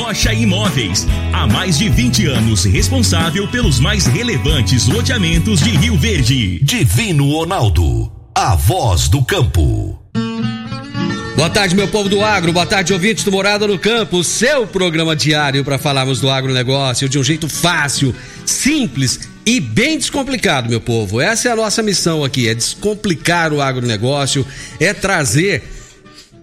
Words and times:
Rocha 0.00 0.32
Imóveis. 0.32 1.06
Há 1.30 1.46
mais 1.46 1.76
de 1.76 1.90
20 1.90 2.26
anos 2.28 2.64
responsável 2.64 3.46
pelos 3.48 3.78
mais 3.78 4.06
relevantes 4.06 4.86
loteamentos 4.86 5.60
de 5.60 5.68
Rio 5.76 5.98
Verde. 5.98 6.58
Divino 6.62 7.30
Ronaldo. 7.30 8.10
A 8.34 8.56
voz 8.56 9.08
do 9.08 9.22
campo. 9.22 10.02
Boa 11.36 11.50
tarde, 11.50 11.76
meu 11.76 11.86
povo 11.86 12.08
do 12.08 12.24
agro. 12.24 12.50
Boa 12.50 12.64
tarde, 12.64 12.94
ouvintes 12.94 13.24
do 13.24 13.30
Morada 13.30 13.66
no 13.66 13.78
Campo. 13.78 14.24
Seu 14.24 14.66
programa 14.66 15.14
diário 15.14 15.62
para 15.62 15.78
falarmos 15.78 16.18
do 16.18 16.30
agronegócio 16.30 17.06
de 17.06 17.18
um 17.18 17.22
jeito 17.22 17.46
fácil, 17.46 18.14
simples 18.46 19.28
e 19.44 19.60
bem 19.60 19.98
descomplicado, 19.98 20.70
meu 20.70 20.80
povo. 20.80 21.20
Essa 21.20 21.50
é 21.50 21.52
a 21.52 21.56
nossa 21.56 21.82
missão 21.82 22.24
aqui: 22.24 22.48
é 22.48 22.54
descomplicar 22.54 23.52
o 23.52 23.60
agronegócio, 23.60 24.46
é 24.80 24.94
trazer 24.94 25.62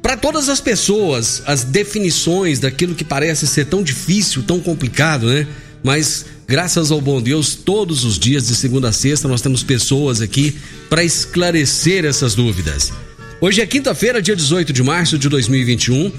para 0.07 0.15
todas 0.15 0.47
as 0.47 0.61
pessoas 0.61 1.43
as 1.45 1.65
definições 1.65 2.59
daquilo 2.59 2.95
que 2.95 3.03
parece 3.03 3.45
ser 3.45 3.65
tão 3.65 3.83
difícil, 3.83 4.41
tão 4.41 4.57
complicado, 4.57 5.27
né? 5.27 5.45
Mas 5.83 6.25
graças 6.47 6.91
ao 6.91 7.01
bom 7.01 7.21
Deus, 7.21 7.55
todos 7.55 8.05
os 8.05 8.17
dias 8.17 8.47
de 8.47 8.55
segunda 8.55 8.87
a 8.87 8.93
sexta 8.93 9.27
nós 9.27 9.41
temos 9.41 9.63
pessoas 9.63 10.21
aqui 10.21 10.55
para 10.89 11.03
esclarecer 11.03 12.05
essas 12.05 12.35
dúvidas. 12.35 12.93
Hoje 13.41 13.59
é 13.59 13.65
quinta-feira, 13.65 14.21
dia 14.21 14.33
18 14.33 14.71
de 14.71 14.81
março 14.81 15.19
de 15.19 15.27
2021. 15.27 16.09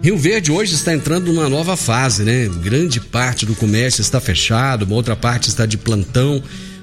Rio 0.00 0.16
Verde 0.16 0.52
hoje 0.52 0.76
está 0.76 0.94
entrando 0.94 1.32
numa 1.32 1.48
nova 1.48 1.76
fase, 1.76 2.22
né? 2.22 2.48
Grande 2.62 3.00
parte 3.00 3.44
do 3.44 3.56
comércio 3.56 4.02
está 4.02 4.20
fechado, 4.20 4.84
uma 4.84 4.94
outra 4.94 5.16
parte 5.16 5.48
está 5.48 5.66
de 5.66 5.76
plantão. 5.76 6.40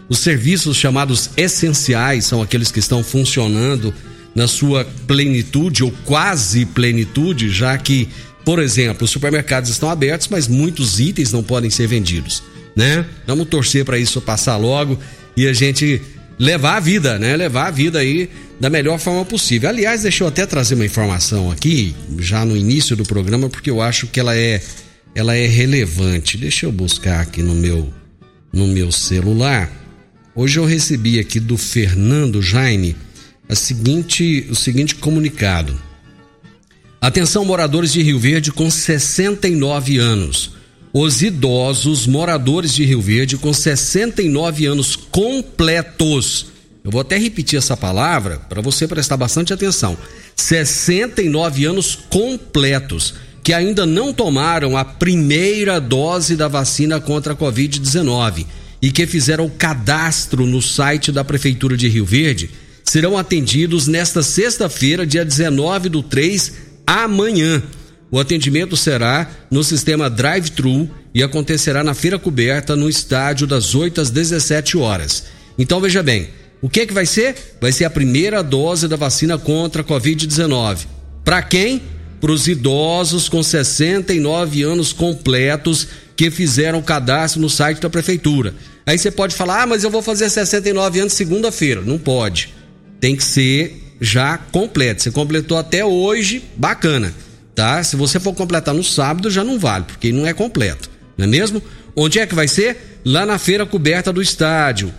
Os 0.10 0.20
serviços 0.20 0.76
chamados 0.76 1.30
essenciais 1.38 2.26
são 2.26 2.42
aqueles 2.42 2.70
que 2.70 2.80
estão 2.80 3.02
funcionando 3.02 3.94
na 4.36 4.48
sua 4.48 4.86
plenitude 5.08 5.84
ou 5.84 5.92
quase 6.06 6.66
plenitude, 6.66 7.50
já 7.50 7.78
que, 7.78 8.08
por 8.46 8.60
exemplo, 8.60 9.06
os 9.06 9.12
supermercados 9.12 9.70
estão 9.70 9.90
abertos, 9.90 10.28
mas 10.30 10.48
muitos 10.48 11.00
itens 11.00 11.32
não 11.32 11.44
podem 11.44 11.70
ser 11.70 11.88
vendidos, 11.88 12.44
né? 12.76 13.06
Vamos 13.26 13.48
torcer 13.48 13.84
para 13.86 13.98
isso 13.98 14.22
passar 14.22 14.58
logo 14.58 15.00
e 15.36 15.48
a 15.48 15.54
gente 15.54 16.02
levar 16.38 16.78
a 16.78 16.80
vida, 16.80 17.20
né? 17.20 17.36
Levar 17.36 17.68
a 17.68 17.72
vida 17.72 18.00
aí 18.00 18.30
da 18.60 18.70
melhor 18.70 19.00
forma 19.00 19.26
possível. 19.26 19.70
Aliás, 19.70 20.04
deixa 20.04 20.24
eu 20.24 20.28
até 20.28 20.46
trazer 20.46 20.76
uma 20.76 20.86
informação 20.86 21.52
aqui, 21.52 21.96
já 22.20 22.46
no 22.46 22.56
início 22.56 22.96
do 22.96 23.04
programa, 23.04 23.50
porque 23.50 23.70
eu 23.70 23.82
acho 23.82 24.08
que 24.08 24.20
ela 24.20 24.36
é 24.36 24.62
ela 25.16 25.36
é 25.36 25.48
relevante. 25.48 26.38
Deixa 26.38 26.66
eu 26.66 26.72
buscar 26.72 27.22
aqui 27.22 27.42
no 27.42 27.56
meu 27.56 27.92
no 28.52 28.68
meu 28.68 28.92
celular. 28.92 29.72
Hoje 30.36 30.60
eu 30.60 30.66
recebi 30.66 31.20
aqui 31.20 31.40
do 31.40 31.58
Fernando 31.58 32.42
Jaime 32.42 32.96
a 33.50 33.56
seguinte, 33.56 34.48
o 34.50 34.56
seguinte 34.56 34.96
comunicado. 34.96 35.78
Atenção 37.02 37.44
moradores 37.44 37.92
de 37.92 38.02
Rio 38.02 38.20
Verde 38.20 38.52
com 38.52 38.70
69 38.70 39.98
anos. 39.98 40.52
Os 40.94 41.22
idosos 41.22 42.08
moradores 42.08 42.74
de 42.74 42.86
Rio 42.86 43.02
Verde 43.02 43.38
com 43.38 43.52
69 43.52 44.66
anos 44.66 44.96
completos 44.96 46.48
eu 46.84 46.92
vou 46.92 47.02
até 47.02 47.18
repetir 47.18 47.58
essa 47.58 47.76
palavra 47.76 48.38
para 48.50 48.62
você 48.62 48.88
prestar 48.88 49.18
bastante 49.18 49.54
atenção. 49.54 49.98
69 50.36 51.66
anos 51.66 51.96
completos 52.10 53.14
que 53.44 53.54
ainda 53.54 53.86
não 53.86 54.14
tomaram 54.14 54.78
a 54.78 54.86
primeira 54.86 55.80
dose 55.80 56.36
da 56.36 56.48
vacina 56.48 57.00
contra 57.00 57.34
a 57.34 57.36
Covid-19 57.36 58.46
e 58.82 58.92
que 58.92 59.06
fizeram 59.06 59.46
o 59.46 59.52
cadastro 59.52 60.46
no 60.46 60.62
site 60.62 61.12
da 61.12 61.24
Prefeitura 61.24 61.76
de 61.76 61.88
Rio 61.88 62.06
Verde 62.06 62.50
serão 62.90 63.16
atendidos 63.16 63.88
nesta 63.88 64.24
sexta-feira, 64.24 65.06
dia 65.06 65.24
19 65.24 65.90
do 65.90 66.02
3, 66.02 66.54
amanhã. 66.88 67.62
O 68.10 68.18
atendimento 68.20 68.76
será 68.76 69.30
no 69.52 69.64
sistema 69.64 70.10
drive-thru 70.10 70.90
e 71.14 71.22
acontecerá 71.22 71.84
na 71.84 71.94
feira 71.94 72.18
coberta 72.18 72.76
no 72.76 72.90
estádio 72.90 73.46
das 73.46 73.76
8 73.76 74.02
às 74.02 74.10
17 74.10 74.76
horas. 74.76 75.26
Então 75.56 75.80
veja 75.80 76.02
bem, 76.02 76.30
o 76.64 76.68
que 76.68 76.88
que 76.88 76.94
vai 76.94 77.06
ser? 77.06 77.36
Vai 77.62 77.72
ser 77.72 77.86
a 77.86 77.92
primeira 77.92 78.42
dose 78.42 78.88
da 78.88 78.96
vacina 78.96 79.38
contra 79.38 79.84
a 79.84 79.86
Covid-19. 79.86 80.88
Para 81.24 81.44
quem? 81.44 81.84
Para 82.20 82.32
os 82.32 82.48
idosos 82.48 83.30
com 83.30 83.44
69 83.44 84.64
anos 84.64 84.92
completos 84.92 85.88
que 86.16 86.32
fizeram 86.32 86.82
cadastro 86.82 87.40
no 87.40 87.52
site 87.52 87.82
da 87.82 87.90
prefeitura. 87.90 88.56
Aí 88.84 88.98
você 88.98 89.12
pode 89.12 89.36
falar: 89.36 89.62
"Ah, 89.62 89.68
mas 89.68 89.84
eu 89.84 89.92
vou 89.92 90.02
fazer 90.02 90.28
69 90.28 91.02
anos 91.02 91.14
segunda-feira". 91.14 91.82
Não 91.82 92.00
pode. 92.00 92.58
Tem 93.00 93.16
que 93.16 93.24
ser 93.24 93.96
já 94.00 94.38
completo. 94.38 95.04
Você 95.04 95.12
completou 95.12 95.58
até 95.58 95.84
hoje, 95.84 96.44
bacana, 96.56 97.14
tá? 97.56 97.84
Se 97.84 97.96
você 97.96 98.20
for 98.20 98.34
completar 98.34 98.74
no 98.74 98.84
sábado 98.84 99.30
já 99.30 99.44
não 99.44 99.60
vale, 99.60 99.86
porque 99.86 100.12
não 100.12 100.26
é 100.26 100.34
completo, 100.34 100.90
não 101.18 101.26
é 101.26 101.28
mesmo? 101.28 101.62
Onde 101.96 102.20
é 102.20 102.26
que 102.26 102.36
vai 102.36 102.48
ser? 102.48 103.00
Lá 103.06 103.26
na 103.26 103.38
feira 103.38 103.66
coberta 103.66 104.12
do 104.12 104.22
estádio 104.22 104.94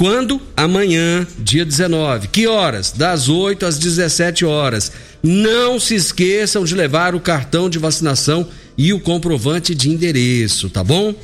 quando? 0.00 0.40
Amanhã, 0.56 1.26
dia 1.38 1.62
19. 1.62 2.28
Que 2.28 2.46
horas? 2.46 2.90
Das 2.90 3.28
8 3.28 3.66
às 3.66 3.78
17 3.78 4.46
horas. 4.46 4.90
Não 5.22 5.78
se 5.78 5.94
esqueçam 5.94 6.64
de 6.64 6.74
levar 6.74 7.14
o 7.14 7.20
cartão 7.20 7.68
de 7.68 7.78
vacinação 7.78 8.48
e 8.78 8.94
o 8.94 9.00
comprovante 9.00 9.74
de 9.74 9.90
endereço, 9.90 10.70
tá 10.70 10.82
bom? 10.82 11.14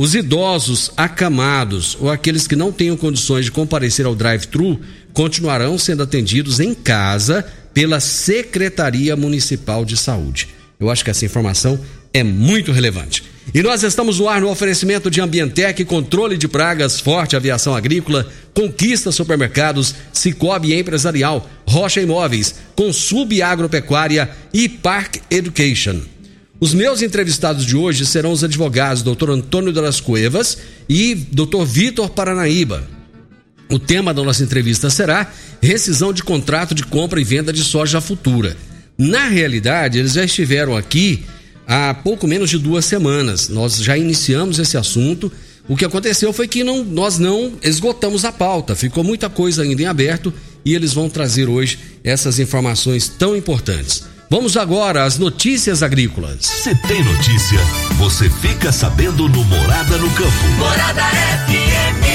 Os 0.00 0.14
idosos 0.14 0.90
acamados 0.96 1.94
ou 2.00 2.08
aqueles 2.08 2.46
que 2.46 2.56
não 2.56 2.72
tenham 2.72 2.96
condições 2.96 3.44
de 3.44 3.52
comparecer 3.52 4.06
ao 4.06 4.14
drive-thru 4.14 4.80
continuarão 5.12 5.76
sendo 5.76 6.02
atendidos 6.02 6.58
em 6.58 6.72
casa 6.72 7.46
pela 7.74 8.00
Secretaria 8.00 9.14
Municipal 9.14 9.84
de 9.84 9.98
Saúde. 9.98 10.48
Eu 10.80 10.88
acho 10.88 11.04
que 11.04 11.10
essa 11.10 11.26
informação 11.26 11.78
é 12.14 12.24
muito 12.24 12.72
relevante. 12.72 13.22
E 13.52 13.62
nós 13.62 13.82
estamos 13.82 14.20
no 14.20 14.26
ar 14.26 14.40
no 14.40 14.48
oferecimento 14.48 15.10
de 15.10 15.20
Ambientec, 15.20 15.84
controle 15.84 16.38
de 16.38 16.48
pragas, 16.48 16.98
forte 16.98 17.36
aviação 17.36 17.74
agrícola, 17.74 18.26
conquista 18.54 19.12
supermercados, 19.12 19.94
Cicobi 20.14 20.72
empresarial, 20.72 21.46
Rocha 21.68 22.00
Imóveis, 22.00 22.54
Consub 22.74 23.42
Agropecuária 23.42 24.30
e 24.50 24.66
Park 24.66 25.16
Education. 25.30 26.00
Os 26.60 26.74
meus 26.74 27.00
entrevistados 27.00 27.64
de 27.64 27.74
hoje 27.74 28.04
serão 28.04 28.32
os 28.32 28.44
advogados 28.44 29.02
Dr. 29.02 29.30
Antônio 29.30 29.72
das 29.72 29.98
Cuevas 29.98 30.58
e 30.86 31.14
Dr. 31.14 31.64
Vitor 31.64 32.10
Paranaíba. 32.10 32.86
O 33.70 33.78
tema 33.78 34.12
da 34.12 34.22
nossa 34.22 34.42
entrevista 34.42 34.90
será 34.90 35.32
rescisão 35.62 36.12
de 36.12 36.22
contrato 36.22 36.74
de 36.74 36.84
compra 36.84 37.18
e 37.18 37.24
venda 37.24 37.50
de 37.50 37.64
soja 37.64 37.98
futura. 37.98 38.58
Na 38.98 39.26
realidade, 39.26 39.98
eles 39.98 40.12
já 40.12 40.22
estiveram 40.22 40.76
aqui 40.76 41.24
há 41.66 41.94
pouco 41.94 42.26
menos 42.26 42.50
de 42.50 42.58
duas 42.58 42.84
semanas. 42.84 43.48
Nós 43.48 43.78
já 43.78 43.96
iniciamos 43.96 44.58
esse 44.58 44.76
assunto. 44.76 45.32
O 45.66 45.74
que 45.74 45.84
aconteceu 45.86 46.30
foi 46.30 46.46
que 46.46 46.62
não, 46.62 46.84
nós 46.84 47.18
não 47.18 47.54
esgotamos 47.62 48.26
a 48.26 48.32
pauta, 48.32 48.76
ficou 48.76 49.02
muita 49.02 49.30
coisa 49.30 49.62
ainda 49.62 49.80
em 49.80 49.86
aberto 49.86 50.30
e 50.62 50.74
eles 50.74 50.92
vão 50.92 51.08
trazer 51.08 51.48
hoje 51.48 51.78
essas 52.04 52.38
informações 52.38 53.08
tão 53.08 53.34
importantes. 53.34 54.04
Vamos 54.32 54.56
agora 54.56 55.02
às 55.02 55.18
notícias 55.18 55.82
agrícolas. 55.82 56.46
Se 56.46 56.72
tem 56.86 57.02
notícia, 57.02 57.58
você 57.98 58.30
fica 58.30 58.70
sabendo 58.70 59.28
no 59.28 59.42
Morada 59.42 59.98
no 59.98 60.08
Campo. 60.10 60.46
Morada 60.56 61.02
FM. 61.48 62.06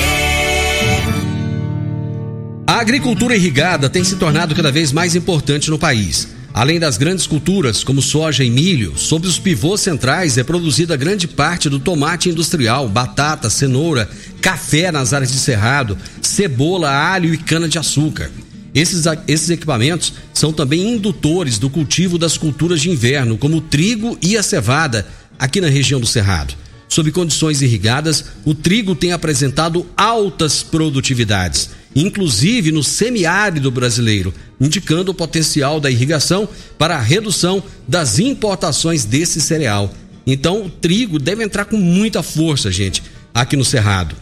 A 2.67 2.79
agricultura 2.79 3.35
irrigada 3.35 3.89
tem 3.89 4.01
se 4.05 4.15
tornado 4.15 4.55
cada 4.55 4.71
vez 4.71 4.93
mais 4.93 5.13
importante 5.13 5.69
no 5.69 5.77
país. 5.77 6.29
Além 6.53 6.79
das 6.79 6.97
grandes 6.97 7.27
culturas, 7.27 7.83
como 7.83 8.01
soja 8.01 8.45
e 8.45 8.49
milho, 8.49 8.97
sob 8.97 9.27
os 9.27 9.37
pivôs 9.37 9.81
centrais 9.81 10.37
é 10.37 10.43
produzida 10.43 10.95
grande 10.95 11.27
parte 11.27 11.67
do 11.67 11.81
tomate 11.81 12.29
industrial, 12.29 12.87
batata, 12.87 13.49
cenoura, 13.49 14.09
café 14.39 14.89
nas 14.89 15.11
áreas 15.11 15.33
de 15.33 15.37
cerrado, 15.37 15.97
cebola, 16.21 16.89
alho 16.89 17.33
e 17.33 17.37
cana-de-açúcar. 17.37 18.31
Esses, 18.75 19.05
esses 19.27 19.49
equipamentos 19.49 20.13
são 20.33 20.51
também 20.51 20.95
indutores 20.95 21.57
do 21.57 21.69
cultivo 21.69 22.17
das 22.17 22.37
culturas 22.37 22.81
de 22.81 22.89
inverno, 22.89 23.37
como 23.37 23.57
o 23.57 23.61
trigo 23.61 24.17
e 24.21 24.37
a 24.37 24.43
cevada, 24.43 25.07
aqui 25.39 25.61
na 25.61 25.69
região 25.69 25.99
do 25.99 26.05
Cerrado. 26.05 26.53
Sob 26.89 27.09
condições 27.11 27.61
irrigadas, 27.61 28.25
o 28.43 28.53
trigo 28.53 28.93
tem 28.93 29.13
apresentado 29.13 29.85
altas 29.95 30.61
produtividades 30.61 31.69
inclusive 31.95 32.71
no 32.73 32.83
semiárido 32.83 33.71
brasileiro, 33.71 34.33
indicando 34.59 35.11
o 35.11 35.15
potencial 35.15 35.79
da 35.79 35.89
irrigação 35.89 36.47
para 36.77 36.97
a 36.97 37.01
redução 37.01 37.63
das 37.87 38.19
importações 38.19 39.05
desse 39.05 39.39
cereal. 39.39 39.91
Então 40.27 40.65
o 40.65 40.69
trigo 40.69 41.17
deve 41.17 41.43
entrar 41.43 41.65
com 41.65 41.77
muita 41.77 42.21
força, 42.21 42.69
gente, 42.69 43.01
aqui 43.33 43.55
no 43.55 43.63
Cerrado. 43.63 44.15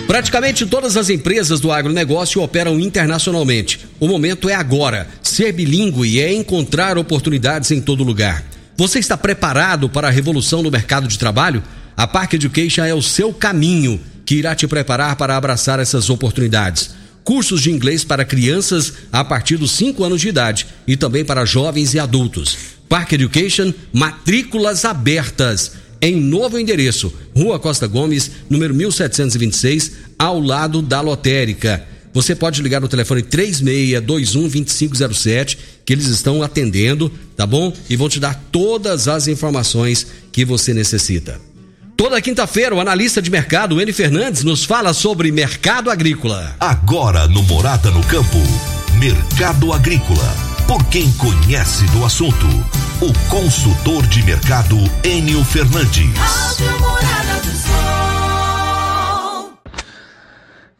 Praticamente 0.07 0.65
todas 0.65 0.97
as 0.97 1.11
empresas 1.11 1.59
do 1.59 1.73
agronegócio 1.73 2.41
operam 2.41 2.79
internacionalmente. 2.79 3.87
O 3.99 4.07
momento 4.07 4.49
é 4.49 4.55
agora. 4.55 5.09
Ser 5.21 5.53
bilíngue 5.53 6.21
é 6.21 6.33
encontrar 6.33 6.97
oportunidades 6.97 7.73
em 7.73 7.81
todo 7.81 8.05
lugar. 8.05 8.45
Você 8.77 9.01
está 9.01 9.17
preparado 9.17 9.89
para 9.89 10.07
a 10.07 10.11
revolução 10.11 10.63
no 10.63 10.71
mercado 10.71 11.09
de 11.09 11.19
trabalho? 11.19 11.63
A 11.97 12.07
Park 12.07 12.35
Education 12.35 12.85
é 12.85 12.95
o 12.95 13.03
seu 13.03 13.33
caminho 13.33 14.01
que 14.25 14.37
irá 14.37 14.55
te 14.55 14.67
preparar 14.69 15.17
para 15.17 15.37
abraçar 15.37 15.81
essas 15.81 16.09
oportunidades. 16.09 16.91
Cursos 17.25 17.61
de 17.63 17.73
inglês 17.73 18.05
para 18.05 18.25
crianças 18.25 18.93
a 19.11 19.25
partir 19.25 19.57
dos 19.57 19.73
5 19.73 20.05
anos 20.05 20.21
de 20.21 20.29
idade 20.29 20.67
e 20.87 20.97
também 20.97 21.25
para 21.25 21.45
jovens 21.45 21.95
e 21.95 21.99
adultos. 21.99 22.57
Park 22.89 23.13
Education, 23.13 23.73
matrículas 23.93 24.85
abertas 24.85 25.73
em 26.07 26.21
novo 26.21 26.59
endereço, 26.59 27.13
Rua 27.35 27.59
Costa 27.59 27.87
Gomes, 27.87 28.31
número 28.49 28.73
1726, 28.75 29.93
ao 30.17 30.41
lado 30.41 30.81
da 30.81 31.01
lotérica. 31.01 31.85
Você 32.15 32.35
pode 32.35 32.63
ligar 32.63 32.81
no 32.81 32.89
telefone 32.89 33.23
3621 33.23 34.49
2507, 34.49 35.59
que 35.85 35.93
eles 35.93 36.07
estão 36.07 36.43
atendendo, 36.43 37.13
tá 37.37 37.45
bom? 37.45 37.73
E 37.91 37.97
vão 37.97 38.09
te 38.09 38.21
dar 38.21 38.41
todas 38.53 39.09
as 39.09 39.27
informações 39.27 40.07
que 40.31 40.45
você 40.45 40.73
necessita. 40.73 41.41
Toda 41.97 42.23
quinta-feira, 42.23 42.75
o 42.75 42.81
analista 42.81 43.21
de 43.21 43.31
mercado, 43.31 43.81
N. 43.81 43.93
Fernandes, 43.93 44.45
nos 44.45 44.65
fala 44.65 44.95
sobre 44.95 45.33
mercado 45.33 45.91
agrícola. 45.91 46.55
Agora 46.61 47.27
no 47.27 47.43
Morada 47.43 47.91
no 47.91 48.03
Campo, 48.05 48.39
Mercado 48.99 49.73
Agrícola 49.73 50.46
por 50.67 50.85
quem 50.91 51.07
conhece 51.13 51.87
do 51.97 52.05
assunto. 52.05 52.47
O 53.01 53.13
consultor 53.31 54.05
de 54.09 54.25
mercado 54.25 54.77
Enio 55.05 55.45
Fernandes. 55.45 56.11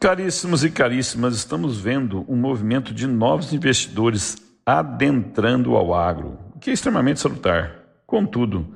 Caríssimos 0.01 0.65
e 0.65 0.71
caríssimas, 0.71 1.37
estamos 1.37 1.79
vendo 1.79 2.25
um 2.29 2.37
movimento 2.37 2.93
de 2.93 3.07
novos 3.07 3.53
investidores 3.53 4.37
adentrando 4.65 5.77
ao 5.77 5.95
agro, 5.95 6.37
o 6.55 6.59
que 6.59 6.71
é 6.71 6.73
extremamente 6.73 7.21
salutar. 7.21 7.77
Contudo, 8.07 8.67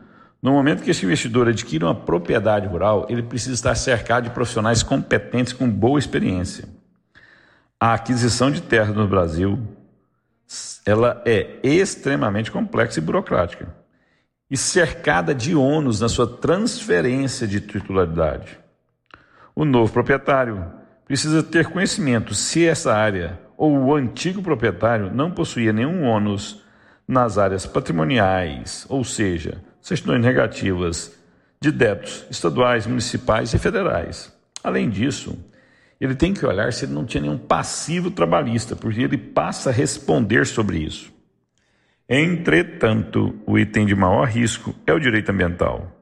no 0.41 0.53
momento 0.53 0.83
que 0.83 0.91
esse 0.93 1.05
investidor 1.05 1.49
adquire 1.49 1.85
uma 1.85 1.95
propriedade 1.95 2.69
rural, 2.69 3.07
ele 3.09 3.23
precisa 3.23 3.55
estar 3.55 3.75
cercado 3.75 4.25
de 4.25 4.31
profissionais 4.31 4.83
competentes 4.83 5.53
com 5.53 5.69
boa 5.69 5.99
experiência. 5.99 6.69
A 7.81 7.95
aquisição 7.95 8.51
de 8.51 8.63
terras 8.63 8.95
no 8.95 9.09
Brasil 9.09 9.59
ela 10.85 11.23
é 11.25 11.59
extremamente 11.63 12.51
complexa 12.51 12.99
e 12.99 13.03
burocrática 13.03 13.75
e 14.51 14.57
cercada 14.57 15.33
de 15.35 15.55
ônus 15.55 16.01
na 16.01 16.09
sua 16.09 16.27
transferência 16.27 17.47
de 17.47 17.61
titularidade. 17.61 18.59
O 19.55 19.65
novo 19.65 19.93
proprietário 19.93 20.65
precisa 21.07 21.43
ter 21.43 21.69
conhecimento 21.69 22.35
se 22.35 22.67
essa 22.67 22.93
área 22.93 23.39
ou 23.57 23.77
o 23.77 23.95
antigo 23.95 24.43
proprietário 24.43 25.13
não 25.15 25.31
possuía 25.31 25.73
nenhum 25.73 26.05
ônus 26.05 26.63
nas 27.07 27.39
áreas 27.39 27.67
patrimoniais, 27.67 28.87
ou 28.89 29.05
seja, 29.05 29.63
certidões 29.81 30.23
negativas 30.23 31.13
de 31.61 31.71
débitos 31.71 32.25
estaduais, 32.31 32.87
municipais 32.87 33.53
e 33.53 33.59
federais. 33.59 34.33
Além 34.65 34.89
disso, 34.89 35.39
ele 36.01 36.15
tem 36.15 36.33
que 36.33 36.47
olhar 36.47 36.73
se 36.73 36.87
ele 36.87 36.95
não 36.95 37.05
tinha 37.05 37.21
nenhum 37.21 37.37
passivo 37.37 38.11
trabalhista, 38.11 38.75
porque 38.75 39.03
ele 39.03 39.19
passa 39.19 39.69
a 39.69 39.73
responder 39.73 40.47
sobre 40.47 40.79
isso. 40.79 41.13
Entretanto, 42.09 43.39
o 43.47 43.59
item 43.59 43.87
de 43.87 43.95
maior 43.95 44.27
risco 44.27 44.75
é 44.87 44.93
o 44.93 44.99
direito 44.99 45.31
ambiental, 45.31 45.93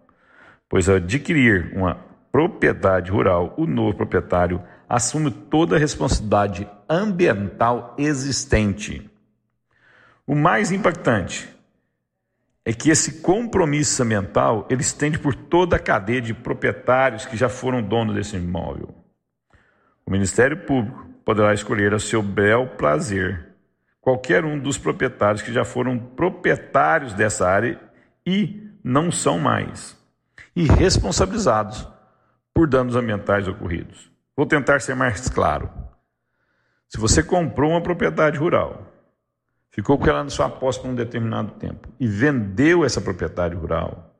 pois 0.69 0.89
ao 0.89 0.97
adquirir 0.97 1.73
uma 1.75 1.97
propriedade 2.31 3.11
rural, 3.11 3.55
o 3.59 3.67
novo 3.67 3.97
proprietário 3.97 4.63
assume 4.89 5.31
toda 5.31 5.77
a 5.77 5.79
responsabilidade 5.79 6.69
ambiental 6.89 7.95
existente. 7.99 9.11
O 10.27 10.35
mais 10.35 10.71
impactante 10.71 11.49
é 12.65 12.73
que 12.73 12.91
esse 12.91 13.21
compromisso 13.21 14.03
ambiental 14.03 14.67
ele 14.71 14.83
estende 14.83 15.19
por 15.19 15.35
toda 15.35 15.77
a 15.77 15.81
cadeia 15.81 16.21
de 16.21 16.33
proprietários 16.33 17.27
que 17.27 17.37
já 17.37 17.49
foram 17.49 17.83
donos 17.83 18.15
desse 18.15 18.37
imóvel. 18.37 18.95
O 20.09 20.11
Ministério 20.11 20.57
Público 20.57 21.07
poderá 21.23 21.53
escolher 21.53 21.93
a 21.93 21.99
seu 21.99 22.23
bel 22.23 22.67
prazer 22.79 23.47
qualquer 24.01 24.43
um 24.43 24.59
dos 24.59 24.79
proprietários 24.79 25.43
que 25.43 25.53
já 25.53 25.67
foram 25.67 25.99
proprietários 25.99 27.13
dessa 27.13 27.47
área 27.47 27.79
e 28.25 28.73
não 28.83 29.13
são 29.13 29.39
mais, 29.39 29.99
e 30.57 30.65
responsabilizados 30.65 31.87
por 32.55 32.67
danos 32.67 32.97
ambientais 32.97 33.47
ocorridos. 33.47 34.11
Vou 34.35 34.47
tentar 34.47 34.81
ser 34.81 34.95
mais 34.95 35.29
claro. 35.29 35.69
Se 36.89 36.97
você 36.97 37.23
comprou 37.23 37.73
uma 37.73 37.83
propriedade 37.83 38.39
rural, 38.39 38.91
ficou 39.71 39.99
com 39.99 40.09
ela 40.09 40.25
na 40.25 40.31
sua 40.31 40.49
posse 40.49 40.81
por 40.81 40.89
um 40.89 40.95
determinado 40.95 41.51
tempo 41.51 41.87
e 42.01 42.07
vendeu 42.07 42.83
essa 42.83 43.03
propriedade 43.03 43.55
rural, 43.55 44.17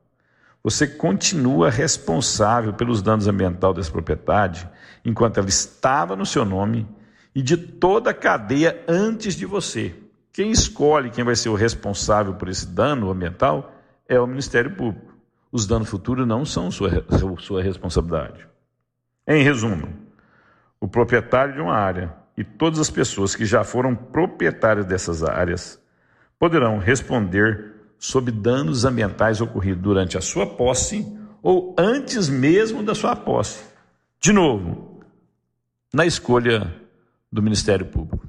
você 0.63 0.85
continua 0.85 1.71
responsável 1.71 2.73
pelos 2.73 3.01
danos 3.01 3.27
ambientais 3.27 3.73
dessa 3.73 3.91
propriedade 3.91 4.69
enquanto 5.03 5.37
ela 5.37 5.49
estava 5.49 6.15
no 6.15 6.25
seu 6.25 6.45
nome 6.45 6.87
e 7.33 7.41
de 7.41 7.57
toda 7.57 8.11
a 8.11 8.13
cadeia 8.13 8.83
antes 8.87 9.35
de 9.35 9.45
você. 9.45 9.95
Quem 10.31 10.51
escolhe 10.51 11.09
quem 11.09 11.23
vai 11.23 11.35
ser 11.35 11.49
o 11.49 11.55
responsável 11.55 12.33
por 12.33 12.49
esse 12.49 12.67
dano 12.67 13.09
ambiental 13.09 13.73
é 14.07 14.19
o 14.19 14.27
Ministério 14.27 14.75
Público. 14.75 15.13
Os 15.51 15.65
danos 15.65 15.89
futuros 15.89 16.27
não 16.27 16.45
são 16.45 16.69
sua, 16.69 16.89
sua 17.39 17.61
responsabilidade. 17.61 18.47
Em 19.27 19.43
resumo, 19.43 19.87
o 20.79 20.87
proprietário 20.87 21.55
de 21.55 21.61
uma 21.61 21.75
área 21.75 22.13
e 22.37 22.43
todas 22.43 22.79
as 22.79 22.89
pessoas 22.89 23.35
que 23.35 23.45
já 23.45 23.63
foram 23.63 23.95
proprietários 23.95 24.85
dessas 24.85 25.23
áreas 25.23 25.79
poderão 26.37 26.77
responder 26.77 27.75
sob 27.97 28.31
danos 28.31 28.85
ambientais 28.85 29.41
ocorridos 29.41 29.83
durante 29.83 30.17
a 30.17 30.21
sua 30.21 30.47
posse 30.47 31.05
ou 31.43 31.75
antes 31.77 32.29
mesmo 32.29 32.81
da 32.81 32.95
sua 32.95 33.15
posse. 33.15 33.63
De 34.21 34.31
novo, 34.31 34.88
na 35.93 36.05
escolha 36.05 36.73
do 37.31 37.41
Ministério 37.41 37.85
Público. 37.85 38.27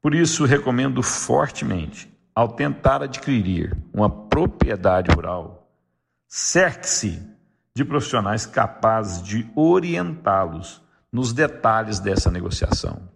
Por 0.00 0.14
isso, 0.14 0.44
recomendo 0.44 1.02
fortemente, 1.02 2.12
ao 2.34 2.48
tentar 2.48 3.02
adquirir 3.02 3.76
uma 3.92 4.10
propriedade 4.10 5.10
rural, 5.14 5.70
cerque-se 6.28 7.22
de 7.74 7.84
profissionais 7.84 8.44
capazes 8.44 9.22
de 9.22 9.48
orientá-los 9.54 10.82
nos 11.10 11.32
detalhes 11.32 12.00
dessa 12.00 12.30
negociação. 12.30 13.08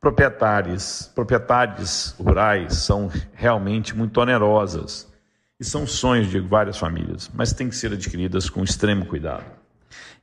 Proprietários, 0.00 1.10
propriedades 1.14 2.14
rurais 2.18 2.74
são 2.74 3.10
realmente 3.32 3.96
muito 3.96 4.20
onerosas 4.20 5.10
e 5.58 5.64
são 5.64 5.86
sonhos 5.86 6.28
de 6.28 6.40
várias 6.40 6.76
famílias, 6.76 7.30
mas 7.32 7.52
têm 7.52 7.68
que 7.68 7.76
ser 7.76 7.92
adquiridas 7.92 8.50
com 8.50 8.64
extremo 8.64 9.06
cuidado. 9.06 9.44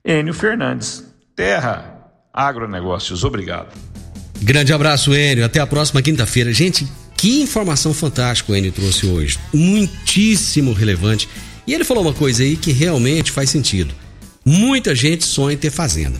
Enio 0.03 0.33
Fernandes, 0.33 1.15
Terra 1.35 1.98
Agronegócios, 2.33 3.23
obrigado. 3.23 3.73
Grande 4.41 4.71
abraço, 4.71 5.13
Enio. 5.13 5.45
Até 5.45 5.59
a 5.59 5.67
próxima 5.67 6.01
quinta-feira. 6.01 6.53
Gente, 6.53 6.87
que 7.17 7.41
informação 7.41 7.93
fantástica 7.93 8.51
o 8.51 8.55
Enio 8.55 8.71
trouxe 8.71 9.05
hoje. 9.05 9.39
Muitíssimo 9.53 10.71
relevante. 10.71 11.27
E 11.67 11.73
ele 11.73 11.83
falou 11.83 12.03
uma 12.03 12.13
coisa 12.13 12.43
aí 12.43 12.55
que 12.55 12.71
realmente 12.71 13.31
faz 13.31 13.49
sentido. 13.49 13.93
Muita 14.45 14.95
gente 14.95 15.25
sonha 15.25 15.53
em 15.53 15.57
ter 15.57 15.69
fazenda. 15.69 16.19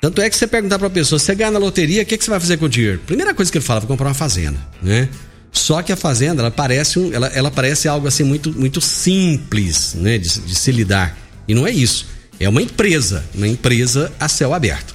Tanto 0.00 0.20
é 0.20 0.30
que 0.30 0.36
você 0.36 0.46
perguntar 0.46 0.78
para 0.78 0.88
a 0.88 0.90
pessoa, 0.90 1.18
você 1.18 1.34
ganha 1.34 1.50
na 1.50 1.58
loteria, 1.58 2.02
o 2.02 2.06
que, 2.06 2.16
que 2.16 2.24
você 2.24 2.30
vai 2.30 2.40
fazer 2.40 2.56
com 2.56 2.64
o 2.64 2.68
dinheiro? 2.68 3.00
Primeira 3.06 3.34
coisa 3.34 3.52
que 3.52 3.58
ele 3.58 3.64
fala, 3.64 3.80
vou 3.80 3.88
comprar 3.88 4.08
uma 4.08 4.14
fazenda, 4.14 4.58
né? 4.82 5.08
Só 5.52 5.82
que 5.82 5.92
a 5.92 5.96
fazenda, 5.96 6.42
ela 6.42 6.50
parece, 6.50 6.98
um, 6.98 7.12
ela, 7.12 7.26
ela 7.28 7.50
parece 7.50 7.86
algo 7.86 8.06
assim 8.06 8.22
muito, 8.22 8.52
muito 8.52 8.80
simples, 8.80 9.94
né? 9.94 10.16
De, 10.16 10.40
de 10.40 10.54
se 10.54 10.72
lidar. 10.72 11.16
E 11.46 11.54
não 11.54 11.66
é 11.66 11.70
isso. 11.70 12.06
É 12.38 12.48
uma 12.48 12.62
empresa, 12.62 13.24
uma 13.34 13.46
empresa 13.46 14.10
a 14.18 14.28
céu 14.28 14.54
aberto, 14.54 14.94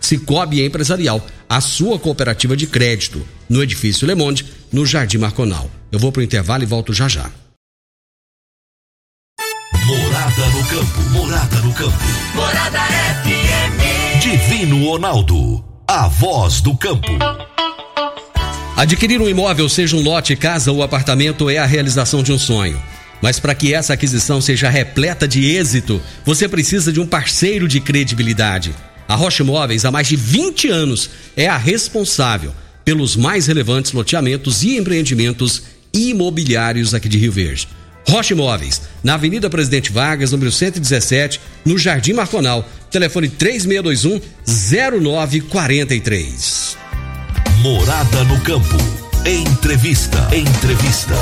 Cicobi 0.00 0.62
Empresarial, 0.62 1.24
a 1.48 1.60
sua 1.60 1.98
cooperativa 1.98 2.56
de 2.56 2.66
crédito, 2.66 3.26
no 3.48 3.62
edifício 3.62 4.06
Le 4.06 4.14
Monde, 4.14 4.44
no 4.72 4.86
Jardim 4.86 5.18
Marconal. 5.18 5.70
Eu 5.90 5.98
vou 5.98 6.12
pro 6.12 6.22
intervalo 6.22 6.62
e 6.62 6.66
volto 6.66 6.92
já 6.92 7.08
já. 7.08 7.30
Morada 9.86 10.46
no 10.48 10.66
campo, 10.66 11.00
morada 11.10 11.60
no 11.60 11.72
campo. 11.72 11.98
Morada 12.34 12.78
FM. 12.78 14.20
Divino 14.20 14.84
Ronaldo, 14.84 15.64
a 15.86 16.08
voz 16.08 16.60
do 16.60 16.76
campo. 16.76 17.08
Adquirir 18.76 19.20
um 19.20 19.28
imóvel, 19.28 19.68
seja 19.68 19.96
um 19.96 20.02
lote, 20.02 20.36
casa 20.36 20.70
ou 20.70 20.82
apartamento, 20.82 21.48
é 21.48 21.58
a 21.58 21.64
realização 21.64 22.22
de 22.22 22.32
um 22.32 22.38
sonho. 22.38 22.80
Mas 23.20 23.40
para 23.40 23.54
que 23.54 23.74
essa 23.74 23.94
aquisição 23.94 24.40
seja 24.40 24.68
repleta 24.68 25.26
de 25.26 25.44
êxito, 25.44 26.00
você 26.24 26.48
precisa 26.48 26.92
de 26.92 27.00
um 27.00 27.06
parceiro 27.06 27.66
de 27.66 27.80
credibilidade. 27.80 28.74
A 29.08 29.14
Rocha 29.14 29.42
Imóveis, 29.42 29.84
há 29.86 29.90
mais 29.90 30.06
de 30.06 30.16
20 30.16 30.68
anos, 30.68 31.08
é 31.34 31.48
a 31.48 31.56
responsável 31.56 32.52
pelos 32.84 33.16
mais 33.16 33.46
relevantes 33.46 33.92
loteamentos 33.92 34.62
e 34.62 34.76
empreendimentos 34.76 35.62
imobiliários 35.94 36.92
aqui 36.92 37.08
de 37.08 37.16
Rio 37.16 37.32
Verde. 37.32 37.66
Rocha 38.06 38.34
Imóveis, 38.34 38.82
na 39.02 39.14
Avenida 39.14 39.48
Presidente 39.48 39.90
Vargas, 39.90 40.32
número 40.32 40.52
117, 40.52 41.40
no 41.64 41.78
Jardim 41.78 42.12
Marconal. 42.12 42.68
Telefone 42.90 43.30
3621 43.30 44.20
0943. 44.46 46.76
Morada 47.62 48.24
no 48.24 48.38
campo. 48.42 48.76
Entrevista. 49.24 50.28
Entrevista. 50.34 51.14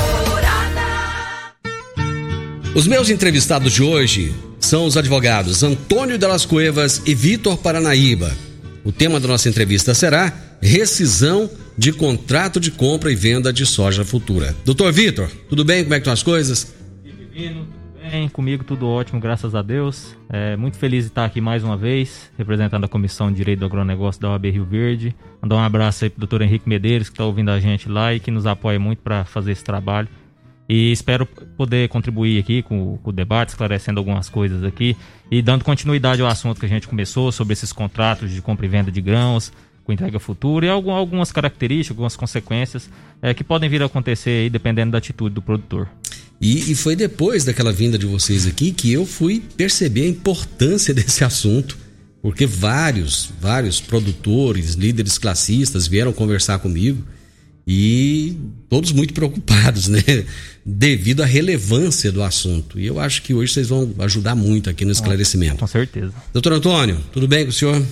Os 2.75 2.85
meus 2.85 3.09
entrevistados 3.09 3.71
de 3.73 3.81
hoje 3.81 4.35
são 4.67 4.85
os 4.85 4.97
advogados 4.97 5.63
Antônio 5.63 6.19
Delas 6.19 6.45
Cuevas 6.45 7.01
e 7.05 7.15
Vitor 7.15 7.57
Paranaíba. 7.57 8.35
O 8.83 8.91
tema 8.91 9.17
da 9.17 9.25
nossa 9.25 9.47
entrevista 9.47 9.93
será 9.93 10.33
rescisão 10.61 11.49
de 11.77 11.93
contrato 11.93 12.59
de 12.59 12.69
compra 12.69 13.09
e 13.09 13.15
venda 13.15 13.53
de 13.53 13.65
soja 13.65 14.03
futura. 14.03 14.53
Doutor 14.65 14.91
Vitor, 14.91 15.31
tudo 15.47 15.63
bem? 15.63 15.83
Como 15.83 15.93
é 15.93 15.97
que 15.97 16.01
estão 16.01 16.11
as 16.11 16.21
coisas? 16.21 16.75
Tudo 17.01 17.67
bem? 18.11 18.27
Comigo 18.27 18.65
tudo 18.65 18.89
ótimo, 18.89 19.21
graças 19.21 19.55
a 19.55 19.61
Deus. 19.61 20.17
É, 20.29 20.57
muito 20.57 20.77
feliz 20.77 21.05
de 21.05 21.11
estar 21.11 21.23
aqui 21.23 21.39
mais 21.39 21.63
uma 21.63 21.77
vez, 21.77 22.29
representando 22.37 22.83
a 22.83 22.89
Comissão 22.89 23.29
de 23.31 23.37
Direito 23.37 23.59
do 23.59 23.65
Agronegócio 23.65 24.21
da 24.21 24.31
OAB 24.31 24.47
Rio 24.47 24.65
Verde. 24.65 25.15
Mandar 25.41 25.55
um 25.55 25.59
abraço 25.59 26.03
aí 26.03 26.09
pro 26.09 26.19
doutor 26.19 26.41
Henrique 26.41 26.67
Medeiros, 26.67 27.07
que 27.07 27.13
está 27.13 27.23
ouvindo 27.23 27.51
a 27.51 27.59
gente 27.61 27.87
lá 27.87 28.13
e 28.13 28.19
que 28.19 28.31
nos 28.31 28.45
apoia 28.45 28.77
muito 28.77 28.99
para 28.99 29.23
fazer 29.23 29.53
esse 29.53 29.63
trabalho. 29.63 30.09
E 30.69 30.91
espero 30.91 31.25
poder 31.25 31.87
contribuir 31.87 32.39
aqui 32.39 32.61
com, 32.61 32.97
com, 32.97 33.09
o 33.09 33.13
debate, 33.13 33.49
esclarecendo 33.49 33.99
algumas 33.99 34.27
coisas 34.27 34.63
aqui 34.63 34.97
e 35.31 35.41
dando 35.41 35.63
continuidade 35.63 36.21
ao 36.21 36.27
assunto 36.27 36.59
que 36.59 36.65
a 36.65 36.69
gente 36.69 36.87
começou 36.87 37.31
sobre 37.31 37.53
esses 37.53 37.71
contratos 37.71 38.31
de 38.31 38.41
compra 38.41 38.65
e 38.65 38.69
venda 38.69 38.91
de 38.91 38.99
grãos 38.99 39.51
com 39.85 39.93
entrega 39.93 40.19
futura 40.19 40.65
e 40.65 40.69
algumas 40.69 41.31
características, 41.31 41.91
algumas 41.91 42.17
consequências 42.17 42.89
é, 43.21 43.33
que 43.33 43.41
podem 43.41 43.69
vir 43.69 43.81
a 43.81 43.85
acontecer 43.85 44.41
aí 44.41 44.49
dependendo 44.49 44.91
da 44.91 44.97
atitude 44.97 45.33
do 45.33 45.41
produtor. 45.41 45.87
E, 46.41 46.71
e, 46.71 46.75
foi 46.75 46.95
depois 46.95 47.45
daquela 47.45 47.71
vinda 47.71 47.97
de 47.97 48.05
vocês 48.05 48.45
aqui 48.45 48.71
que 48.71 48.91
eu 48.91 49.05
fui 49.05 49.41
perceber 49.55 50.03
a 50.03 50.09
importância 50.09 50.93
desse 50.93 51.23
assunto, 51.23 51.77
porque 52.21 52.45
vários, 52.45 53.31
vários 53.39 53.79
produtores, 53.79 54.73
líderes 54.73 55.17
classistas 55.17 55.87
vieram 55.87 56.11
conversar 56.11 56.59
comigo 56.59 57.01
e 57.67 58.37
todos 58.69 58.93
muito 58.93 59.13
preocupados, 59.13 59.89
né? 59.89 59.99
Devido 60.65 61.21
à 61.21 61.25
relevância 61.25 62.11
do 62.11 62.23
assunto. 62.23 62.79
E 62.79 62.85
eu 62.85 62.99
acho 62.99 63.21
que 63.21 63.33
hoje 63.33 63.53
vocês 63.53 63.67
vão 63.67 63.93
ajudar 63.99 64.35
muito 64.35 64.69
aqui 64.69 64.85
no 64.85 64.91
esclarecimento. 64.91 65.57
Com 65.57 65.67
certeza. 65.67 66.13
Doutor 66.31 66.53
Antônio, 66.53 66.97
tudo 67.11 67.27
bem 67.27 67.43
com 67.43 67.49
o 67.49 67.53
senhor? 67.53 67.85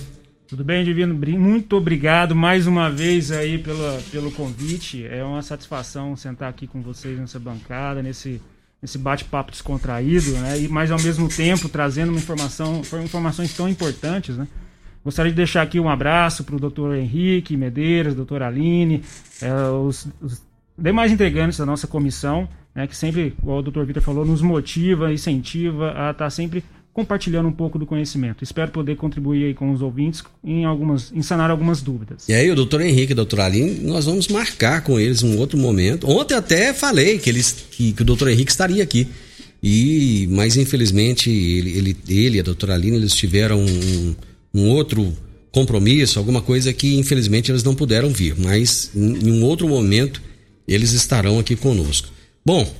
Tudo 0.48 0.62
bem, 0.62 0.84
Divino? 0.84 1.14
Muito 1.38 1.76
obrigado 1.76 2.34
mais 2.34 2.66
uma 2.66 2.88
vez 2.88 3.30
aí 3.30 3.58
pelo, 3.58 4.00
pelo 4.10 4.30
convite. 4.30 5.04
É 5.04 5.22
uma 5.22 5.42
satisfação 5.42 6.16
sentar 6.16 6.48
aqui 6.48 6.66
com 6.66 6.80
vocês 6.80 7.18
nessa 7.18 7.38
bancada, 7.38 8.02
nesse, 8.02 8.40
nesse 8.80 8.96
bate-papo 8.96 9.50
descontraído, 9.50 10.30
né? 10.32 10.60
E, 10.60 10.68
mas 10.68 10.90
ao 10.90 11.00
mesmo 11.00 11.28
tempo 11.28 11.68
trazendo 11.68 12.10
uma 12.10 12.18
informação, 12.18 12.80
informações 13.02 13.52
tão 13.54 13.68
importantes, 13.68 14.36
né? 14.36 14.46
Gostaria 15.06 15.30
de 15.30 15.36
deixar 15.36 15.62
aqui 15.62 15.78
um 15.78 15.88
abraço 15.88 16.42
para 16.42 16.56
o 16.56 16.58
doutor 16.58 16.96
Henrique 16.96 17.56
Medeiros, 17.56 18.12
doutor 18.12 18.42
Aline, 18.42 19.04
é, 19.40 19.52
os, 19.70 20.08
os, 20.20 20.42
demais 20.76 21.12
integrantes 21.12 21.56
da 21.56 21.64
nossa 21.64 21.86
comissão, 21.86 22.48
né, 22.74 22.88
que 22.88 22.96
sempre, 22.96 23.32
como 23.40 23.56
o 23.56 23.62
doutor 23.62 23.86
Vitor 23.86 24.02
falou, 24.02 24.26
nos 24.26 24.42
motiva, 24.42 25.12
incentiva 25.12 25.90
a 25.90 26.10
estar 26.10 26.14
tá 26.14 26.28
sempre 26.28 26.64
compartilhando 26.92 27.48
um 27.48 27.52
pouco 27.52 27.78
do 27.78 27.86
conhecimento. 27.86 28.42
Espero 28.42 28.72
poder 28.72 28.96
contribuir 28.96 29.44
aí 29.44 29.54
com 29.54 29.70
os 29.70 29.80
ouvintes 29.80 30.24
em 30.42 30.64
algumas, 30.64 31.12
em 31.14 31.22
sanar 31.22 31.52
algumas 31.52 31.80
dúvidas. 31.80 32.28
E 32.28 32.34
aí, 32.34 32.50
o 32.50 32.56
doutor 32.56 32.80
Henrique 32.80 33.12
e 33.12 33.14
a 33.14 33.16
doutora 33.16 33.44
Aline, 33.44 33.86
nós 33.86 34.06
vamos 34.06 34.26
marcar 34.26 34.82
com 34.82 34.98
eles 34.98 35.22
um 35.22 35.38
outro 35.38 35.56
momento. 35.56 36.10
Ontem 36.10 36.34
até 36.34 36.74
falei 36.74 37.20
que, 37.20 37.30
eles, 37.30 37.52
que, 37.70 37.92
que 37.92 38.02
o 38.02 38.04
doutor 38.04 38.26
Henrique 38.26 38.50
estaria 38.50 38.82
aqui. 38.82 39.06
E, 39.62 40.26
mas 40.32 40.56
infelizmente 40.56 41.30
ele, 41.30 41.78
ele, 41.78 41.96
ele 42.08 42.36
e 42.38 42.40
a 42.40 42.42
doutora 42.42 42.74
Aline 42.74 42.96
eles 42.96 43.14
tiveram 43.14 43.60
um, 43.60 44.14
um 44.56 44.70
outro 44.70 45.14
compromisso, 45.52 46.18
alguma 46.18 46.40
coisa 46.40 46.72
que 46.72 46.96
infelizmente 46.96 47.50
eles 47.50 47.62
não 47.62 47.74
puderam 47.74 48.10
vir, 48.10 48.34
mas 48.38 48.90
em, 48.94 49.30
um 49.30 49.44
outro 49.44 49.68
momento 49.68 50.22
eles 50.66 50.92
estarão 50.92 51.38
aqui 51.38 51.54
conosco. 51.54 52.08
Bom, 52.44 52.70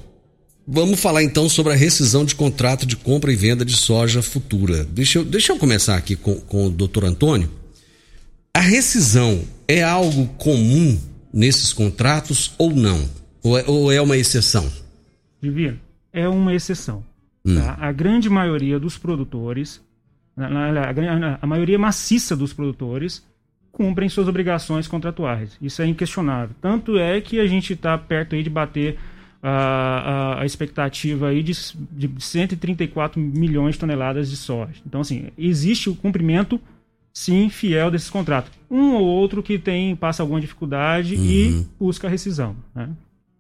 vamos 0.66 0.98
falar 1.00 1.22
então 1.22 1.48
sobre 1.48 1.72
a 1.72 1.76
rescisão 1.76 2.24
de 2.24 2.34
contrato 2.34 2.84
de 2.86 2.96
compra 2.96 3.32
e 3.32 3.36
venda 3.36 3.64
de 3.64 3.76
soja 3.76 4.22
futura. 4.22 4.84
Deixa 4.84 5.18
eu, 5.18 5.24
deixa 5.24 5.52
eu 5.52 5.58
começar 5.58 5.96
aqui 5.96 6.16
com, 6.16 6.34
com 6.34 6.66
o 6.66 6.70
doutor 6.70 7.04
Antônio. 7.04 7.50
A 8.52 8.60
rescisão 8.60 9.42
é 9.68 9.82
algo 9.82 10.26
comum 10.38 10.98
nesses 11.32 11.72
contratos 11.72 12.52
ou 12.56 12.74
não? 12.74 13.08
Ou 13.42 13.58
é, 13.58 13.64
ou 13.66 13.92
é 13.92 14.00
uma 14.00 14.16
exceção? 14.16 14.70
Divino, 15.40 15.78
é 16.12 16.26
uma 16.26 16.54
exceção. 16.54 17.04
Hum. 17.44 17.56
Tá? 17.56 17.76
A 17.78 17.92
grande 17.92 18.28
maioria 18.28 18.80
dos 18.80 18.98
produtores 18.98 19.80
a, 20.36 21.46
maioria 21.46 21.78
maciça 21.78 22.36
dos 22.36 22.52
produtores 22.52 23.24
cumprem 23.72 24.08
suas 24.08 24.28
obrigações 24.28 24.86
contratuais. 24.86 25.56
Isso 25.60 25.82
é 25.82 25.86
inquestionável. 25.86 26.54
Tanto 26.60 26.98
é 26.98 27.20
que 27.20 27.40
a 27.40 27.46
gente 27.46 27.72
está 27.72 27.96
perto 27.96 28.34
aí 28.34 28.42
de 28.42 28.50
bater 28.50 28.98
a, 29.42 29.50
a, 29.50 30.42
a, 30.42 30.46
expectativa 30.46 31.28
aí 31.28 31.42
de, 31.42 31.52
de 31.92 32.10
134 32.18 33.20
milhões 33.20 33.74
de 33.74 33.80
toneladas 33.80 34.30
de 34.30 34.36
soja. 34.36 34.74
Então, 34.86 35.00
assim, 35.00 35.28
existe 35.36 35.88
o 35.88 35.94
cumprimento, 35.94 36.60
sim, 37.12 37.48
fiel 37.48 37.90
desses 37.90 38.10
contratos. 38.10 38.50
Um 38.70 38.94
ou 38.94 39.04
outro 39.04 39.42
que 39.42 39.58
tem 39.58 39.94
passa 39.94 40.22
alguma 40.22 40.40
dificuldade 40.40 41.14
uhum. 41.14 41.24
e 41.24 41.66
busca 41.78 42.06
a 42.06 42.10
rescisão. 42.10 42.56
Né? 42.74 42.88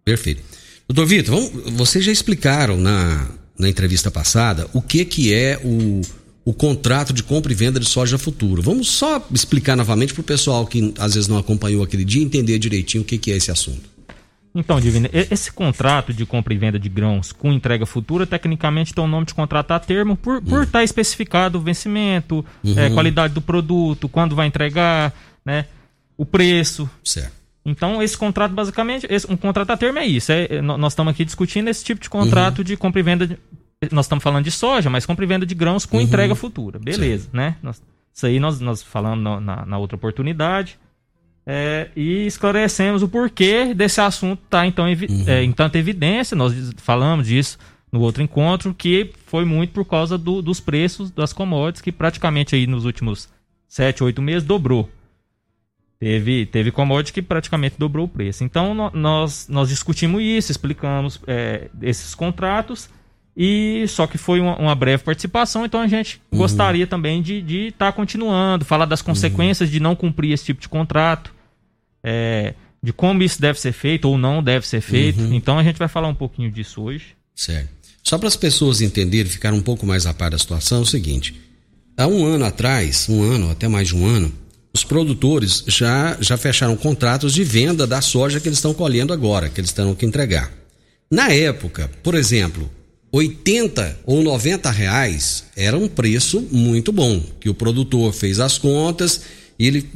Perfeito. 0.04 0.42
Doutor 0.86 1.06
Vitor, 1.06 1.34
vamos, 1.34 1.72
vocês 1.72 2.04
já 2.04 2.12
explicaram 2.12 2.76
na, 2.76 3.28
na 3.58 3.68
entrevista 3.68 4.10
passada 4.10 4.68
o 4.72 4.80
que, 4.80 5.04
que 5.04 5.34
é 5.34 5.60
o 5.64 6.00
o 6.46 6.54
contrato 6.54 7.12
de 7.12 7.24
compra 7.24 7.50
e 7.50 7.56
venda 7.56 7.80
de 7.80 7.86
soja 7.86 8.16
futuro. 8.16 8.62
Vamos 8.62 8.88
só 8.88 9.20
explicar 9.32 9.74
novamente 9.74 10.14
para 10.14 10.20
o 10.20 10.24
pessoal 10.24 10.64
que 10.64 10.94
às 10.96 11.14
vezes 11.14 11.28
não 11.28 11.36
acompanhou 11.36 11.82
aquele 11.82 12.04
dia 12.04 12.22
entender 12.22 12.56
direitinho 12.60 13.02
o 13.02 13.04
que, 13.04 13.18
que 13.18 13.32
é 13.32 13.36
esse 13.36 13.50
assunto. 13.50 13.90
Então, 14.54 14.80
Divino, 14.80 15.08
esse 15.12 15.52
contrato 15.52 16.14
de 16.14 16.24
compra 16.24 16.54
e 16.54 16.56
venda 16.56 16.78
de 16.78 16.88
grãos 16.88 17.32
com 17.32 17.52
entrega 17.52 17.84
futura, 17.84 18.24
tecnicamente 18.26 18.94
tem 18.94 19.02
o 19.02 19.08
nome 19.08 19.26
de 19.26 19.34
contrato 19.34 19.72
a 19.72 19.80
termo 19.80 20.16
por 20.16 20.38
estar 20.38 20.56
uhum. 20.56 20.66
tá 20.66 20.84
especificado 20.84 21.58
o 21.58 21.60
vencimento, 21.60 22.46
uhum. 22.62 22.78
é, 22.78 22.90
qualidade 22.90 23.34
do 23.34 23.42
produto, 23.42 24.08
quando 24.08 24.36
vai 24.36 24.46
entregar, 24.46 25.12
né, 25.44 25.66
o 26.16 26.24
preço. 26.24 26.88
Certo. 27.04 27.32
Então, 27.66 28.00
esse 28.00 28.16
contrato, 28.16 28.52
basicamente, 28.52 29.04
esse, 29.10 29.30
um 29.30 29.36
contrato 29.36 29.70
a 29.70 29.76
termo 29.76 29.98
é 29.98 30.06
isso. 30.06 30.30
É, 30.30 30.62
nós 30.62 30.92
estamos 30.92 31.10
aqui 31.10 31.24
discutindo 31.24 31.68
esse 31.68 31.84
tipo 31.84 32.00
de 32.00 32.08
contrato 32.08 32.58
uhum. 32.58 32.64
de 32.64 32.76
compra 32.76 33.00
e 33.00 33.02
venda 33.02 33.26
de, 33.26 33.36
nós 33.92 34.06
estamos 34.06 34.22
falando 34.22 34.44
de 34.44 34.50
soja, 34.50 34.88
mas 34.88 35.04
compra 35.04 35.24
e 35.24 35.28
venda 35.28 35.44
de 35.44 35.54
grãos 35.54 35.84
com 35.84 35.96
uhum. 35.96 36.02
entrega 36.02 36.34
futura. 36.34 36.78
Beleza, 36.78 37.24
Sim. 37.24 37.36
né? 37.36 37.56
Nós, 37.62 37.82
isso 38.12 38.26
aí 38.26 38.40
nós, 38.40 38.60
nós 38.60 38.82
falamos 38.82 39.42
na, 39.42 39.66
na, 39.66 39.78
outra 39.78 39.96
oportunidade. 39.96 40.78
É, 41.44 41.90
e 41.94 42.26
esclarecemos 42.26 43.02
o 43.02 43.08
porquê 43.08 43.72
desse 43.72 44.00
assunto 44.00 44.42
estar 44.44 44.60
tá, 44.60 44.66
então, 44.66 44.86
uhum. 44.86 45.24
é, 45.26 45.42
em 45.42 45.52
tanta 45.52 45.78
evidência. 45.78 46.34
Nós 46.34 46.72
falamos 46.78 47.26
disso 47.26 47.58
no 47.92 48.00
outro 48.00 48.22
encontro, 48.22 48.74
que 48.74 49.12
foi 49.26 49.44
muito 49.44 49.72
por 49.72 49.84
causa 49.84 50.16
do, 50.16 50.40
dos 50.42 50.58
preços 50.58 51.10
das 51.10 51.32
commodities, 51.32 51.82
que 51.82 51.92
praticamente 51.92 52.54
aí 52.54 52.66
nos 52.66 52.84
últimos 52.84 53.28
7, 53.68 54.02
8 54.02 54.22
meses 54.22 54.44
dobrou. 54.44 54.90
Teve, 55.98 56.44
teve 56.46 56.70
commodity 56.70 57.12
que 57.12 57.22
praticamente 57.22 57.76
dobrou 57.78 58.06
o 58.06 58.08
preço. 58.08 58.44
Então 58.44 58.74
no, 58.74 58.90
nós, 58.90 59.48
nós 59.48 59.68
discutimos 59.68 60.22
isso, 60.22 60.50
explicamos 60.50 61.20
é, 61.26 61.70
esses 61.80 62.14
contratos, 62.14 62.90
e 63.36 63.84
só 63.88 64.06
que 64.06 64.16
foi 64.16 64.40
uma, 64.40 64.56
uma, 64.56 64.74
breve 64.74 65.02
participação, 65.02 65.66
então 65.66 65.80
a 65.80 65.86
gente 65.86 66.20
uhum. 66.32 66.38
gostaria 66.38 66.86
também 66.86 67.20
de 67.20 67.68
estar 67.68 67.86
tá 67.86 67.92
continuando, 67.92 68.64
falar 68.64 68.86
das 68.86 69.02
consequências 69.02 69.68
uhum. 69.68 69.72
de 69.72 69.80
não 69.80 69.94
cumprir 69.94 70.32
esse 70.32 70.46
tipo 70.46 70.60
de 70.60 70.68
contrato, 70.68 71.34
é, 72.02 72.54
de 72.82 72.94
como 72.94 73.22
isso 73.22 73.38
deve 73.38 73.60
ser 73.60 73.72
feito 73.72 74.08
ou 74.08 74.16
não 74.16 74.42
deve 74.42 74.66
ser 74.66 74.80
feito. 74.80 75.20
Uhum. 75.20 75.34
Então 75.34 75.58
a 75.58 75.62
gente 75.62 75.78
vai 75.78 75.88
falar 75.88 76.08
um 76.08 76.14
pouquinho 76.14 76.50
disso 76.50 76.80
hoje. 76.80 77.14
Certo. 77.34 77.68
Só 78.02 78.16
para 78.16 78.28
as 78.28 78.36
pessoas 78.36 78.80
entenderem, 78.80 79.30
ficar 79.30 79.52
um 79.52 79.60
pouco 79.60 79.84
mais 79.84 80.06
a 80.06 80.14
par 80.14 80.30
da 80.30 80.38
situação, 80.38 80.78
é 80.78 80.82
o 80.82 80.86
seguinte: 80.86 81.38
há 81.94 82.06
um 82.06 82.24
ano 82.24 82.46
atrás, 82.46 83.06
um 83.08 83.22
ano, 83.22 83.50
até 83.50 83.68
mais 83.68 83.88
de 83.88 83.96
um 83.96 84.06
ano, 84.06 84.32
os 84.72 84.84
produtores 84.84 85.62
já, 85.66 86.16
já 86.20 86.38
fecharam 86.38 86.76
contratos 86.76 87.34
de 87.34 87.44
venda 87.44 87.86
da 87.86 88.00
soja 88.00 88.40
que 88.40 88.48
eles 88.48 88.58
estão 88.58 88.72
colhendo 88.72 89.12
agora, 89.12 89.50
que 89.50 89.60
eles 89.60 89.72
terão 89.72 89.94
que 89.94 90.06
entregar. 90.06 90.50
Na 91.10 91.30
época, 91.32 91.90
por 92.02 92.14
exemplo, 92.14 92.70
80 93.16 94.00
ou 94.04 94.22
90 94.22 94.70
reais 94.70 95.44
era 95.56 95.76
um 95.76 95.88
preço 95.88 96.46
muito 96.52 96.92
bom, 96.92 97.22
que 97.40 97.48
o 97.48 97.54
produtor 97.54 98.12
fez 98.12 98.40
as 98.40 98.58
contas 98.58 99.22
e 99.58 99.66
ele, 99.66 99.88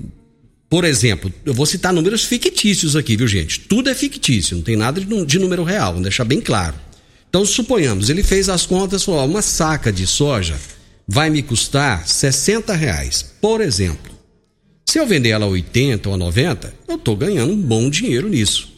por 0.70 0.84
exemplo, 0.84 1.32
eu 1.44 1.52
vou 1.52 1.66
citar 1.66 1.92
números 1.92 2.24
fictícios 2.24 2.96
aqui, 2.96 3.16
viu 3.16 3.28
gente? 3.28 3.60
Tudo 3.60 3.90
é 3.90 3.94
fictício, 3.94 4.56
não 4.56 4.62
tem 4.62 4.76
nada 4.76 5.00
de, 5.00 5.38
número 5.38 5.64
real, 5.64 5.88
vamos 5.88 6.04
deixar 6.04 6.24
bem 6.24 6.40
claro. 6.40 6.76
Então, 7.28 7.44
suponhamos, 7.44 8.08
ele 8.08 8.22
fez 8.22 8.48
as 8.48 8.64
contas, 8.64 9.04
falou, 9.04 9.26
uma 9.26 9.42
saca 9.42 9.92
de 9.92 10.06
soja 10.06 10.56
vai 11.06 11.28
me 11.28 11.42
custar 11.42 12.08
60 12.08 12.72
reais, 12.72 13.34
por 13.40 13.60
exemplo. 13.60 14.10
Se 14.86 14.98
eu 14.98 15.06
vender 15.06 15.30
ela 15.30 15.44
a 15.44 15.48
80 15.48 16.08
ou 16.08 16.14
a 16.14 16.18
90, 16.18 16.74
eu 16.88 16.96
estou 16.96 17.16
ganhando 17.16 17.52
um 17.52 17.60
bom 17.60 17.90
dinheiro 17.90 18.28
nisso. 18.28 18.69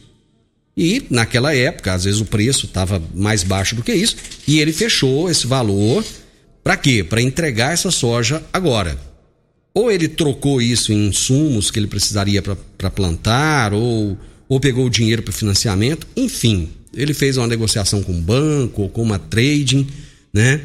E 0.75 1.05
naquela 1.09 1.55
época, 1.55 1.93
às 1.93 2.03
vezes 2.03 2.19
o 2.19 2.25
preço 2.25 2.65
estava 2.65 3.01
mais 3.13 3.43
baixo 3.43 3.75
do 3.75 3.83
que 3.83 3.93
isso, 3.93 4.15
e 4.47 4.59
ele 4.59 4.73
fechou 4.73 5.29
esse 5.29 5.45
valor 5.45 6.03
para 6.63 6.77
quê? 6.77 7.03
Para 7.03 7.21
entregar 7.21 7.73
essa 7.73 7.91
soja 7.91 8.41
agora. 8.51 8.97
Ou 9.73 9.91
ele 9.91 10.07
trocou 10.07 10.61
isso 10.61 10.91
em 10.91 11.07
insumos 11.07 11.69
que 11.69 11.79
ele 11.79 11.87
precisaria 11.87 12.41
para 12.41 12.89
plantar, 12.89 13.73
ou, 13.73 14.17
ou 14.47 14.59
pegou 14.59 14.85
o 14.85 14.89
dinheiro 14.89 15.21
para 15.21 15.33
financiamento, 15.33 16.07
enfim, 16.15 16.69
ele 16.93 17.13
fez 17.13 17.37
uma 17.37 17.47
negociação 17.47 18.01
com 18.01 18.13
o 18.13 18.21
banco 18.21 18.83
ou 18.83 18.89
com 18.89 19.01
uma 19.01 19.19
trading, 19.19 19.87
né? 20.31 20.61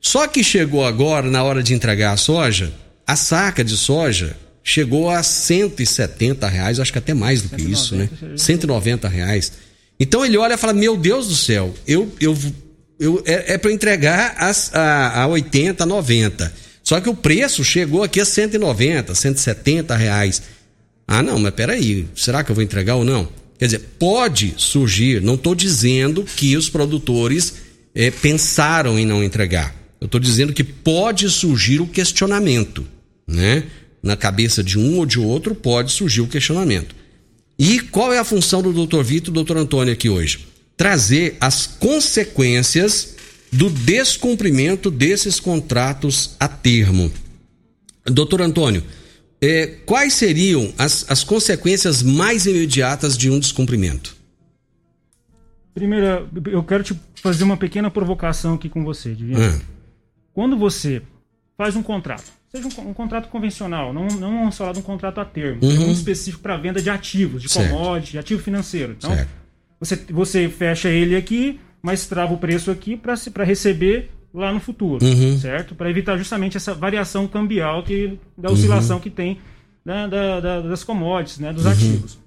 Só 0.00 0.26
que 0.26 0.42
chegou 0.42 0.84
agora, 0.84 1.30
na 1.30 1.42
hora 1.42 1.62
de 1.62 1.74
entregar 1.74 2.12
a 2.12 2.16
soja, 2.16 2.72
a 3.06 3.16
saca 3.16 3.62
de 3.62 3.76
soja 3.76 4.36
chegou 4.62 5.10
a 5.10 5.22
170 5.22 6.46
reais, 6.48 6.78
acho 6.78 6.92
que 6.92 6.98
até 6.98 7.14
mais 7.14 7.42
do 7.42 7.48
que 7.48 7.62
190, 7.62 7.72
isso, 7.72 7.96
né? 7.96 8.08
190 8.36 9.08
reais. 9.08 9.52
Então 9.98 10.24
ele 10.24 10.36
olha 10.36 10.54
e 10.54 10.58
fala: 10.58 10.72
Meu 10.72 10.96
Deus 10.96 11.28
do 11.28 11.36
céu, 11.36 11.74
eu, 11.86 12.12
eu, 12.20 12.36
eu 12.98 13.22
é, 13.26 13.54
é 13.54 13.58
para 13.58 13.72
entregar 13.72 14.34
as, 14.38 14.74
a, 14.74 15.22
a 15.22 15.26
80, 15.26 15.84
90. 15.84 16.52
Só 16.82 17.00
que 17.00 17.08
o 17.08 17.14
preço 17.14 17.62
chegou 17.62 18.02
aqui 18.02 18.20
a 18.20 18.24
190, 18.24 19.14
170 19.14 19.94
reais. 19.94 20.42
Ah, 21.06 21.22
não, 21.22 21.38
mas 21.38 21.54
peraí, 21.54 22.06
será 22.14 22.42
que 22.42 22.50
eu 22.50 22.54
vou 22.54 22.64
entregar 22.64 22.94
ou 22.96 23.04
não? 23.04 23.28
Quer 23.58 23.66
dizer, 23.66 23.80
pode 23.98 24.54
surgir, 24.56 25.20
não 25.20 25.34
estou 25.34 25.54
dizendo 25.54 26.24
que 26.24 26.56
os 26.56 26.70
produtores 26.70 27.54
é, 27.94 28.10
pensaram 28.10 28.98
em 28.98 29.04
não 29.04 29.22
entregar. 29.22 29.74
Eu 30.00 30.06
estou 30.06 30.20
dizendo 30.20 30.52
que 30.52 30.64
pode 30.64 31.28
surgir 31.28 31.80
o 31.80 31.86
questionamento, 31.86 32.86
né? 33.28 33.64
Na 34.02 34.16
cabeça 34.16 34.62
de 34.62 34.78
um 34.78 34.98
ou 34.98 35.06
de 35.06 35.18
outro 35.18 35.54
pode 35.54 35.92
surgir 35.92 36.20
o 36.20 36.26
questionamento. 36.26 36.94
E 37.58 37.80
qual 37.80 38.12
é 38.12 38.18
a 38.18 38.24
função 38.24 38.62
do 38.62 38.72
Dr. 38.72 39.02
Vitor 39.02 39.30
e 39.30 39.34
do 39.34 39.44
Dr. 39.44 39.58
Antônio 39.58 39.92
aqui 39.92 40.08
hoje? 40.08 40.46
Trazer 40.76 41.36
as 41.40 41.66
consequências 41.66 43.16
do 43.52 43.68
descumprimento 43.68 44.90
desses 44.90 45.38
contratos 45.38 46.36
a 46.40 46.48
termo. 46.48 47.12
Doutor 48.06 48.40
Antônio, 48.40 48.82
é, 49.42 49.66
quais 49.66 50.14
seriam 50.14 50.72
as, 50.78 51.04
as 51.10 51.24
consequências 51.24 52.02
mais 52.02 52.46
imediatas 52.46 53.16
de 53.16 53.30
um 53.30 53.38
descumprimento? 53.38 54.16
Primeiro, 55.74 56.28
eu 56.50 56.62
quero 56.62 56.82
te 56.82 56.98
fazer 57.14 57.44
uma 57.44 57.56
pequena 57.56 57.90
provocação 57.90 58.54
aqui 58.54 58.68
com 58.68 58.84
você, 58.84 59.14
Divino. 59.14 59.40
Ah. 59.40 59.60
Quando 60.32 60.56
você 60.56 61.02
faz 61.56 61.76
um 61.76 61.82
contrato, 61.82 62.30
seja 62.50 62.68
um, 62.80 62.90
um 62.90 62.94
contrato 62.94 63.28
convencional, 63.28 63.92
não, 63.92 64.06
não 64.08 64.50
só 64.50 64.72
de 64.72 64.80
um 64.80 64.82
contrato 64.82 65.20
a 65.20 65.24
termo, 65.24 65.60
uhum. 65.62 65.88
um 65.88 65.92
específico 65.92 66.42
para 66.42 66.56
venda 66.56 66.82
de 66.82 66.90
ativos, 66.90 67.42
de 67.42 67.48
certo. 67.48 67.70
commodity, 67.70 68.12
de 68.12 68.18
ativo 68.18 68.42
financeiro. 68.42 68.96
Então, 68.98 69.16
você, 69.78 69.96
você 70.10 70.48
fecha 70.48 70.88
ele 70.88 71.16
aqui, 71.16 71.60
mas 71.80 72.06
trava 72.06 72.34
o 72.34 72.38
preço 72.38 72.70
aqui 72.70 72.96
para 72.96 73.44
receber 73.44 74.10
lá 74.34 74.52
no 74.52 74.60
futuro, 74.60 75.04
uhum. 75.04 75.38
certo? 75.38 75.74
Para 75.74 75.90
evitar 75.90 76.16
justamente 76.16 76.56
essa 76.56 76.74
variação 76.74 77.26
cambial 77.26 77.82
que 77.82 78.18
da 78.36 78.50
oscilação 78.50 78.96
uhum. 78.96 79.02
que 79.02 79.10
tem 79.10 79.40
né, 79.84 80.06
da, 80.08 80.40
da, 80.40 80.60
das 80.60 80.84
commodities, 80.84 81.38
né, 81.38 81.52
dos 81.52 81.64
uhum. 81.64 81.72
ativos. 81.72 82.18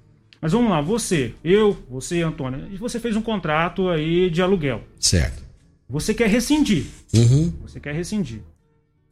Mas 0.42 0.52
vamos 0.52 0.70
lá, 0.70 0.82
você, 0.82 1.34
eu, 1.44 1.78
você, 1.90 2.22
Antônio, 2.22 2.68
você 2.78 3.00
fez 3.00 3.16
um 3.16 3.22
contrato 3.22 3.88
aí 3.88 4.30
de 4.30 4.42
aluguel. 4.42 4.84
Certo. 5.00 5.42
Você 5.88 6.14
quer 6.14 6.28
rescindir. 6.28 6.86
Uhum. 7.14 7.54
Você 7.62 7.80
quer 7.80 7.94
rescindir. 7.94 8.42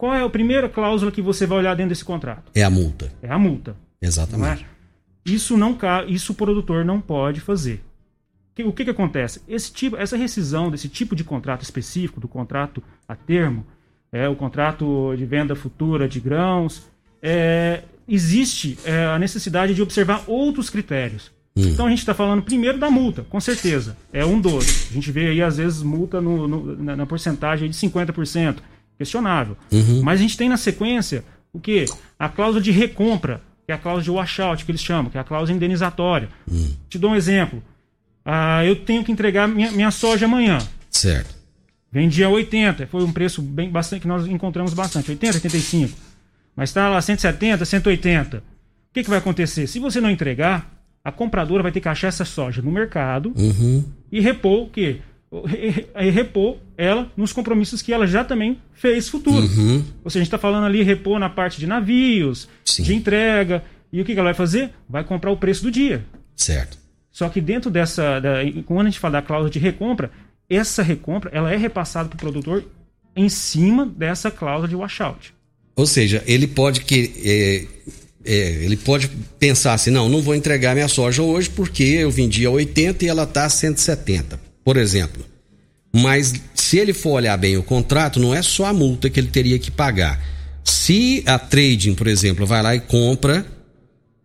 Qual 0.02 0.16
é 0.16 0.24
a 0.24 0.30
primeira 0.30 0.68
cláusula 0.68 1.12
que 1.12 1.22
você 1.22 1.46
vai 1.46 1.60
olhar 1.60 1.76
dentro 1.76 1.90
desse 1.90 2.04
contrato? 2.04 2.52
É 2.56 2.64
a 2.64 2.70
multa. 2.70 3.14
É 3.22 3.30
a 3.30 3.38
multa. 3.38 3.76
Exatamente. 4.02 4.64
Não 4.64 4.68
é? 4.68 4.72
Isso 5.24 5.56
não 5.56 5.78
isso 6.08 6.32
o 6.32 6.36
produtor 6.36 6.84
não 6.84 7.00
pode 7.00 7.40
fazer 7.40 7.84
o 8.66 8.72
que, 8.72 8.84
que 8.84 8.90
acontece? 8.90 9.42
Esse 9.48 9.72
tipo, 9.72 9.98
essa 9.98 10.18
rescisão 10.18 10.70
desse 10.70 10.90
tipo 10.90 11.16
de 11.16 11.24
contrato 11.24 11.64
específico, 11.64 12.20
do 12.20 12.28
contrato 12.28 12.84
a 13.08 13.16
termo, 13.16 13.66
é, 14.12 14.28
o 14.28 14.36
contrato 14.36 15.14
de 15.16 15.26
venda 15.26 15.56
futura 15.56 16.08
de 16.08 16.20
grãos, 16.20 16.84
é, 17.22 17.84
existe 18.08 18.78
é, 18.84 19.06
a 19.06 19.20
necessidade 19.20 19.74
de 19.74 19.82
observar 19.82 20.24
outros 20.28 20.70
critérios. 20.70 21.32
Hum. 21.56 21.64
Então 21.68 21.86
a 21.86 21.90
gente 21.90 22.00
está 22.00 22.14
falando 22.14 22.44
primeiro 22.44 22.78
da 22.78 22.90
multa, 22.90 23.26
com 23.30 23.40
certeza. 23.40 23.98
É 24.12 24.26
um 24.26 24.40
dos. 24.40 24.90
A 24.90 24.94
gente 24.94 25.12
vê 25.12 25.28
aí, 25.28 25.42
às 25.42 25.58
vezes, 25.58 25.82
multa 25.82 26.22
no, 26.22 26.48
no, 26.48 26.76
na, 26.78 26.96
na, 26.96 27.06
porcentagem 27.06 27.70
de 27.70 27.76
50%. 27.76 28.58
Questionável. 29.02 29.58
Uhum. 29.72 30.04
Mas 30.04 30.20
a 30.20 30.22
gente 30.22 30.38
tem 30.38 30.48
na 30.48 30.58
sequência 30.58 31.24
o 31.52 31.60
quê? 31.60 31.86
A 32.20 32.30
cláusula 32.30 32.62
de 32.62 32.70
recompra, 32.70 33.42
que 33.66 33.72
é 33.72 33.76
a 33.76 33.78
cláusula 33.80 34.04
de 34.04 34.12
washout, 34.12 34.64
que 34.64 34.70
eles 34.70 34.82
chamam, 34.82 35.10
que 35.10 35.18
é 35.18 35.22
a 35.22 35.24
cláusula 35.24 35.58
indenizatória. 35.58 36.30
Hum. 36.48 36.70
Te 36.88 37.00
dou 37.00 37.10
um 37.10 37.16
exemplo. 37.16 37.64
Ah, 38.24 38.64
eu 38.64 38.76
tenho 38.76 39.04
que 39.04 39.12
entregar 39.12 39.48
minha, 39.48 39.72
minha 39.72 39.90
soja 39.90 40.28
amanhã. 40.28 40.60
Certo. 40.92 41.34
Vendia 41.92 42.30
80, 42.30 42.86
foi 42.86 43.04
um 43.04 43.12
preço 43.12 43.42
bem 43.42 43.72
bastante 43.72 44.04
que 44.04 44.08
nós 44.08 44.28
encontramos 44.28 44.76
bastante, 44.76 45.10
80, 45.10 45.38
85. 45.38 45.98
Mas 46.56 46.70
está 46.70 46.88
lá 46.88 47.02
170, 47.02 47.66
180. 47.66 48.38
O 48.38 48.42
que, 48.94 49.04
que 49.04 49.10
vai 49.10 49.18
acontecer? 49.18 49.66
Se 49.66 49.80
você 49.80 50.00
não 50.00 50.12
entregar, 50.12 50.72
a 51.04 51.12
compradora 51.12 51.64
vai 51.64 51.72
ter 51.72 51.82
que 51.82 51.90
achar 51.90 52.10
essa 52.10 52.24
soja 52.24 52.62
no 52.62 52.72
mercado 52.72 53.34
uhum. 53.36 53.84
e 54.12 54.22
repor 54.22 54.66
o 54.66 54.70
quê? 54.70 55.02
E 55.96 56.10
repor 56.10 56.58
ela 56.78 57.10
nos 57.16 57.32
compromissos 57.32 57.82
que 57.82 57.94
ela 57.94 58.06
já 58.06 58.24
também 58.24 58.60
fez 58.74 59.08
futuro. 59.08 59.46
Uhum. 59.46 59.84
Ou 60.04 60.10
seja, 60.10 60.20
a 60.20 60.24
gente 60.24 60.28
está 60.28 60.38
falando 60.38 60.66
ali 60.66 60.84
repor 60.84 61.20
na 61.20 61.30
parte 61.30 61.60
de 61.60 61.66
navios, 61.66 62.50
Sim. 62.66 62.84
de 62.84 62.94
entrega. 62.94 63.64
E 63.94 64.02
o 64.02 64.06
que, 64.06 64.14
que 64.14 64.20
ela 64.20 64.28
vai 64.28 64.34
fazer? 64.34 64.72
Vai 64.90 65.04
comprar 65.04 65.32
o 65.32 65.38
preço 65.38 65.64
do 65.64 65.72
dia. 65.72 66.06
Certo. 66.36 66.78
Só 67.12 67.28
que 67.30 67.42
dentro 67.42 67.70
dessa, 67.70 68.20
da, 68.20 68.40
quando 68.66 68.82
a 68.82 68.90
gente 68.90 69.00
fala 69.00 69.14
da 69.14 69.22
cláusula 69.22 69.50
de 69.50 69.60
recompra, 69.60 70.12
essa 70.50 70.82
recompra 70.82 71.30
ela 71.34 71.52
é 71.52 71.58
repassada 71.58 72.10
para 72.10 72.16
o 72.16 72.20
produtor 72.20 72.66
em 73.16 73.30
cima 73.30 73.86
dessa 73.86 74.32
cláusula 74.32 74.68
de 74.68 74.76
washout. 74.76 75.34
Ou 75.76 75.86
seja, 75.86 76.24
ele 76.26 76.48
pode 76.48 76.82
que 76.82 77.12
é, 77.24 77.92
é, 78.24 78.64
ele 78.64 78.78
pode 78.78 79.10
pensar 79.40 79.74
assim, 79.74 79.92
não, 79.92 80.08
não 80.08 80.22
vou 80.22 80.36
entregar 80.36 80.74
minha 80.74 80.88
soja 80.88 81.22
hoje 81.22 81.50
porque 81.50 81.84
eu 81.84 82.12
vendi 82.12 82.46
a 82.46 82.52
80 82.52 83.06
e 83.06 83.08
ela 83.08 83.24
está 83.24 83.46
a 83.46 83.50
170, 83.50 84.40
por 84.64 84.78
exemplo. 84.78 85.24
Mas 85.94 86.34
se 86.54 86.78
ele 86.78 86.94
for 86.94 87.12
olhar 87.12 87.38
bem 87.38 87.58
o 87.58 87.64
contrato, 87.64 88.20
não 88.20 88.34
é 88.34 88.42
só 88.42 88.66
a 88.66 88.74
multa 88.74 89.10
que 89.10 89.20
ele 89.20 89.28
teria 89.28 89.60
que 89.60 89.70
pagar. 89.70 90.22
Se 90.64 91.24
a 91.26 91.38
trading, 91.38 91.96
por 91.96 92.08
exemplo, 92.08 92.46
vai 92.46 92.62
lá 92.62 92.76
e 92.76 92.80
compra 92.80 93.46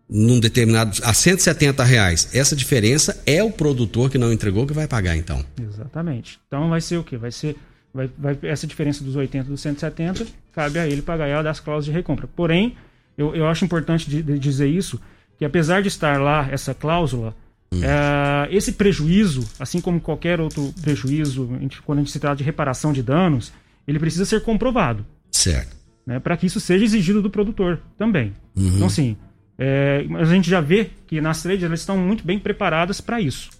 num 0.08 0.38
determinado 0.38 1.00
a 1.02 1.12
170 1.12 1.82
reais. 1.82 2.30
Essa 2.32 2.54
diferença 2.54 3.20
é 3.26 3.42
o 3.42 3.50
produtor 3.50 4.10
que 4.10 4.18
não 4.18 4.32
entregou 4.32 4.66
que 4.66 4.72
vai 4.72 4.86
pagar 4.86 5.16
então. 5.16 5.44
Exatamente. 5.60 6.38
Então 6.46 6.68
vai 6.68 6.80
ser 6.80 6.96
o 6.96 7.04
que? 7.04 7.16
Vai 7.16 7.32
ser 7.32 7.56
vai, 7.92 8.08
vai, 8.16 8.38
essa 8.42 8.66
diferença 8.66 9.02
dos 9.02 9.16
80 9.16 9.48
dos 9.48 9.60
170 9.60 10.26
cabe 10.52 10.78
a 10.78 10.86
ele 10.86 11.02
pagar 11.02 11.26
ela 11.26 11.42
das 11.42 11.58
cláusulas 11.58 11.86
de 11.86 11.90
recompra. 11.92 12.28
Porém, 12.28 12.76
eu, 13.18 13.34
eu 13.34 13.48
acho 13.48 13.64
importante 13.64 14.08
de, 14.08 14.22
de 14.22 14.38
dizer 14.38 14.68
isso 14.68 15.00
que 15.38 15.44
apesar 15.44 15.82
de 15.82 15.88
estar 15.88 16.20
lá 16.20 16.48
essa 16.50 16.72
cláusula, 16.74 17.34
hum. 17.72 17.80
é, 17.82 18.48
esse 18.54 18.72
prejuízo, 18.72 19.46
assim 19.58 19.80
como 19.80 20.00
qualquer 20.00 20.40
outro 20.40 20.72
prejuízo, 20.80 21.48
quando 21.84 21.98
a 21.98 22.02
gente 22.02 22.12
se 22.12 22.20
trata 22.20 22.36
de 22.36 22.44
reparação 22.44 22.92
de 22.92 23.02
danos, 23.02 23.52
ele 23.86 23.98
precisa 23.98 24.24
ser 24.24 24.42
comprovado. 24.42 25.04
Certo. 25.30 25.76
Né, 26.06 26.20
para 26.20 26.36
que 26.36 26.46
isso 26.46 26.60
seja 26.60 26.84
exigido 26.84 27.20
do 27.20 27.28
produtor 27.28 27.80
também. 27.98 28.32
Uhum. 28.54 28.76
Então, 28.76 28.88
sim, 28.88 29.16
é, 29.58 30.04
mas 30.08 30.28
a 30.28 30.34
gente 30.34 30.48
já 30.48 30.60
vê 30.60 30.90
que 31.06 31.20
nas 31.20 31.42
trades 31.42 31.64
elas 31.64 31.80
estão 31.80 31.96
muito 31.96 32.24
bem 32.24 32.38
preparadas 32.38 33.00
para 33.00 33.20
isso. 33.20 33.50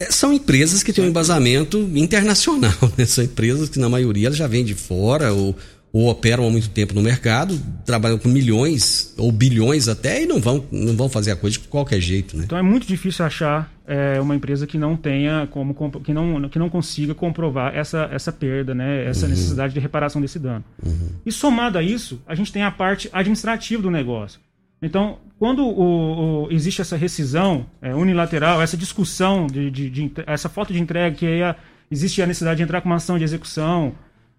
É, 0.00 0.12
são 0.12 0.32
empresas 0.32 0.82
que 0.82 0.92
têm 0.92 1.04
um 1.04 1.08
embasamento 1.08 1.78
internacional, 1.94 2.72
né? 2.96 3.04
São 3.04 3.24
empresas 3.24 3.68
que, 3.68 3.78
na 3.78 3.88
maioria, 3.88 4.30
já 4.30 4.46
vêm 4.46 4.64
de 4.64 4.74
fora 4.74 5.32
ou, 5.32 5.56
ou 5.92 6.08
operam 6.08 6.46
há 6.46 6.50
muito 6.50 6.68
tempo 6.70 6.94
no 6.94 7.02
mercado, 7.02 7.58
trabalham 7.84 8.18
com 8.18 8.28
milhões 8.28 9.14
ou 9.16 9.32
bilhões 9.32 9.88
até 9.88 10.22
e 10.22 10.26
não 10.26 10.40
vão, 10.40 10.64
não 10.70 10.94
vão 10.94 11.08
fazer 11.08 11.30
a 11.32 11.36
coisa 11.36 11.58
de 11.58 11.66
qualquer 11.66 12.00
jeito, 12.00 12.36
né? 12.36 12.44
Então 12.44 12.58
é 12.58 12.62
muito 12.62 12.86
difícil 12.86 13.24
achar 13.24 13.72
é, 13.86 14.20
uma 14.20 14.36
empresa 14.36 14.66
que 14.66 14.76
não 14.76 14.96
tenha 14.96 15.48
como 15.50 15.74
que 16.02 16.12
não, 16.12 16.48
que 16.48 16.58
não 16.58 16.68
consiga 16.68 17.14
comprovar 17.14 17.74
essa, 17.74 18.08
essa 18.12 18.30
perda, 18.30 18.74
né? 18.74 19.06
Essa 19.06 19.24
uhum. 19.24 19.30
necessidade 19.30 19.72
de 19.72 19.80
reparação 19.80 20.20
desse 20.20 20.38
dano. 20.38 20.64
Uhum. 20.84 21.08
E 21.24 21.32
somado 21.32 21.78
a 21.78 21.82
isso, 21.82 22.20
a 22.26 22.34
gente 22.34 22.52
tem 22.52 22.62
a 22.62 22.70
parte 22.70 23.08
administrativa 23.12 23.82
do 23.82 23.90
negócio. 23.90 24.40
Então, 24.80 25.18
quando 25.38 25.66
o, 25.66 26.44
o, 26.44 26.52
existe 26.52 26.80
essa 26.80 26.96
rescisão 26.96 27.66
é, 27.80 27.94
unilateral, 27.94 28.62
essa 28.62 28.76
discussão, 28.76 29.46
de, 29.46 29.70
de, 29.70 29.90
de, 29.90 30.12
essa 30.26 30.48
falta 30.48 30.72
de 30.72 30.80
entrega, 30.80 31.16
que 31.16 31.26
aí 31.26 31.42
a, 31.42 31.56
existe 31.90 32.22
a 32.22 32.26
necessidade 32.26 32.58
de 32.58 32.62
entrar 32.62 32.80
com 32.80 32.88
uma 32.88 32.96
ação 32.96 33.18
de 33.18 33.24
execução, 33.24 33.94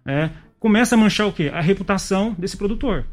é, 0.06 0.30
começa 0.60 0.94
a 0.94 0.98
manchar 0.98 1.26
o 1.26 1.32
quê? 1.32 1.50
A 1.52 1.60
reputação 1.60 2.36
desse 2.38 2.56
produtor. 2.56 3.04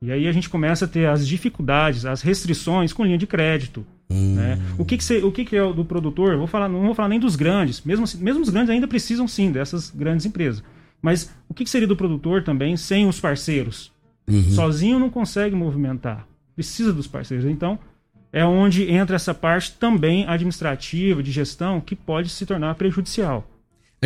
E 0.00 0.10
aí 0.10 0.26
a 0.26 0.32
gente 0.32 0.48
começa 0.48 0.86
a 0.86 0.88
ter 0.88 1.06
as 1.06 1.26
dificuldades, 1.26 2.06
as 2.06 2.22
restrições 2.22 2.92
com 2.92 3.04
linha 3.04 3.18
de 3.18 3.26
crédito. 3.26 3.86
Hum. 4.08 4.36
Né? 4.36 4.58
O, 4.78 4.84
que, 4.84 4.96
que, 4.96 5.04
você, 5.04 5.18
o 5.18 5.30
que, 5.30 5.44
que, 5.44 5.56
é 5.56 5.72
do 5.72 5.84
produtor? 5.84 6.38
Vou 6.38 6.46
falar, 6.46 6.68
não 6.68 6.86
vou 6.86 6.94
falar 6.94 7.08
nem 7.08 7.20
dos 7.20 7.36
grandes. 7.36 7.82
Mesmo, 7.82 8.06
mesmo 8.20 8.42
os 8.42 8.48
grandes 8.48 8.70
ainda 8.70 8.88
precisam 8.88 9.28
sim 9.28 9.52
dessas 9.52 9.90
grandes 9.90 10.24
empresas. 10.24 10.62
Mas 11.02 11.30
o 11.48 11.52
que, 11.52 11.64
que 11.64 11.70
seria 11.70 11.86
do 11.86 11.96
produtor 11.96 12.42
também 12.42 12.76
sem 12.76 13.06
os 13.06 13.20
parceiros? 13.20 13.92
Uhum. 14.26 14.50
Sozinho 14.50 14.98
não 14.98 15.10
consegue 15.10 15.54
movimentar 15.54 16.26
precisa 16.56 16.92
dos 16.92 17.06
parceiros. 17.06 17.46
Então, 17.46 17.78
é 18.32 18.44
onde 18.44 18.90
entra 18.90 19.14
essa 19.14 19.34
parte 19.34 19.74
também 19.74 20.26
administrativa, 20.26 21.22
de 21.22 21.30
gestão, 21.30 21.80
que 21.80 21.94
pode 21.94 22.30
se 22.30 22.46
tornar 22.46 22.74
prejudicial. 22.74 23.46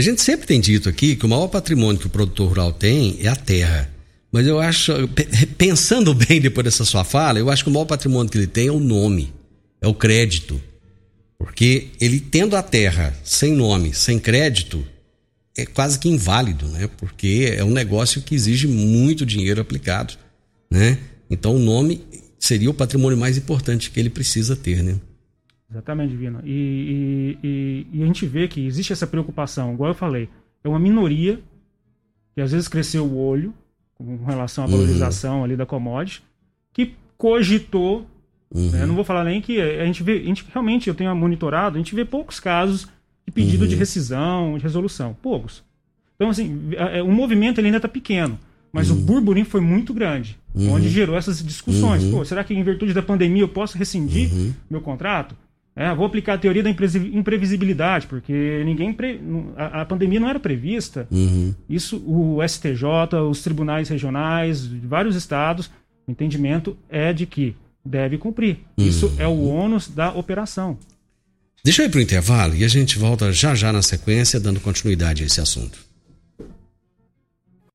A 0.00 0.02
gente 0.02 0.22
sempre 0.22 0.46
tem 0.46 0.58
dito 0.58 0.88
aqui 0.88 1.14
que 1.14 1.26
o 1.26 1.28
maior 1.28 1.46
patrimônio 1.46 2.00
que 2.00 2.06
o 2.06 2.10
produtor 2.10 2.48
rural 2.48 2.72
tem 2.72 3.18
é 3.20 3.28
a 3.28 3.36
terra. 3.36 3.86
Mas 4.32 4.46
eu 4.46 4.58
acho, 4.58 4.92
pensando 5.58 6.14
bem 6.16 6.40
depois 6.40 6.64
dessa 6.64 6.86
sua 6.86 7.04
fala, 7.04 7.38
eu 7.38 7.50
acho 7.50 7.62
que 7.62 7.68
o 7.68 7.72
maior 7.74 7.84
patrimônio 7.84 8.32
que 8.32 8.38
ele 8.38 8.46
tem 8.46 8.68
é 8.68 8.72
o 8.72 8.80
nome, 8.80 9.30
é 9.78 9.86
o 9.86 9.92
crédito. 9.92 10.58
Porque 11.38 11.88
ele 12.00 12.18
tendo 12.18 12.56
a 12.56 12.62
terra 12.62 13.14
sem 13.22 13.52
nome, 13.52 13.92
sem 13.92 14.18
crédito, 14.18 14.82
é 15.54 15.66
quase 15.66 15.98
que 15.98 16.08
inválido, 16.08 16.66
né? 16.68 16.88
Porque 16.96 17.52
é 17.54 17.62
um 17.62 17.70
negócio 17.70 18.22
que 18.22 18.34
exige 18.34 18.66
muito 18.66 19.26
dinheiro 19.26 19.60
aplicado, 19.60 20.14
né? 20.70 20.96
Então 21.28 21.54
o 21.54 21.58
nome 21.58 22.00
seria 22.38 22.70
o 22.70 22.74
patrimônio 22.74 23.18
mais 23.18 23.36
importante 23.36 23.90
que 23.90 24.00
ele 24.00 24.08
precisa 24.08 24.56
ter, 24.56 24.82
né? 24.82 24.96
Exatamente, 25.70 26.10
Divina. 26.10 26.42
E, 26.44 27.38
e, 27.42 27.86
e, 27.92 28.02
a 28.02 28.06
gente 28.06 28.26
vê 28.26 28.48
que 28.48 28.66
existe 28.66 28.92
essa 28.92 29.06
preocupação, 29.06 29.72
igual 29.72 29.90
eu 29.90 29.94
falei, 29.94 30.28
é 30.64 30.68
uma 30.68 30.78
minoria 30.78 31.40
que 32.34 32.40
às 32.40 32.50
vezes 32.50 32.66
cresceu 32.66 33.04
o 33.04 33.16
olho 33.16 33.54
com 33.94 34.24
relação 34.24 34.64
à 34.64 34.66
uhum. 34.66 34.72
valorização 34.72 35.38
uhum. 35.38 35.44
ali 35.44 35.56
da 35.56 35.64
commodity, 35.64 36.22
que 36.72 36.94
cogitou, 37.16 38.06
uhum. 38.52 38.70
né? 38.70 38.86
não 38.86 38.94
vou 38.94 39.04
falar 39.04 39.24
nem 39.24 39.40
que 39.40 39.60
a 39.60 39.84
gente 39.84 40.02
vê, 40.02 40.14
a 40.14 40.24
gente 40.24 40.44
realmente 40.52 40.88
eu 40.88 40.94
tenho 40.94 41.14
monitorado, 41.14 41.76
a 41.76 41.78
gente 41.78 41.94
vê 41.94 42.04
poucos 42.04 42.40
casos 42.40 42.88
de 43.26 43.32
pedido 43.32 43.62
uhum. 43.62 43.68
de 43.68 43.76
rescisão, 43.76 44.56
de 44.56 44.62
resolução, 44.62 45.16
poucos. 45.22 45.62
Então 46.16 46.30
assim, 46.30 46.70
o 47.04 47.12
movimento 47.12 47.58
ele 47.58 47.68
ainda 47.68 47.78
está 47.78 47.88
pequeno. 47.88 48.38
Mas 48.72 48.88
uhum. 48.90 48.98
o 48.98 49.00
burburinho 49.00 49.46
foi 49.46 49.60
muito 49.60 49.92
grande, 49.92 50.38
uhum. 50.54 50.74
onde 50.74 50.88
gerou 50.88 51.16
essas 51.16 51.42
discussões. 51.42 52.04
Uhum. 52.04 52.12
Pô, 52.12 52.24
será 52.24 52.44
que 52.44 52.54
em 52.54 52.62
virtude 52.62 52.94
da 52.94 53.02
pandemia 53.02 53.42
eu 53.42 53.48
posso 53.48 53.76
rescindir 53.76 54.32
uhum. 54.32 54.54
meu 54.70 54.80
contrato? 54.80 55.34
É, 55.80 55.94
vou 55.94 56.04
aplicar 56.04 56.34
a 56.34 56.38
teoria 56.38 56.62
da 56.62 56.68
imprevisibilidade, 56.68 58.06
porque 58.06 58.62
ninguém 58.66 58.92
pre... 58.92 59.18
a, 59.56 59.80
a, 59.80 59.84
pandemia 59.86 60.20
não 60.20 60.28
era 60.28 60.38
prevista. 60.38 61.08
Uhum. 61.10 61.54
Isso 61.66 61.96
o 62.06 62.46
STJ, 62.46 63.16
os 63.30 63.40
tribunais 63.40 63.88
regionais 63.88 64.68
de 64.68 64.86
vários 64.86 65.16
estados, 65.16 65.70
o 66.06 66.10
entendimento 66.10 66.76
é 66.90 67.14
de 67.14 67.24
que 67.24 67.56
deve 67.82 68.18
cumprir. 68.18 68.58
Isso 68.76 69.10
é 69.16 69.26
o 69.26 69.48
ônus 69.48 69.88
da 69.88 70.12
operação. 70.12 70.76
Deixa 71.64 71.80
eu 71.80 71.86
ir 71.86 71.88
para 71.88 71.98
o 72.00 72.02
intervalo 72.02 72.54
e 72.54 72.62
a 72.62 72.68
gente 72.68 72.98
volta 72.98 73.32
já 73.32 73.54
já 73.54 73.72
na 73.72 73.80
sequência, 73.80 74.38
dando 74.38 74.60
continuidade 74.60 75.22
a 75.22 75.26
esse 75.26 75.40
assunto. 75.40 75.78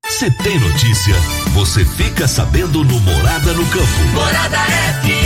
Se 0.06 0.30
tem 0.44 0.60
notícia, 0.60 1.14
você 1.52 1.84
fica 1.84 2.28
sabendo 2.28 2.84
no 2.84 3.00
Morada 3.00 3.52
no 3.52 3.66
Campo. 3.66 4.04
Morada 4.14 4.58
FM. 4.58 5.25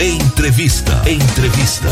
Entrevista. 0.00 0.92
Entrevista. 1.08 1.88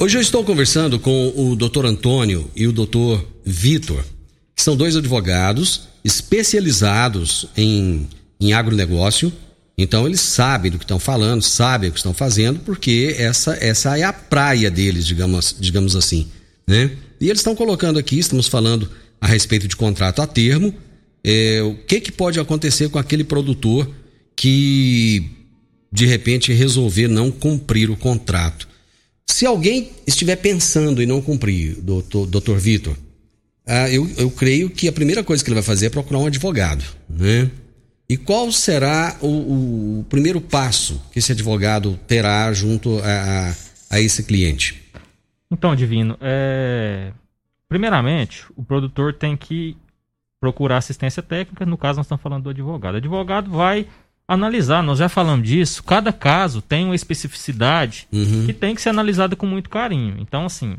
Hoje 0.00 0.18
eu 0.18 0.22
estou 0.22 0.44
conversando 0.44 0.98
com 0.98 1.32
o 1.36 1.56
Dr. 1.56 1.86
Antônio 1.86 2.50
e 2.54 2.66
o 2.66 2.72
Dr. 2.72 3.24
Vitor, 3.44 4.04
que 4.54 4.62
são 4.62 4.76
dois 4.76 4.96
advogados 4.96 5.88
especializados 6.04 7.48
em, 7.56 8.08
em 8.40 8.52
agronegócio 8.52 9.32
então 9.78 10.08
eles 10.08 10.20
sabem 10.20 10.72
do 10.72 10.78
que 10.78 10.84
estão 10.84 10.98
falando, 10.98 11.40
sabem 11.40 11.88
o 11.88 11.92
que 11.92 12.00
estão 12.00 12.12
fazendo, 12.12 12.58
porque 12.58 13.14
essa, 13.16 13.56
essa 13.60 13.96
é 13.96 14.02
a 14.02 14.12
praia 14.12 14.68
deles, 14.68 15.06
digamos, 15.06 15.54
digamos 15.58 15.94
assim. 15.94 16.26
Né? 16.66 16.90
E 17.20 17.28
eles 17.28 17.38
estão 17.38 17.54
colocando 17.54 17.96
aqui, 17.96 18.18
estamos 18.18 18.48
falando 18.48 18.90
a 19.20 19.26
respeito 19.28 19.68
de 19.68 19.76
contrato 19.76 20.20
a 20.20 20.26
termo, 20.26 20.74
é, 21.22 21.62
o 21.62 21.76
que, 21.76 22.00
que 22.00 22.10
pode 22.10 22.40
acontecer 22.40 22.88
com 22.88 22.98
aquele 22.98 23.22
produtor 23.22 23.88
que 24.34 25.30
de 25.90 26.06
repente 26.06 26.52
resolver 26.52 27.08
não 27.08 27.30
cumprir 27.30 27.90
o 27.90 27.96
contrato. 27.96 28.68
Se 29.26 29.46
alguém 29.46 29.90
estiver 30.06 30.36
pensando 30.36 31.02
em 31.02 31.06
não 31.06 31.20
cumprir, 31.20 31.76
doutor, 31.80 32.26
doutor 32.26 32.58
Vitor, 32.58 32.96
ah, 33.66 33.90
eu, 33.90 34.08
eu 34.16 34.30
creio 34.30 34.70
que 34.70 34.88
a 34.88 34.92
primeira 34.92 35.22
coisa 35.22 35.44
que 35.44 35.50
ele 35.50 35.54
vai 35.54 35.62
fazer 35.62 35.86
é 35.86 35.90
procurar 35.90 36.20
um 36.20 36.26
advogado, 36.26 36.82
né? 37.08 37.50
E 38.08 38.16
qual 38.16 38.50
será 38.50 39.18
o, 39.20 39.98
o, 39.98 40.04
primeiro 40.08 40.40
passo 40.40 40.98
que 41.12 41.18
esse 41.18 41.32
advogado 41.32 41.98
terá 42.06 42.50
junto 42.54 42.98
a, 43.00 43.50
a, 43.50 43.54
a 43.90 44.00
esse 44.00 44.22
cliente? 44.22 44.82
Então, 45.50 45.76
Divino, 45.76 46.16
é... 46.22 47.12
primeiramente, 47.68 48.46
o 48.56 48.64
produtor 48.64 49.12
tem 49.12 49.36
que 49.36 49.76
procurar 50.40 50.78
assistência 50.78 51.22
técnica, 51.22 51.66
no 51.66 51.76
caso 51.76 51.98
nós 51.98 52.06
estamos 52.06 52.22
falando 52.22 52.44
do 52.44 52.50
advogado. 52.50 52.94
O 52.94 52.98
advogado 52.98 53.50
vai 53.50 53.86
analisar, 54.28 54.82
nós 54.82 54.98
já 54.98 55.08
falamos 55.08 55.48
disso, 55.48 55.82
cada 55.82 56.12
caso 56.12 56.60
tem 56.60 56.84
uma 56.84 56.94
especificidade 56.94 58.06
uhum. 58.12 58.44
que 58.44 58.52
tem 58.52 58.74
que 58.74 58.82
ser 58.82 58.90
analisada 58.90 59.34
com 59.34 59.46
muito 59.46 59.70
carinho. 59.70 60.16
Então, 60.18 60.44
assim, 60.44 60.76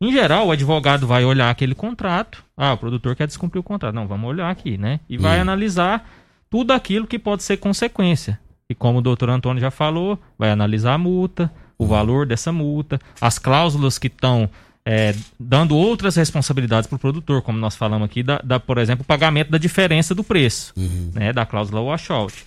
em 0.00 0.12
geral, 0.12 0.46
o 0.46 0.52
advogado 0.52 1.04
vai 1.04 1.24
olhar 1.24 1.50
aquele 1.50 1.74
contrato, 1.74 2.44
ah, 2.56 2.72
o 2.72 2.78
produtor 2.78 3.16
quer 3.16 3.26
descumprir 3.26 3.58
o 3.58 3.64
contrato, 3.64 3.94
não, 3.94 4.06
vamos 4.06 4.30
olhar 4.30 4.48
aqui, 4.48 4.78
né? 4.78 5.00
E 5.08 5.18
vai 5.18 5.36
uhum. 5.36 5.42
analisar 5.42 6.08
tudo 6.48 6.72
aquilo 6.72 7.06
que 7.06 7.18
pode 7.18 7.42
ser 7.42 7.56
consequência. 7.56 8.38
E 8.70 8.74
como 8.74 8.98
o 9.00 9.02
doutor 9.02 9.28
Antônio 9.28 9.60
já 9.60 9.72
falou, 9.72 10.18
vai 10.38 10.50
analisar 10.50 10.94
a 10.94 10.98
multa, 10.98 11.50
o 11.76 11.86
valor 11.86 12.26
dessa 12.26 12.52
multa, 12.52 13.00
as 13.20 13.38
cláusulas 13.38 13.98
que 13.98 14.06
estão 14.06 14.48
é, 14.84 15.14
dando 15.38 15.76
outras 15.76 16.14
responsabilidades 16.14 16.86
para 16.86 16.96
o 16.96 16.98
produtor, 16.98 17.42
como 17.42 17.58
nós 17.58 17.74
falamos 17.74 18.06
aqui, 18.06 18.22
da, 18.22 18.38
da, 18.38 18.60
por 18.60 18.78
exemplo, 18.78 19.02
o 19.02 19.06
pagamento 19.06 19.50
da 19.50 19.58
diferença 19.58 20.14
do 20.14 20.22
preço, 20.22 20.72
uhum. 20.76 21.10
né, 21.12 21.32
da 21.32 21.44
cláusula 21.44 21.80
washout. 21.80 22.44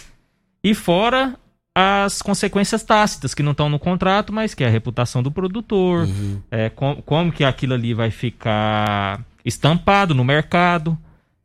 E 0.67 0.73
fora 0.73 1.33
as 1.73 2.21
consequências 2.21 2.83
tácitas 2.83 3.33
que 3.33 3.41
não 3.41 3.51
estão 3.51 3.69
no 3.69 3.79
contrato, 3.79 4.33
mas 4.33 4.53
que 4.53 4.65
é 4.65 4.67
a 4.67 4.69
reputação 4.69 5.23
do 5.23 5.31
produtor, 5.31 6.05
uhum. 6.05 6.41
é, 6.51 6.69
com, 6.69 7.01
como 7.05 7.31
que 7.31 7.45
aquilo 7.45 7.73
ali 7.73 7.93
vai 7.93 8.11
ficar 8.11 9.23
estampado 9.45 10.13
no 10.13 10.25
mercado, 10.25 10.97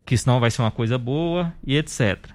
que 0.05 0.17
senão 0.17 0.41
vai 0.41 0.51
ser 0.51 0.63
uma 0.63 0.73
coisa 0.73 0.99
boa 0.99 1.53
e 1.65 1.77
etc. 1.77 2.31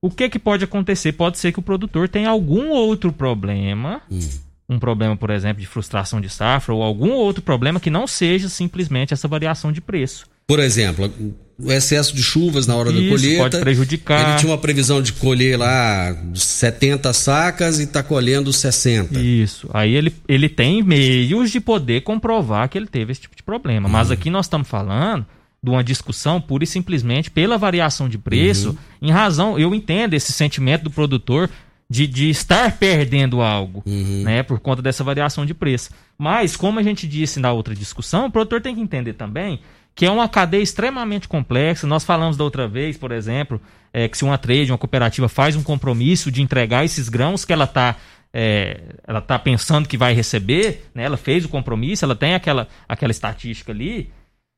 O 0.00 0.08
que, 0.08 0.28
que 0.28 0.38
pode 0.38 0.62
acontecer? 0.62 1.14
Pode 1.14 1.36
ser 1.36 1.50
que 1.50 1.58
o 1.58 1.62
produtor 1.62 2.08
tenha 2.08 2.30
algum 2.30 2.68
outro 2.68 3.12
problema, 3.12 4.02
Hum. 4.08 4.20
um 4.68 4.78
problema, 4.78 5.16
por 5.16 5.30
exemplo, 5.30 5.60
de 5.60 5.66
frustração 5.66 6.20
de 6.20 6.28
safra, 6.28 6.72
ou 6.72 6.80
algum 6.80 7.10
outro 7.10 7.42
problema 7.42 7.80
que 7.80 7.90
não 7.90 8.06
seja 8.06 8.48
simplesmente 8.48 9.12
essa 9.12 9.26
variação 9.26 9.72
de 9.72 9.80
preço. 9.80 10.29
Por 10.50 10.58
exemplo, 10.58 11.14
o 11.60 11.70
excesso 11.70 12.12
de 12.12 12.24
chuvas 12.24 12.66
na 12.66 12.74
hora 12.74 12.90
da 12.90 12.98
Isso, 12.98 13.08
colheita. 13.08 13.42
pode 13.44 13.60
prejudicar. 13.60 14.30
Ele 14.30 14.38
tinha 14.40 14.50
uma 14.50 14.58
previsão 14.58 15.00
de 15.00 15.12
colher 15.12 15.56
lá 15.56 16.12
70 16.34 17.12
sacas 17.12 17.78
e 17.78 17.84
está 17.84 18.02
colhendo 18.02 18.52
60. 18.52 19.16
Isso. 19.20 19.70
Aí 19.72 19.94
ele, 19.94 20.12
ele 20.26 20.48
tem 20.48 20.82
meios 20.82 21.52
de 21.52 21.60
poder 21.60 22.00
comprovar 22.00 22.68
que 22.68 22.76
ele 22.76 22.88
teve 22.88 23.12
esse 23.12 23.20
tipo 23.20 23.36
de 23.36 23.44
problema. 23.44 23.88
Mas 23.88 24.10
aqui 24.10 24.28
nós 24.28 24.46
estamos 24.46 24.66
falando 24.66 25.24
de 25.62 25.70
uma 25.70 25.84
discussão 25.84 26.40
pura 26.40 26.64
e 26.64 26.66
simplesmente 26.66 27.30
pela 27.30 27.56
variação 27.56 28.08
de 28.08 28.18
preço, 28.18 28.76
em 29.00 29.12
razão, 29.12 29.56
eu 29.56 29.72
entendo 29.72 30.14
esse 30.14 30.32
sentimento 30.32 30.82
do 30.82 30.90
produtor 30.90 31.48
de, 31.88 32.08
de 32.08 32.28
estar 32.28 32.76
perdendo 32.76 33.40
algo, 33.40 33.84
né, 33.86 34.42
por 34.42 34.58
conta 34.58 34.82
dessa 34.82 35.04
variação 35.04 35.46
de 35.46 35.54
preço. 35.54 35.90
Mas, 36.18 36.56
como 36.56 36.80
a 36.80 36.82
gente 36.82 37.06
disse 37.06 37.38
na 37.38 37.52
outra 37.52 37.72
discussão, 37.72 38.26
o 38.26 38.30
produtor 38.32 38.60
tem 38.60 38.74
que 38.74 38.80
entender 38.80 39.12
também 39.12 39.60
que 39.94 40.06
é 40.06 40.10
uma 40.10 40.28
cadeia 40.28 40.62
extremamente 40.62 41.28
complexa. 41.28 41.86
Nós 41.86 42.04
falamos 42.04 42.36
da 42.36 42.44
outra 42.44 42.66
vez, 42.66 42.96
por 42.96 43.12
exemplo, 43.12 43.60
é, 43.92 44.08
que 44.08 44.16
se 44.16 44.24
uma 44.24 44.38
trade, 44.38 44.72
uma 44.72 44.78
cooperativa 44.78 45.28
faz 45.28 45.56
um 45.56 45.62
compromisso 45.62 46.30
de 46.30 46.40
entregar 46.42 46.84
esses 46.84 47.08
grãos 47.08 47.44
que 47.44 47.52
ela 47.52 47.64
está 47.64 47.96
ela 48.32 49.18
está 49.18 49.38
pensando 49.38 49.88
que 49.88 49.96
vai 49.96 50.14
receber, 50.14 50.88
né? 50.94 51.02
ela 51.02 51.16
fez 51.16 51.44
o 51.44 51.48
compromisso, 51.48 52.04
ela 52.04 52.14
tem 52.14 52.34
aquela, 52.34 52.68
aquela 52.88 53.10
estatística 53.10 53.72
ali. 53.72 54.12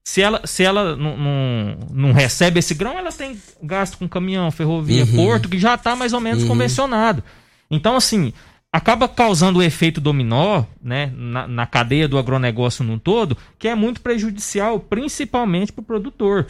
Se 0.05 0.21
ela, 0.21 0.47
se 0.47 0.65
ela 0.65 0.97
não, 0.97 2.13
recebe 2.13 2.59
esse 2.59 2.75
grão, 2.75 2.99
ela 2.99 3.13
tem 3.13 3.41
gasto 3.63 3.97
com 3.97 4.09
caminhão, 4.09 4.51
ferrovia, 4.51 5.05
Uhum. 5.05 5.17
porto, 5.17 5.49
que 5.49 5.59
já 5.59 5.75
está 5.75 5.95
mais 5.95 6.13
ou 6.13 6.21
menos 6.21 6.45
convencionado. 6.45 7.23
Então, 7.71 7.97
assim, 7.97 8.33
acaba 8.73 9.07
causando 9.07 9.59
o 9.59 9.63
efeito 9.63 10.01
dominó 10.01 10.65
né, 10.83 11.13
na, 11.15 11.47
na 11.47 11.67
cadeia 11.67 12.09
do 12.09 12.17
agronegócio 12.17 12.83
num 12.83 12.99
todo, 12.99 13.37
que 13.59 13.69
é 13.69 13.75
muito 13.75 14.01
prejudicial, 14.01 14.81
principalmente 14.81 15.71
para 15.71 15.83
o 15.83 15.85
produtor. 15.85 16.47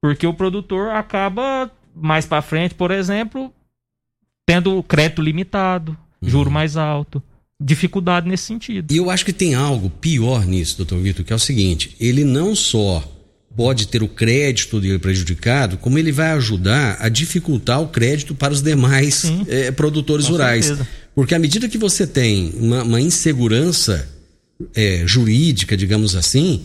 Porque 0.00 0.26
o 0.26 0.34
produtor 0.34 0.90
acaba, 0.90 1.70
mais 1.94 2.26
para 2.26 2.42
frente, 2.42 2.74
por 2.74 2.90
exemplo, 2.90 3.52
tendo 4.44 4.82
crédito 4.82 5.22
limitado, 5.22 5.96
juro 6.20 6.50
mais 6.50 6.76
alto, 6.76 7.22
dificuldade 7.60 8.28
nesse 8.28 8.44
sentido. 8.44 8.92
E 8.92 8.96
eu 8.96 9.08
acho 9.08 9.24
que 9.24 9.32
tem 9.32 9.54
algo 9.54 9.88
pior 9.88 10.44
nisso, 10.44 10.78
doutor 10.78 10.98
Vitor, 10.98 11.24
que 11.24 11.32
é 11.32 11.36
o 11.36 11.38
seguinte: 11.38 11.96
ele 12.00 12.24
não 12.24 12.56
só 12.56 13.04
pode 13.56 13.88
ter 13.88 14.02
o 14.02 14.08
crédito 14.08 14.80
dele 14.80 14.98
prejudicado, 14.98 15.76
como 15.76 15.98
ele 15.98 16.12
vai 16.12 16.32
ajudar 16.32 16.96
a 17.00 17.08
dificultar 17.08 17.80
o 17.80 17.88
crédito 17.88 18.34
para 18.34 18.52
os 18.52 18.62
demais 18.62 19.24
eh, 19.48 19.70
produtores 19.70 20.26
Com 20.26 20.32
rurais. 20.32 20.66
certeza. 20.66 20.88
Porque 21.14 21.34
à 21.34 21.38
medida 21.38 21.68
que 21.68 21.78
você 21.78 22.06
tem 22.06 22.52
uma, 22.56 22.82
uma 22.82 23.00
insegurança 23.00 24.08
eh, 24.74 25.02
jurídica, 25.06 25.76
digamos 25.76 26.16
assim, 26.16 26.64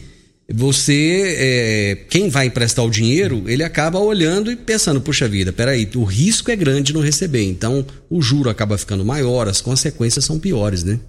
você, 0.50 1.36
eh, 1.38 1.95
quem 2.10 2.30
vai 2.30 2.47
emprestar 2.47 2.86
o 2.86 2.89
dinheiro, 2.89 3.43
ele 3.47 3.63
acaba 3.63 4.00
olhando 4.00 4.50
e 4.50 4.56
pensando, 4.56 5.02
puxa 5.02 5.28
vida, 5.28 5.52
peraí, 5.52 5.89
o 5.95 6.06
risco 6.06 6.50
é 6.50 6.56
grande 6.56 6.84
de 6.84 6.93
não 6.93 7.02
receber, 7.02 7.43
então 7.43 7.86
o 8.10 8.21
juro 8.21 8.50
acaba 8.50 8.78
ficando 8.78 9.04
maior, 9.04 9.50
as 9.50 9.60
consequências 9.60 10.23
são 10.23 10.39
piores, 10.39 10.84
né? 10.86 11.00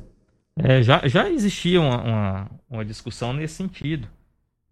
É, 0.61 0.83
já, 0.83 1.07
já 1.07 1.31
existia 1.31 1.81
uma, 1.81 2.03
uma, 2.03 2.51
uma 2.69 2.85
discussão 2.85 3.33
nesse 3.33 3.55
sentido. 3.55 4.09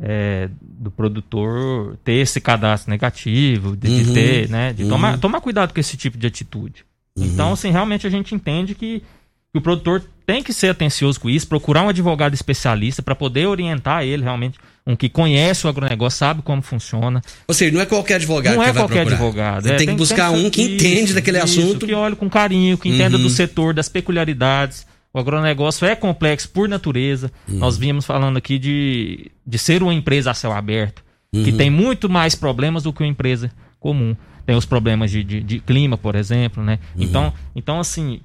É, 0.02 0.48
do 0.60 0.90
produtor 0.90 1.96
ter 2.04 2.14
esse 2.14 2.40
cadastro 2.40 2.90
negativo, 2.90 3.76
de, 3.76 4.02
de 4.02 4.08
Uhum, 4.08 4.14
ter, 4.14 4.48
né? 4.48 4.72
De 4.72 4.82
uhum. 4.84 4.88
tomar, 4.90 5.18
tomar 5.18 5.40
cuidado 5.40 5.72
com 5.72 5.80
esse 5.80 5.96
tipo 5.96 6.18
de 6.18 6.26
atitude. 6.26 6.84
Então, 7.18 7.52
assim, 7.54 7.70
realmente 7.70 8.06
a 8.06 8.10
gente 8.10 8.34
entende 8.34 8.74
que, 8.74 9.00
que 9.52 9.58
o 9.58 9.60
produtor 9.62 10.02
tem 10.26 10.42
que 10.42 10.52
ser 10.52 10.68
atencioso 10.68 11.18
com 11.18 11.30
isso, 11.30 11.46
procurar 11.48 11.82
um 11.82 11.88
advogado 11.88 12.34
especialista 12.34 13.02
para 13.02 13.14
poder 13.14 13.46
orientar 13.46 14.04
ele 14.04 14.22
realmente, 14.22 14.58
um 14.86 14.94
que 14.94 15.08
conhece 15.08 15.66
o 15.66 15.70
agronegócio, 15.70 16.18
sabe 16.18 16.42
como 16.42 16.60
funciona. 16.60 17.22
Ou 17.48 17.54
seja, 17.54 17.72
não 17.72 17.80
é 17.80 17.86
qualquer 17.86 18.16
advogado 18.16 18.54
não 18.54 18.62
que 18.62 18.68
é 18.68 18.72
vai 18.72 18.82
qualquer 18.82 19.06
procurar. 19.06 19.16
advogado. 19.16 19.62
Você 19.62 19.72
é, 19.72 19.76
tem 19.76 19.86
que 19.88 19.94
buscar 19.94 20.30
um 20.30 20.50
que 20.50 20.60
isso, 20.62 20.74
entende 20.74 21.14
daquele 21.14 21.38
isso, 21.38 21.60
assunto. 21.60 21.86
Que 21.86 21.94
olhe 21.94 22.14
com 22.16 22.28
carinho, 22.28 22.76
que 22.76 22.88
entenda 22.90 23.16
Uhum. 23.16 23.22
do 23.22 23.30
setor, 23.30 23.72
das 23.72 23.88
peculiaridades. 23.88 24.85
O 25.16 25.18
agronegócio 25.18 25.86
é 25.86 25.96
complexo 25.96 26.50
por 26.50 26.68
natureza. 26.68 27.32
Uhum. 27.48 27.56
Nós 27.56 27.78
vimos 27.78 28.04
falando 28.04 28.36
aqui 28.36 28.58
de, 28.58 29.30
de 29.46 29.58
ser 29.58 29.82
uma 29.82 29.94
empresa 29.94 30.30
a 30.30 30.34
céu 30.34 30.52
aberto, 30.52 31.02
que 31.32 31.52
Uhum. 31.52 31.56
tem 31.56 31.70
muito 31.70 32.06
mais 32.06 32.34
problemas 32.34 32.82
do 32.82 32.92
que 32.92 33.02
uma 33.02 33.08
empresa 33.08 33.50
comum. 33.80 34.14
Tem 34.44 34.54
os 34.54 34.66
problemas 34.66 35.10
de, 35.10 35.24
de, 35.24 35.40
de 35.40 35.58
clima, 35.60 35.96
por 35.96 36.16
exemplo, 36.16 36.62
né? 36.62 36.78
Uhum. 36.94 37.02
Então, 37.02 37.32
então, 37.54 37.80
assim, 37.80 38.20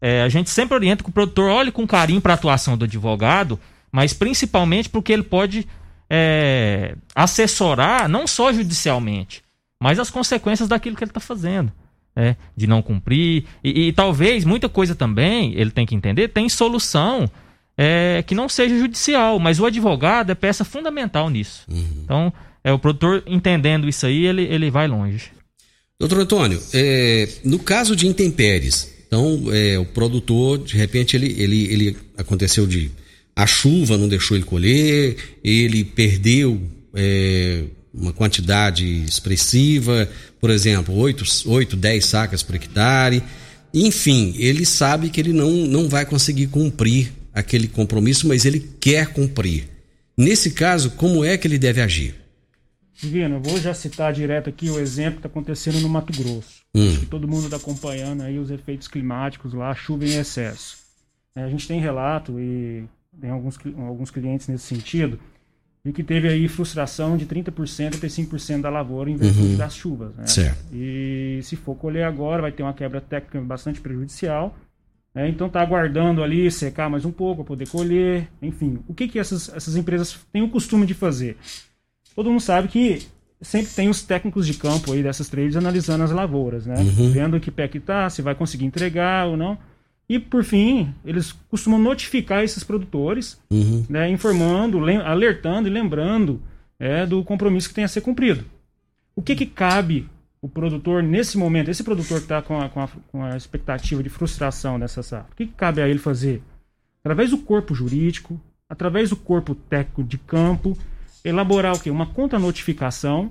é, 0.00 0.22
a 0.22 0.28
gente 0.28 0.50
sempre 0.50 0.76
orienta 0.76 1.02
que 1.02 1.10
o 1.10 1.12
produtor 1.12 1.50
olhe 1.50 1.72
com 1.72 1.84
carinho 1.84 2.20
para 2.20 2.34
a 2.34 2.36
atuação 2.36 2.78
do 2.78 2.84
advogado, 2.84 3.58
mas 3.90 4.12
principalmente 4.12 4.88
porque 4.88 5.12
ele 5.12 5.24
pode 5.24 5.66
é, 6.08 6.94
assessorar, 7.12 8.08
não 8.08 8.28
só 8.28 8.52
judicialmente, 8.52 9.42
mas 9.82 9.98
as 9.98 10.10
consequências 10.10 10.68
daquilo 10.68 10.94
que 10.94 11.02
ele 11.02 11.10
está 11.10 11.18
fazendo. 11.20 11.72
Né? 12.20 12.36
de 12.54 12.66
não 12.66 12.82
cumprir. 12.82 13.44
E, 13.64 13.88
e 13.88 13.92
talvez 13.92 14.44
muita 14.44 14.68
coisa 14.68 14.94
também, 14.94 15.54
ele 15.56 15.70
tem 15.70 15.86
que 15.86 15.94
entender, 15.94 16.28
tem 16.28 16.48
solução 16.48 17.30
é, 17.76 18.22
que 18.26 18.34
não 18.34 18.48
seja 18.48 18.78
judicial, 18.78 19.38
mas 19.38 19.58
o 19.58 19.64
advogado 19.64 20.30
é 20.30 20.34
peça 20.34 20.64
fundamental 20.64 21.30
nisso. 21.30 21.62
Então, 22.04 22.32
é 22.62 22.70
o 22.72 22.78
produtor 22.78 23.22
entendendo 23.26 23.88
isso 23.88 24.04
aí, 24.04 24.26
ele, 24.26 24.42
ele 24.42 24.70
vai 24.70 24.86
longe. 24.86 25.30
Doutor 25.98 26.20
Antônio, 26.20 26.60
é, 26.74 27.28
no 27.44 27.58
caso 27.58 27.96
de 27.96 28.06
intempéries, 28.06 28.90
então 29.06 29.44
é, 29.50 29.78
o 29.78 29.84
produtor, 29.84 30.58
de 30.58 30.76
repente, 30.76 31.16
ele, 31.16 31.34
ele, 31.38 31.72
ele 31.72 31.96
aconteceu 32.16 32.66
de. 32.66 32.90
A 33.34 33.46
chuva 33.46 33.96
não 33.96 34.08
deixou 34.08 34.36
ele 34.36 34.44
colher, 34.44 35.16
ele 35.42 35.84
perdeu 35.84 36.60
é, 36.94 37.64
uma 37.92 38.12
quantidade 38.12 38.84
expressiva, 39.04 40.08
por 40.40 40.50
exemplo, 40.50 40.94
8, 40.96 41.24
8 41.46 41.76
10 41.76 42.04
sacas 42.04 42.42
por 42.42 42.54
hectare. 42.54 43.22
Enfim, 43.72 44.34
ele 44.36 44.64
sabe 44.64 45.10
que 45.10 45.20
ele 45.20 45.32
não, 45.32 45.50
não 45.50 45.88
vai 45.88 46.04
conseguir 46.04 46.48
cumprir 46.48 47.12
aquele 47.32 47.68
compromisso, 47.68 48.26
mas 48.26 48.44
ele 48.44 48.60
quer 48.80 49.12
cumprir. 49.12 49.68
Nesse 50.16 50.50
caso, 50.50 50.92
como 50.92 51.24
é 51.24 51.36
que 51.36 51.46
ele 51.46 51.58
deve 51.58 51.80
agir? 51.80 52.14
Divino, 53.00 53.36
eu 53.36 53.40
vou 53.40 53.58
já 53.58 53.72
citar 53.72 54.12
direto 54.12 54.50
aqui 54.50 54.68
o 54.68 54.78
exemplo 54.78 55.12
que 55.12 55.18
está 55.20 55.28
acontecendo 55.28 55.80
no 55.80 55.88
Mato 55.88 56.12
Grosso. 56.12 56.60
Hum. 56.74 56.88
Acho 56.88 57.00
que 57.00 57.06
todo 57.06 57.26
mundo 57.26 57.44
está 57.44 57.56
acompanhando 57.56 58.22
aí 58.22 58.38
os 58.38 58.50
efeitos 58.50 58.88
climáticos 58.88 59.54
lá, 59.54 59.74
chuva 59.74 60.04
em 60.04 60.18
excesso. 60.18 60.76
É, 61.34 61.42
a 61.42 61.48
gente 61.48 61.66
tem 61.66 61.80
relato 61.80 62.38
e 62.38 62.84
tem 63.18 63.30
alguns, 63.30 63.58
alguns 63.78 64.10
clientes 64.10 64.48
nesse 64.48 64.66
sentido, 64.66 65.18
de 65.84 65.92
que 65.92 66.02
teve 66.02 66.28
aí 66.28 66.46
frustração 66.46 67.16
de 67.16 67.24
30% 67.26 67.88
a 67.88 67.98
35% 67.98 68.60
da 68.60 68.68
lavoura 68.68 69.10
em 69.10 69.16
virtude 69.16 69.56
das 69.56 69.74
chuvas. 69.74 70.14
Né? 70.14 70.26
Certo. 70.26 70.58
E 70.72 71.40
se 71.42 71.56
for 71.56 71.74
colher 71.74 72.04
agora, 72.04 72.42
vai 72.42 72.52
ter 72.52 72.62
uma 72.62 72.74
quebra 72.74 73.00
técnica 73.00 73.40
bastante 73.40 73.80
prejudicial. 73.80 74.54
né? 75.14 75.28
Então 75.28 75.46
está 75.46 75.62
aguardando 75.62 76.22
ali 76.22 76.50
secar 76.50 76.90
mais 76.90 77.04
um 77.04 77.12
pouco 77.12 77.36
para 77.36 77.48
poder 77.48 77.68
colher. 77.68 78.28
Enfim, 78.42 78.80
o 78.86 78.92
que, 78.92 79.08
que 79.08 79.18
essas, 79.18 79.48
essas 79.54 79.74
empresas 79.74 80.18
têm 80.32 80.42
o 80.42 80.50
costume 80.50 80.84
de 80.84 80.92
fazer? 80.92 81.38
Todo 82.14 82.28
mundo 82.28 82.40
sabe 82.40 82.68
que 82.68 83.06
sempre 83.40 83.72
tem 83.72 83.88
os 83.88 84.02
técnicos 84.02 84.46
de 84.46 84.54
campo 84.54 84.92
aí 84.92 85.02
dessas 85.02 85.30
trades 85.30 85.56
analisando 85.56 86.04
as 86.04 86.10
lavouras, 86.10 86.66
né? 86.66 86.74
Vendo 87.10 87.40
que 87.40 87.50
pé 87.50 87.66
que 87.68 87.80
tá, 87.80 88.10
se 88.10 88.20
vai 88.20 88.34
conseguir 88.34 88.66
entregar 88.66 89.26
ou 89.26 89.36
não. 89.36 89.56
E 90.10 90.18
por 90.18 90.42
fim, 90.42 90.92
eles 91.04 91.30
costumam 91.48 91.78
notificar 91.80 92.42
esses 92.42 92.64
produtores, 92.64 93.40
Uhum. 93.48 93.86
né, 93.88 94.10
informando, 94.10 94.80
alertando 95.04 95.68
e 95.68 95.70
lembrando 95.70 96.42
é, 96.80 97.06
do 97.06 97.22
compromisso 97.22 97.68
que 97.68 97.76
tem 97.76 97.84
a 97.84 97.88
ser 97.88 98.00
cumprido. 98.00 98.44
O 99.14 99.22
que, 99.22 99.36
que 99.36 99.46
cabe 99.46 100.08
o 100.42 100.48
produtor 100.48 101.00
nesse 101.00 101.38
momento, 101.38 101.70
esse 101.70 101.84
produtor 101.84 102.18
que 102.18 102.24
está 102.24 102.42
com 102.42 102.60
a, 102.60 102.68
com, 102.68 102.88
com 103.12 103.22
a 103.22 103.36
expectativa 103.36 104.02
de 104.02 104.08
frustração 104.08 104.80
dessa 104.80 105.00
safra, 105.00 105.30
o 105.30 105.36
que, 105.36 105.46
que 105.46 105.52
cabe 105.52 105.80
a 105.80 105.88
ele 105.88 106.00
fazer? 106.00 106.42
Através 107.04 107.30
do 107.30 107.38
corpo 107.38 107.72
jurídico, 107.72 108.40
através 108.68 109.10
do 109.10 109.16
corpo 109.16 109.54
técnico 109.54 110.02
de 110.02 110.18
campo, 110.18 110.76
elaborar 111.24 111.76
o 111.76 111.78
quê? 111.78 111.88
Uma 111.88 112.06
contra-notificação, 112.06 113.30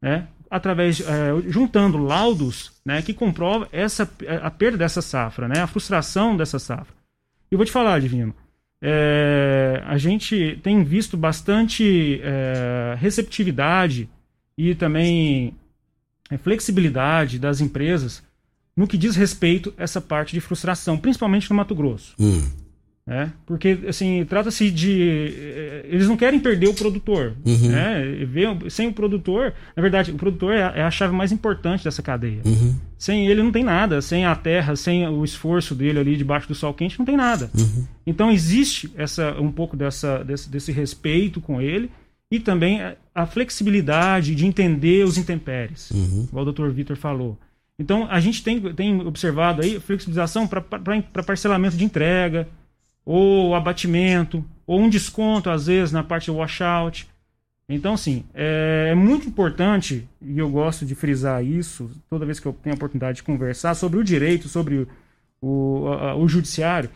né? 0.00 0.28
Através 0.50 1.00
é, 1.00 1.04
juntando 1.48 1.98
laudos 1.98 2.72
né, 2.84 3.02
que 3.02 3.12
comprova 3.12 3.68
essa, 3.72 4.08
a 4.42 4.50
perda 4.50 4.78
dessa 4.78 5.02
safra, 5.02 5.48
né, 5.48 5.60
a 5.60 5.66
frustração 5.66 6.36
dessa 6.36 6.58
safra. 6.58 6.94
E 7.50 7.56
vou 7.56 7.64
te 7.64 7.72
falar, 7.72 8.00
Divino, 8.00 8.34
é, 8.80 9.82
a 9.86 9.96
gente 9.98 10.58
tem 10.62 10.84
visto 10.84 11.16
bastante 11.16 12.20
é, 12.22 12.96
receptividade 12.98 14.08
e 14.56 14.74
também 14.74 15.54
é, 16.30 16.36
flexibilidade 16.36 17.38
das 17.38 17.60
empresas 17.60 18.22
no 18.76 18.86
que 18.86 18.98
diz 18.98 19.16
respeito 19.16 19.72
a 19.78 19.82
essa 19.82 20.00
parte 20.00 20.32
de 20.32 20.40
frustração, 20.40 20.98
principalmente 20.98 21.48
no 21.48 21.56
Mato 21.56 21.74
Grosso. 21.74 22.14
Hum. 22.18 22.65
Né? 23.06 23.32
Porque, 23.46 23.78
assim, 23.86 24.24
trata-se 24.24 24.68
de. 24.68 25.32
eh, 25.32 25.86
Eles 25.88 26.08
não 26.08 26.16
querem 26.16 26.40
perder 26.40 26.66
o 26.68 26.74
produtor. 26.74 27.36
Uhum. 27.46 27.68
Né? 27.68 28.02
Sem 28.68 28.88
o 28.88 28.92
produtor, 28.92 29.54
na 29.76 29.80
verdade, 29.80 30.10
o 30.10 30.16
produtor 30.16 30.52
é 30.52 30.64
a, 30.64 30.72
é 30.74 30.82
a 30.82 30.90
chave 30.90 31.14
mais 31.14 31.30
importante 31.30 31.84
dessa 31.84 32.02
cadeia. 32.02 32.40
Uhum. 32.44 32.74
Sem 32.98 33.28
ele 33.28 33.44
não 33.44 33.52
tem 33.52 33.62
nada. 33.62 34.02
Sem 34.02 34.24
a 34.26 34.34
terra, 34.34 34.74
sem 34.74 35.06
o 35.06 35.24
esforço 35.24 35.72
dele 35.72 36.00
ali 36.00 36.16
debaixo 36.16 36.48
do 36.48 36.54
sol 36.56 36.74
quente, 36.74 36.98
não 36.98 37.06
tem 37.06 37.16
nada. 37.16 37.48
Então 38.04 38.28
existe 38.32 38.90
essa, 38.96 39.40
um 39.40 39.52
pouco 39.52 39.76
dessa, 39.76 40.24
desse, 40.24 40.50
desse 40.50 40.72
respeito 40.72 41.40
com 41.40 41.62
ele 41.62 41.88
e 42.28 42.40
também 42.40 42.80
a- 43.14 43.26
flexibilidade 43.26 44.34
de 44.34 44.44
entender 44.46 45.04
os 45.04 45.16
intempéries, 45.16 45.90
igual 45.92 46.44
o 46.44 46.52
Dr. 46.52 46.68
Vitor 46.70 46.96
falou. 46.96 47.38
Então 47.78 48.06
a 48.10 48.18
gente 48.18 48.42
tem, 48.42 48.60
tem 48.74 49.00
observado 49.06 49.62
aí 49.62 49.78
flexibilização 49.78 50.46
para 50.46 50.60
parcelamento 51.22 51.76
de 51.76 51.84
entrega, 51.84 52.48
ou 53.06 53.54
abatimento, 53.54 54.44
ou 54.66 54.80
um 54.80 54.90
desconto, 54.90 55.48
às 55.48 55.66
vezes, 55.66 55.92
na 55.92 56.02
parte 56.02 56.26
do 56.26 56.36
washout. 56.36 57.06
Então, 57.68 57.94
assim, 57.94 58.24
é, 58.34 58.88
é 58.90 58.94
muito 58.96 59.28
importante, 59.28 60.06
e 60.20 60.38
eu 60.38 60.50
gosto 60.50 60.84
de 60.84 60.94
frisar 60.96 61.44
isso 61.44 61.88
toda 62.10 62.26
vez 62.26 62.38
que 62.40 62.46
eu 62.46 62.52
tenho 62.52 62.74
a 62.74 62.76
oportunidade 62.76 63.16
de 63.16 63.22
conversar 63.22 63.74
sobre 63.74 63.98
o 63.98 64.04
direito, 64.04 64.48
sobre 64.48 64.86
o, 65.40 65.86
a- 65.88 66.16
o 66.16 66.28
judiciário, 66.28 66.90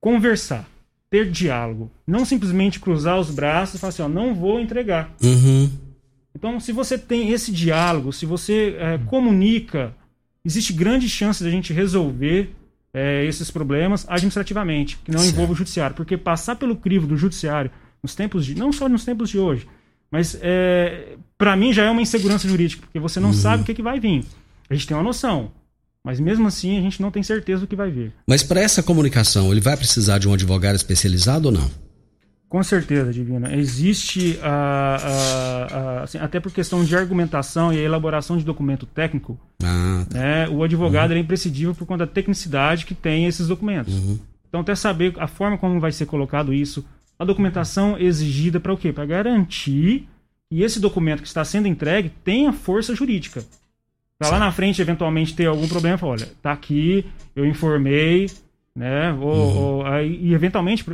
conversar, 0.00 0.68
ter 1.08 1.30
diálogo. 1.30 1.90
Não 2.06 2.24
simplesmente 2.24 2.78
cruzar 2.80 3.18
os 3.18 3.30
braços 3.30 3.74
e 3.76 3.78
falar 3.78 3.88
assim, 3.88 4.02
ó, 4.02 4.08
não 4.08 4.34
vou 4.34 4.60
entregar. 4.60 5.10
Uhum. 5.22 5.70
Então, 6.34 6.60
se 6.60 6.70
você 6.72 6.96
tem 6.96 7.30
esse 7.30 7.50
diálogo, 7.50 8.12
se 8.12 8.24
você 8.24 8.76
é, 8.78 8.98
comunica, 9.06 9.94
existe 10.44 10.72
grande 10.72 11.08
chance 11.08 11.42
da 11.42 11.50
gente 11.50 11.72
resolver 11.72 12.54
é, 12.92 13.24
esses 13.24 13.50
problemas 13.50 14.04
administrativamente, 14.08 14.98
que 15.04 15.10
não 15.10 15.24
envolva 15.24 15.52
o 15.52 15.56
judiciário. 15.56 15.96
Porque 15.96 16.16
passar 16.16 16.56
pelo 16.56 16.76
crivo 16.76 17.06
do 17.06 17.16
judiciário, 17.16 17.70
nos 18.02 18.14
tempos 18.14 18.44
de. 18.44 18.54
não 18.54 18.72
só 18.72 18.88
nos 18.88 19.04
tempos 19.04 19.30
de 19.30 19.38
hoje, 19.38 19.66
mas 20.10 20.36
é, 20.40 21.16
para 21.38 21.56
mim 21.56 21.72
já 21.72 21.84
é 21.84 21.90
uma 21.90 22.02
insegurança 22.02 22.48
jurídica, 22.48 22.82
porque 22.82 22.98
você 22.98 23.20
não 23.20 23.32
sabe 23.32 23.62
o 23.62 23.66
que, 23.66 23.74
que 23.74 23.82
vai 23.82 24.00
vir. 24.00 24.24
A 24.68 24.74
gente 24.74 24.86
tem 24.86 24.96
uma 24.96 25.02
noção, 25.02 25.52
mas 26.02 26.18
mesmo 26.18 26.46
assim 26.46 26.78
a 26.78 26.80
gente 26.80 27.00
não 27.00 27.10
tem 27.10 27.22
certeza 27.22 27.60
do 27.60 27.66
que 27.66 27.76
vai 27.76 27.90
vir. 27.90 28.12
Mas 28.26 28.42
para 28.42 28.60
essa 28.60 28.82
comunicação, 28.82 29.52
ele 29.52 29.60
vai 29.60 29.76
precisar 29.76 30.18
de 30.18 30.28
um 30.28 30.34
advogado 30.34 30.76
especializado 30.76 31.46
ou 31.46 31.52
não? 31.52 31.70
Com 32.50 32.64
certeza, 32.64 33.12
Divina. 33.12 33.54
Existe, 33.54 34.36
ah, 34.42 34.96
ah, 35.00 35.66
ah, 35.70 36.02
assim, 36.02 36.18
até 36.18 36.40
por 36.40 36.50
questão 36.50 36.82
de 36.84 36.96
argumentação 36.96 37.72
e 37.72 37.78
elaboração 37.78 38.36
de 38.36 38.44
documento 38.44 38.86
técnico, 38.86 39.38
Ah, 39.62 40.04
tá. 40.10 40.18
né, 40.18 40.48
o 40.48 40.64
advogado 40.64 41.12
ele 41.12 41.20
é 41.20 41.22
imprescindível 41.22 41.76
por 41.76 41.86
conta 41.86 42.04
da 42.04 42.12
tecnicidade 42.12 42.84
que 42.84 42.92
tem 42.94 43.26
esses 43.26 43.46
documentos. 43.46 43.94
Então, 44.48 44.62
até 44.62 44.74
saber 44.74 45.14
a 45.20 45.28
forma 45.28 45.56
como 45.56 45.78
vai 45.78 45.92
ser 45.92 46.06
colocado 46.06 46.52
isso, 46.52 46.84
a 47.16 47.24
documentação 47.24 47.96
exigida 47.96 48.58
para 48.58 48.72
o 48.72 48.76
quê? 48.76 48.92
Para 48.92 49.06
garantir 49.06 50.08
que 50.50 50.60
esse 50.60 50.80
documento 50.80 51.22
que 51.22 51.28
está 51.28 51.44
sendo 51.44 51.68
entregue 51.68 52.10
tenha 52.24 52.52
força 52.52 52.96
jurídica. 52.96 53.44
Para 54.18 54.30
lá 54.30 54.38
na 54.40 54.50
frente, 54.50 54.82
eventualmente, 54.82 55.36
ter 55.36 55.46
algum 55.46 55.68
problema, 55.68 55.96
falar, 55.96 56.12
olha, 56.14 56.28
tá 56.42 56.50
aqui, 56.50 57.06
eu 57.36 57.46
informei, 57.46 58.28
né? 58.80 59.12
Ou, 59.20 59.56
ou- 59.56 59.86
aí, 59.86 60.18
e 60.22 60.32
eventualmente, 60.34 60.84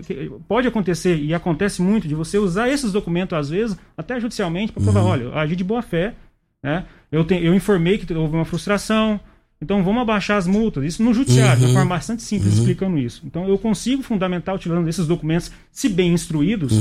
pode 0.48 0.66
acontecer, 0.66 1.16
e 1.16 1.32
acontece 1.32 1.80
muito, 1.80 2.08
de 2.08 2.14
você 2.14 2.36
usar 2.36 2.68
esses 2.68 2.90
documentos, 2.90 3.38
às 3.38 3.48
vezes, 3.48 3.76
até 3.96 4.18
judicialmente, 4.20 4.72
para 4.72 4.82
provar, 4.82 5.02
olha, 5.04 5.22
eu 5.22 5.38
agi 5.38 5.54
de 5.54 5.62
boa 5.64 5.82
fé, 5.82 6.14
né? 6.62 6.84
Eu, 7.12 7.24
te- 7.24 7.34
eu 7.42 7.54
informei 7.54 7.96
que 7.98 8.12
houve 8.12 8.34
uma 8.34 8.44
frustração, 8.44 9.20
então 9.62 9.84
vamos 9.84 10.02
abaixar 10.02 10.36
as 10.36 10.46
multas. 10.48 10.82
Isso 10.84 11.02
no 11.02 11.14
judiciário, 11.14 11.60
de 11.60 11.64
uma 11.66 11.72
forma 11.74 11.94
bastante 11.94 12.22
simples, 12.24 12.54
explicando 12.58 12.98
isso. 12.98 13.22
Então 13.24 13.48
eu 13.48 13.56
consigo 13.56 14.02
fundamentar 14.02 14.54
utilizando 14.54 14.88
esses 14.88 15.06
documentos, 15.06 15.52
se 15.70 15.88
bem 15.88 16.12
instruídos, 16.12 16.72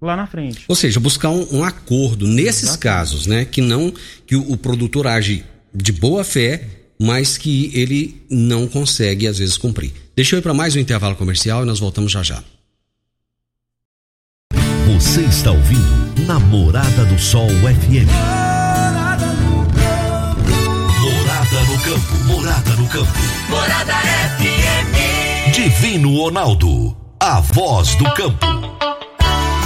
lá 0.00 0.16
na 0.16 0.26
frente. 0.26 0.64
Ou 0.68 0.74
seja, 0.74 0.98
buscar 0.98 1.30
um, 1.30 1.46
um 1.58 1.64
acordo 1.64 2.26
nesses 2.26 2.76
casos, 2.76 3.26
né? 3.26 3.44
Que 3.44 3.60
não 3.60 3.92
que 4.26 4.34
o, 4.34 4.52
o 4.52 4.56
produtor 4.56 5.06
age 5.06 5.44
de 5.74 5.92
boa 5.92 6.24
fé, 6.24 6.64
mas 6.98 7.36
que 7.36 7.70
ele 7.74 8.22
não 8.30 8.66
consegue 8.66 9.26
às 9.26 9.38
vezes 9.38 9.56
cumprir. 9.56 9.92
Deixa 10.14 10.34
eu 10.34 10.38
ir 10.38 10.42
para 10.42 10.54
mais 10.54 10.74
um 10.74 10.78
intervalo 10.78 11.16
comercial 11.16 11.62
e 11.62 11.66
nós 11.66 11.78
voltamos 11.78 12.12
já 12.12 12.22
já. 12.22 12.42
Você 14.86 15.22
está 15.22 15.50
ouvindo 15.52 16.24
Namorada 16.26 17.04
do 17.04 17.18
Sol 17.18 17.48
FM. 17.48 18.08
Morada 21.00 21.60
no 21.64 21.78
campo, 21.80 22.24
morada 22.24 22.70
no 22.76 22.88
campo. 22.88 23.12
Morada 23.48 23.92
FM. 24.38 25.52
Divino 25.54 26.16
Ronaldo, 26.16 26.96
a 27.20 27.40
voz 27.40 27.94
do 27.96 28.04
campo. 28.14 28.46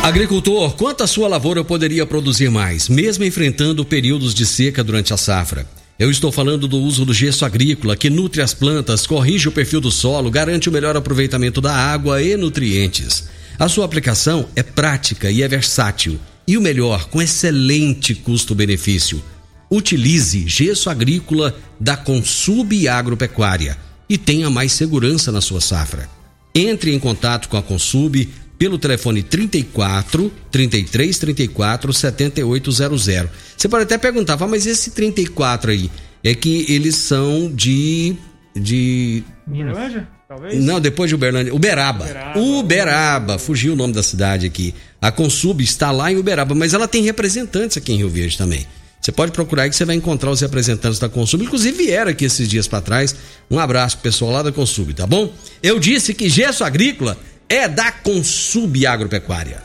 Agricultor, 0.03 0.75
quanto 0.77 1.03
a 1.03 1.07
sua 1.07 1.29
lavoura 1.29 1.62
poderia 1.62 2.07
produzir 2.07 2.51
mais, 2.51 2.88
mesmo 2.88 3.23
enfrentando 3.25 3.85
períodos 3.85 4.35
de 4.35 4.47
seca 4.47 4.83
durante 4.83 5.12
a 5.12 5.16
safra? 5.16 5.66
Eu 6.01 6.11
estou 6.11 6.33
falando 6.33 6.67
do 6.67 6.79
uso 6.79 7.05
do 7.05 7.13
gesso 7.13 7.45
agrícola, 7.45 7.95
que 7.95 8.09
nutre 8.09 8.41
as 8.41 8.55
plantas, 8.55 9.07
corrige 9.07 9.51
o 9.51 9.53
perfil 9.53 9.83
do 9.83 9.91
solo, 9.91 10.31
garante 10.31 10.67
o 10.67 10.73
melhor 10.73 10.97
aproveitamento 10.97 11.61
da 11.61 11.75
água 11.75 12.23
e 12.23 12.39
nutrientes. 12.39 13.29
A 13.59 13.69
sua 13.69 13.85
aplicação 13.85 14.49
é 14.57 14.63
prática 14.63 15.31
e 15.31 15.43
é 15.43 15.47
versátil. 15.47 16.19
E 16.49 16.57
o 16.57 16.61
melhor, 16.63 17.11
com 17.11 17.21
excelente 17.21 18.15
custo-benefício. 18.15 19.23
Utilize 19.71 20.49
gesso 20.49 20.89
agrícola 20.89 21.55
da 21.79 21.99
Consub 21.99 22.89
Agropecuária 22.89 23.77
e 24.09 24.17
tenha 24.17 24.49
mais 24.49 24.73
segurança 24.73 25.31
na 25.31 25.43
sua 25.43 25.61
safra. 25.61 26.09
Entre 26.55 26.95
em 26.95 26.99
contato 26.99 27.47
com 27.47 27.59
a 27.59 27.63
Consub 27.63 28.27
pelo 28.61 28.79
telefone 28.79 29.23
34 29.23 30.31
33 30.51 31.18
34 31.18 31.92
7800. 31.94 33.31
Você 33.57 33.68
pode 33.70 33.85
até 33.85 33.96
perguntar, 33.96 34.37
"Vá, 34.37 34.46
mas 34.46 34.66
esse 34.66 34.90
34 34.90 35.70
aí 35.70 35.90
é 36.23 36.35
que 36.35 36.66
eles 36.68 36.94
são 36.94 37.51
de 37.51 38.14
de 38.55 39.25
Minas. 39.46 40.05
Talvez? 40.29 40.62
não, 40.62 40.79
depois 40.79 41.09
de 41.09 41.14
Uberlândia. 41.14 41.55
Uberaba. 41.55 42.05
Uberaba. 42.05 42.38
Uberaba. 42.38 43.38
Fugiu 43.38 43.73
o 43.73 43.77
nome 43.77 43.94
da 43.94 44.03
cidade 44.03 44.44
aqui. 44.44 44.75
A 45.01 45.11
Consub 45.11 45.62
está 45.64 45.90
lá 45.90 46.12
em 46.12 46.18
Uberaba, 46.18 46.55
mas 46.55 46.75
ela 46.75 46.87
tem 46.87 47.03
representantes 47.03 47.79
aqui 47.79 47.94
em 47.94 47.96
Rio 47.96 48.11
Verde 48.11 48.37
também. 48.37 48.66
Você 49.01 49.11
pode 49.11 49.33
procurar 49.33 49.62
aí 49.62 49.70
que 49.70 49.77
você 49.77 49.87
vai 49.87 49.96
encontrar 49.96 50.31
os 50.31 50.40
representantes 50.42 50.99
da 50.99 51.09
Consub. 51.09 51.42
Inclusive 51.42 51.85
vieram 51.85 52.11
aqui 52.11 52.27
esses 52.27 52.46
dias 52.46 52.68
para 52.68 52.83
trás. 52.83 53.16
Um 53.51 53.59
abraço 53.59 53.96
pro 53.96 54.03
pessoal 54.03 54.31
lá 54.31 54.42
da 54.42 54.53
Consub, 54.53 54.92
tá 54.92 55.07
bom? 55.07 55.33
Eu 55.62 55.79
disse 55.81 56.12
que 56.12 56.29
gesso 56.29 56.62
agrícola 56.62 57.16
é 57.51 57.67
da 57.67 57.91
Consub 57.91 58.87
Agropecuária. 58.87 59.61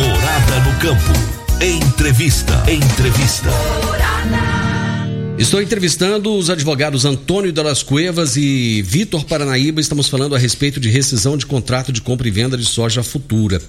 Morada 0.00 0.58
no 0.68 0.78
campo. 0.80 1.64
Entrevista. 1.64 2.52
Entrevista. 2.68 3.48
Estou 5.38 5.62
entrevistando 5.62 6.34
os 6.34 6.50
advogados 6.50 7.04
Antônio 7.04 7.52
Delas 7.52 7.84
Cuevas 7.84 8.36
e 8.36 8.82
Vitor 8.82 9.24
Paranaíba. 9.24 9.80
Estamos 9.80 10.08
falando 10.08 10.34
a 10.34 10.38
respeito 10.38 10.80
de 10.80 10.90
rescisão 10.90 11.36
de 11.36 11.46
contrato 11.46 11.92
de 11.92 12.02
compra 12.02 12.26
e 12.26 12.32
venda 12.32 12.56
de 12.56 12.64
soja 12.64 13.04
futura. 13.04 13.62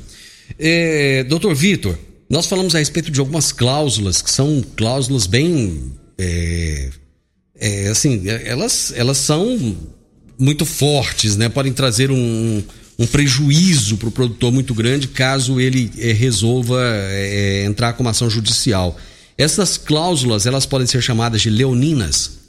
É, 0.58 1.24
doutor 1.26 1.54
Vitor, 1.54 1.96
nós 2.28 2.48
falamos 2.48 2.74
a 2.74 2.80
respeito 2.80 3.12
de 3.12 3.20
algumas 3.20 3.52
cláusulas 3.52 4.24
que 4.24 4.32
são 4.32 4.64
cláusulas 4.76 5.28
bem. 5.28 5.94
é, 6.18 6.90
é, 7.60 7.88
assim, 7.90 8.28
é, 8.28 8.48
elas, 8.48 8.92
elas 8.96 9.18
são 9.18 9.78
muito 10.42 10.66
fortes, 10.66 11.38
né? 11.38 11.48
Podem 11.48 11.72
trazer 11.72 12.10
um, 12.10 12.64
um 12.98 13.06
prejuízo 13.06 13.96
para 13.98 14.10
o 14.10 14.12
produtor 14.12 14.52
muito 14.52 14.74
grande 14.74 15.08
caso 15.08 15.62
ele 15.62 15.92
é, 16.00 16.12
resolva 16.12 16.82
é, 16.84 17.64
entrar 17.64 17.94
com 17.94 18.02
uma 18.02 18.10
ação 18.10 18.28
judicial. 18.28 18.98
Essas 19.38 19.78
cláusulas, 19.78 20.48
elas 20.48 20.66
podem 20.66 20.88
ser 20.88 21.02
chamadas 21.02 21.42
de 21.42 21.50
leoninas. 21.50 22.40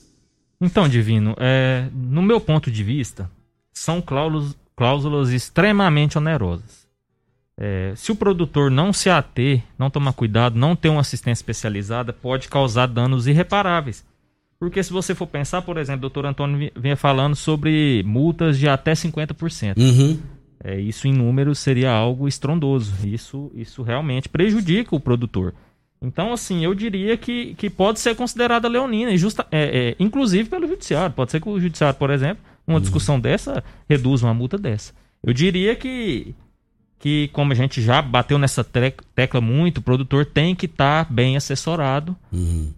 Então, 0.58 0.88
Divino, 0.88 1.36
é, 1.38 1.88
no 1.92 2.22
meu 2.22 2.40
ponto 2.40 2.70
de 2.70 2.82
vista, 2.82 3.30
são 3.74 4.00
cláusulas, 4.00 4.56
cláusulas 4.74 5.28
extremamente 5.30 6.16
onerosas. 6.16 6.86
É, 7.58 7.92
se 7.94 8.10
o 8.10 8.16
produtor 8.16 8.70
não 8.70 8.90
se 8.92 9.10
ater, 9.10 9.62
não 9.78 9.90
tomar 9.90 10.14
cuidado, 10.14 10.58
não 10.58 10.74
ter 10.74 10.88
uma 10.88 11.02
assistência 11.02 11.42
especializada, 11.42 12.12
pode 12.12 12.48
causar 12.48 12.86
danos 12.86 13.26
irreparáveis. 13.26 14.02
Porque 14.62 14.80
se 14.80 14.92
você 14.92 15.12
for 15.12 15.26
pensar, 15.26 15.60
por 15.62 15.76
exemplo, 15.76 15.98
o 15.98 16.00
doutor 16.02 16.24
Antônio 16.24 16.56
vi- 16.56 16.72
vinha 16.76 16.96
falando 16.96 17.34
sobre 17.34 18.00
multas 18.06 18.56
de 18.56 18.68
até 18.68 18.92
50%. 18.94 19.76
Uhum. 19.76 20.20
É, 20.62 20.78
isso 20.78 21.08
em 21.08 21.12
números 21.12 21.58
seria 21.58 21.90
algo 21.90 22.28
estrondoso. 22.28 22.92
Isso, 23.04 23.50
isso 23.56 23.82
realmente 23.82 24.28
prejudica 24.28 24.94
o 24.94 25.00
produtor. 25.00 25.52
Então, 26.00 26.32
assim, 26.32 26.64
eu 26.64 26.76
diria 26.76 27.16
que, 27.16 27.54
que 27.56 27.68
pode 27.68 27.98
ser 27.98 28.14
considerada 28.14 28.68
leonina, 28.68 29.10
e 29.10 29.18
justa, 29.18 29.44
é, 29.50 29.88
é, 29.90 29.96
inclusive 29.98 30.48
pelo 30.48 30.68
judiciário. 30.68 31.12
Pode 31.12 31.32
ser 31.32 31.40
que 31.40 31.48
o 31.48 31.58
judiciário, 31.58 31.98
por 31.98 32.10
exemplo, 32.10 32.44
uma 32.64 32.80
discussão 32.80 33.18
dessa, 33.18 33.64
reduza 33.88 34.24
uma 34.28 34.32
multa 34.34 34.56
dessa. 34.56 34.92
Eu 35.24 35.32
diria 35.32 35.74
que, 35.74 36.36
que 37.00 37.26
como 37.32 37.50
a 37.50 37.56
gente 37.56 37.82
já 37.82 38.00
bateu 38.00 38.38
nessa 38.38 38.62
tecla 38.62 39.40
muito, 39.40 39.78
o 39.78 39.82
produtor 39.82 40.24
tem 40.24 40.54
que 40.54 40.66
estar 40.66 41.12
bem 41.12 41.36
assessorado 41.36 42.16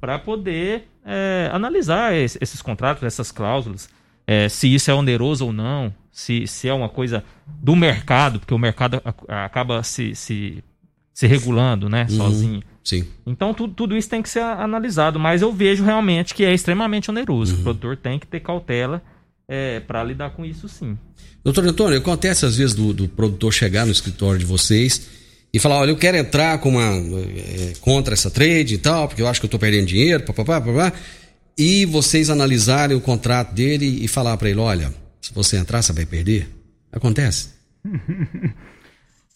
para 0.01 0.18
poder 0.18 0.89
é, 1.05 1.50
analisar 1.52 2.14
es- 2.14 2.38
esses 2.40 2.62
contratos, 2.62 3.02
essas 3.02 3.30
cláusulas, 3.30 3.88
é, 4.26 4.48
se 4.48 4.72
isso 4.74 4.90
é 4.90 4.94
oneroso 4.94 5.46
ou 5.46 5.52
não, 5.52 5.92
se, 6.11 6.46
se 6.46 6.68
é 6.68 6.72
uma 6.72 6.88
coisa 6.88 7.22
do 7.46 7.74
mercado, 7.76 8.38
porque 8.40 8.55
o 8.55 8.59
mercado 8.59 9.02
acaba 9.28 9.82
se, 9.82 10.14
se, 10.14 10.62
se 11.12 11.26
regulando, 11.26 11.88
né, 11.88 12.07
uhum, 12.11 12.16
sozinho. 12.16 12.62
Sim. 12.82 13.07
Então 13.26 13.52
tu, 13.55 13.66
tudo 13.68 13.96
isso 13.96 14.09
tem 14.09 14.22
que 14.22 14.28
ser 14.28 14.42
analisado, 14.42 15.18
mas 15.18 15.42
eu 15.42 15.52
vejo 15.52 15.82
realmente 15.84 16.34
que 16.34 16.44
é 16.44 16.52
extremamente 16.55 17.11
oneroso. 17.11 17.55
Uhum. 17.55 17.61
O 17.61 17.62
produtor 17.64 17.96
tem 17.96 18.18
que 18.18 18.26
ter 18.26 18.40
cautela 18.40 19.02
é, 19.48 19.80
para 19.80 20.02
lidar 20.05 20.30
com 20.30 20.44
isso, 20.44 20.68
sim. 20.68 20.96
Doutor 21.42 21.66
Antônio, 21.66 21.98
acontece 21.98 22.46
às 22.46 22.57
vezes 22.57 22.74
do, 22.74 22.92
do 22.92 23.09
produtor 23.09 23.52
chegar 23.52 23.84
no 23.84 23.92
escritório 23.92 24.38
de 24.38 24.46
vocês 24.46 25.11
e 25.55 25.61
falar, 25.61 25.76
olha, 25.76 25.92
eu 25.92 25.96
quero 25.96 26.16
entrar 26.16 26.59
com 26.59 26.70
uma 26.70 26.82
é, 26.82 27.74
contra 27.80 28.12
essa 28.12 28.28
trade 28.28 28.74
e 28.74 28.78
tal, 28.78 29.07
porque 29.07 29.22
eu 29.22 29.28
acho 29.28 29.40
que 29.40 29.44
eu 29.44 29.46
estou 29.46 29.61
perdendo 29.61 29.86
dinheiro, 29.86 30.24
papapá, 30.24 30.61
papapá, 30.61 30.92
e 31.57 31.86
vocês 31.86 32.28
analisarem 32.28 32.96
o 32.96 33.00
contrato 33.00 33.55
dele 33.55 34.05
e 34.05 34.09
falar 34.09 34.36
para 34.36 34.50
ele, 34.50 34.59
olha, 34.59 34.92
se 35.22 35.32
você 35.32 35.57
entrar, 35.57 35.80
você 35.80 35.92
vai 35.92 36.05
perder? 36.05 36.48
Acontece? 36.90 37.50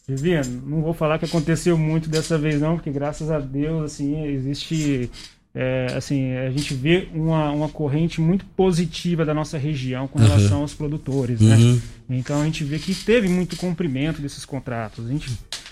Viviane, 0.08 0.60
não 0.66 0.82
vou 0.82 0.92
falar 0.92 1.20
que 1.20 1.24
aconteceu 1.24 1.78
muito 1.78 2.08
dessa 2.08 2.36
vez 2.36 2.60
não, 2.60 2.74
porque 2.74 2.90
graças 2.90 3.30
a 3.30 3.38
Deus, 3.38 3.92
assim, 3.92 4.24
existe... 4.24 5.08
É, 5.54 5.86
assim, 5.96 6.32
a 6.32 6.50
gente 6.50 6.74
vê 6.74 7.08
uma, 7.14 7.50
uma 7.50 7.68
corrente 7.68 8.20
muito 8.20 8.44
positiva 8.44 9.24
da 9.24 9.32
nossa 9.32 9.56
região 9.56 10.06
com 10.06 10.18
relação 10.18 10.56
uhum. 10.58 10.62
aos 10.62 10.74
produtores, 10.74 11.40
né? 11.40 11.56
Uhum. 11.56 11.80
Então 12.10 12.40
a 12.42 12.44
gente 12.44 12.62
vê 12.64 12.78
que 12.78 12.94
teve 12.94 13.28
muito 13.28 13.56
cumprimento 13.56 14.20
desses 14.20 14.44
contratos. 14.44 15.06
A 15.06 15.08
gente, 15.08 15.30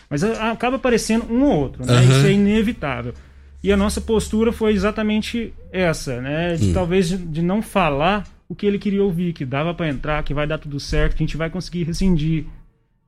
mas 0.09 0.23
acaba 0.23 0.77
aparecendo 0.77 1.27
um 1.31 1.45
ou 1.45 1.61
outro, 1.61 1.85
né? 1.85 2.01
Uhum. 2.01 2.11
Isso 2.11 2.27
é 2.27 2.33
inevitável. 2.33 3.15
E 3.63 3.73
a 3.73 3.77
nossa 3.77 4.01
postura 4.01 4.53
foi 4.53 4.73
exatamente 4.73 5.53
essa, 5.73 6.21
né? 6.21 6.55
De, 6.55 6.67
hum. 6.67 6.73
Talvez 6.73 7.09
de, 7.09 7.17
de 7.17 7.43
não 7.43 7.61
falar 7.61 8.25
o 8.49 8.55
que 8.55 8.67
ele 8.67 8.79
queria 8.79 9.03
ouvir, 9.03 9.33
que 9.33 9.45
dava 9.45 9.75
para 9.75 9.89
entrar, 9.89 10.23
que 10.23 10.33
vai 10.33 10.47
dar 10.47 10.59
tudo 10.59 10.79
certo, 10.79 11.17
que 11.17 11.23
a 11.23 11.27
gente 11.27 11.37
vai 11.37 11.51
conseguir 11.51 11.83
rescindir. 11.85 12.45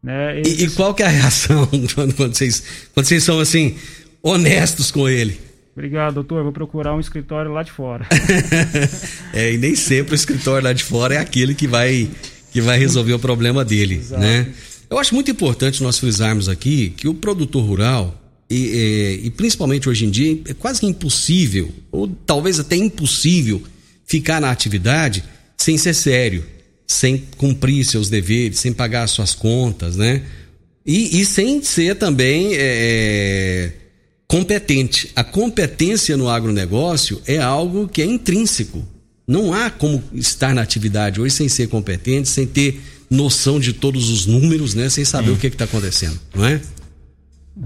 Né? 0.02 0.42
E, 0.44 0.64
e, 0.64 0.70
qual 0.70 0.94
que 0.94 1.02
é 1.02 1.06
a 1.06 1.10
reação 1.10 1.66
quando, 1.94 2.14
quando, 2.14 2.34
vocês, 2.34 2.88
quando 2.92 3.06
vocês 3.06 3.22
são 3.22 3.38
assim, 3.38 3.76
honestos 4.22 4.90
com 4.90 5.08
ele? 5.08 5.38
Obrigado, 5.72 6.14
doutor. 6.14 6.42
Vou 6.42 6.52
procurar 6.52 6.92
um 6.92 6.98
escritório 6.98 7.52
lá 7.52 7.62
de 7.62 7.70
fora. 7.70 8.04
é, 9.32 9.52
e 9.52 9.58
nem 9.58 9.76
sempre 9.76 10.12
o 10.12 10.16
escritório 10.16 10.64
lá 10.64 10.72
de 10.72 10.82
fora 10.82 11.14
é 11.14 11.18
aquele 11.18 11.54
que 11.54 11.68
vai, 11.68 12.10
que 12.50 12.60
vai 12.60 12.76
resolver 12.76 13.12
o 13.12 13.18
problema 13.18 13.64
dele, 13.64 13.96
Exato. 13.96 14.20
né? 14.20 14.52
Eu 14.90 14.98
acho 14.98 15.14
muito 15.14 15.30
importante 15.30 15.82
nós 15.82 15.98
frisarmos 15.98 16.48
aqui 16.48 16.90
que 16.90 17.08
o 17.08 17.14
produtor 17.14 17.64
rural, 17.64 18.18
e, 18.48 18.56
e, 19.22 19.26
e 19.26 19.30
principalmente 19.30 19.88
hoje 19.88 20.06
em 20.06 20.10
dia, 20.10 20.40
é 20.46 20.54
quase 20.54 20.86
impossível, 20.86 21.70
ou 21.92 22.08
talvez 22.08 22.58
até 22.58 22.76
impossível, 22.76 23.62
ficar 24.06 24.40
na 24.40 24.50
atividade 24.50 25.22
sem 25.56 25.76
ser 25.76 25.94
sério, 25.94 26.44
sem 26.86 27.18
cumprir 27.36 27.84
seus 27.84 28.08
deveres, 28.08 28.58
sem 28.58 28.72
pagar 28.72 29.06
suas 29.08 29.34
contas, 29.34 29.96
né? 29.96 30.22
E, 30.86 31.20
e 31.20 31.26
sem 31.26 31.62
ser 31.62 31.96
também 31.96 32.54
é, 32.54 32.58
é, 32.60 33.72
competente. 34.26 35.10
A 35.14 35.22
competência 35.22 36.16
no 36.16 36.30
agronegócio 36.30 37.20
é 37.26 37.36
algo 37.36 37.86
que 37.86 38.00
é 38.00 38.06
intrínseco. 38.06 38.86
Não 39.26 39.52
há 39.52 39.68
como 39.68 40.02
estar 40.14 40.54
na 40.54 40.62
atividade 40.62 41.20
hoje 41.20 41.34
sem 41.34 41.46
ser 41.50 41.68
competente, 41.68 42.26
sem 42.30 42.46
ter 42.46 42.80
noção 43.10 43.58
de 43.58 43.72
todos 43.72 44.10
os 44.10 44.26
números, 44.26 44.74
né? 44.74 44.88
Sem 44.88 45.04
saber 45.04 45.28
Sim. 45.28 45.32
o 45.32 45.36
que 45.36 45.46
está 45.46 45.64
acontecendo, 45.64 46.18
não 46.34 46.46
é? 46.46 46.60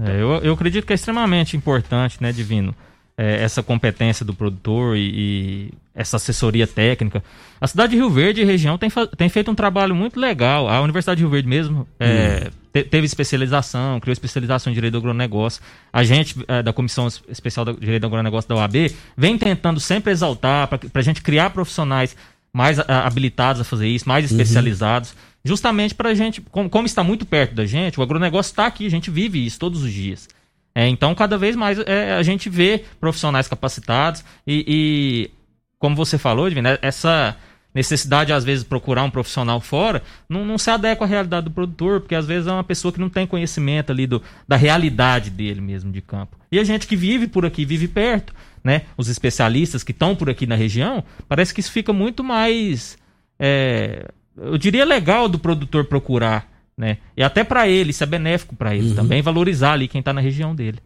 é 0.05 0.21
eu, 0.21 0.29
eu 0.43 0.53
acredito 0.53 0.85
que 0.85 0.93
é 0.93 0.95
extremamente 0.95 1.57
importante, 1.57 2.17
né, 2.21 2.31
Divino? 2.31 2.75
é, 3.17 3.43
essa 3.43 3.61
competência 3.61 4.25
do 4.25 4.33
produtor 4.33 4.97
e, 4.97 5.01
e, 5.01 5.73
essa 5.93 6.17
assessoria 6.17 6.65
técnica. 6.65 7.23
A 7.61 7.67
cidade 7.67 7.91
de 7.91 7.97
Rio 7.97 8.09
Verde 8.09 8.41
e 8.41 8.43
região 8.43 8.77
tem, 8.77 8.89
tem 9.15 9.29
feito 9.29 9.51
um 9.51 9.55
trabalho 9.55 9.93
muito 9.93 10.19
legal. 10.19 10.67
A 10.67 10.81
Universidade 10.81 11.17
de 11.17 11.23
Rio 11.23 11.29
Verde 11.29 11.47
mesmo 11.47 11.87
é, 11.99 12.47
hum. 12.47 12.51
te, 12.73 12.83
teve 12.83 13.05
especialização, 13.05 13.99
criou 13.99 14.13
especialização 14.13 14.71
em 14.71 14.73
direito 14.73 14.93
do 14.93 14.97
agronegócio. 14.97 15.61
A 15.91 16.03
gente, 16.03 16.35
é, 16.47 16.63
da 16.63 16.73
Comissão 16.73 17.07
Especial 17.29 17.65
de 17.65 17.73
Direito 17.79 18.01
do 18.01 18.07
Agronegócio 18.07 18.49
da 18.49 18.55
OAB, 18.55 18.91
vem 19.15 19.37
tentando 19.37 19.79
sempre 19.79 20.11
exaltar 20.11 20.67
para 20.67 20.79
a 20.93 21.03
gente 21.03 21.21
criar 21.21 21.51
profissionais 21.51 22.15
mais 22.51 22.79
a, 22.79 23.05
habilitados 23.05 23.61
a 23.61 23.63
fazer 23.63 23.87
isso, 23.87 24.07
mais 24.07 24.29
uhum. 24.29 24.37
especializados. 24.37 25.11
Uhum. 25.11 25.32
Justamente 25.45 25.93
para 25.93 26.09
a 26.09 26.13
gente, 26.13 26.41
como, 26.41 26.69
como 26.69 26.85
está 26.85 27.03
muito 27.03 27.25
perto 27.25 27.53
da 27.53 27.65
gente, 27.65 27.99
o 27.99 28.03
agronegócio 28.03 28.51
está 28.51 28.65
aqui, 28.65 28.85
a 28.85 28.89
gente 28.89 29.11
vive 29.11 29.45
isso 29.45 29.59
todos 29.59 29.83
os 29.83 29.91
dias. 29.91 30.29
É, 30.75 30.87
então, 30.87 31.13
cada 31.13 31.37
vez 31.37 31.55
mais 31.55 31.77
é, 31.79 32.13
a 32.13 32.23
gente 32.23 32.49
vê 32.49 32.83
profissionais 32.99 33.47
capacitados 33.47 34.23
e, 34.47 34.65
e 34.67 35.31
como 35.77 35.95
você 35.95 36.17
falou, 36.17 36.47
Divina, 36.47 36.71
né, 36.71 36.79
essa 36.81 37.37
necessidade, 37.73 38.31
às 38.31 38.43
vezes, 38.43 38.63
de 38.63 38.69
procurar 38.69 39.03
um 39.03 39.09
profissional 39.09 39.59
fora, 39.59 40.03
não, 40.29 40.45
não, 40.45 40.57
se 40.57 40.69
adequa 40.69 41.05
à 41.05 41.07
realidade 41.07 41.45
do 41.45 41.51
produtor, 41.51 41.99
porque 41.99 42.15
às 42.15 42.25
vezes 42.25 42.47
é 42.47 42.51
uma 42.51 42.63
pessoa 42.63 42.91
que 42.91 42.99
não 42.99 43.09
tem 43.09 43.25
conhecimento 43.25 43.91
ali 43.91 44.05
do, 44.05 44.21
da 44.47 44.55
realidade 44.55 45.29
dele 45.29 45.59
mesmo 45.59 45.91
de 45.91 46.01
campo. 46.01 46.37
E 46.51 46.59
a 46.59 46.63
gente 46.63 46.87
que 46.87 46.95
vive 46.95 47.27
por 47.27 47.45
aqui, 47.45 47.65
vive 47.65 47.87
perto, 47.87 48.33
né? 48.63 48.83
Os 48.95 49.09
especialistas 49.09 49.83
que 49.83 49.91
estão 49.91 50.15
por 50.15 50.29
aqui 50.29 50.45
na 50.45 50.55
região, 50.55 51.03
parece 51.27 51.53
que 51.53 51.59
isso 51.59 51.71
fica 51.71 51.91
muito 51.91 52.23
mais. 52.23 52.97
É, 53.39 54.07
eu 54.37 54.57
diria 54.57 54.85
legal 54.85 55.29
do 55.29 55.39
produtor 55.39 55.85
procurar 55.85 56.53
né? 56.77 56.97
E 57.15 57.23
até 57.23 57.43
para 57.43 57.67
ele, 57.67 57.91
isso 57.91 58.03
é 58.03 58.07
benéfico 58.07 58.55
para 58.55 58.75
ele 58.75 58.89
uhum. 58.89 58.95
também, 58.95 59.21
valorizar 59.21 59.73
ali 59.73 59.87
quem 59.87 59.99
está 59.99 60.11
na 60.11 60.21
região 60.21 60.55
dele. 60.55 60.79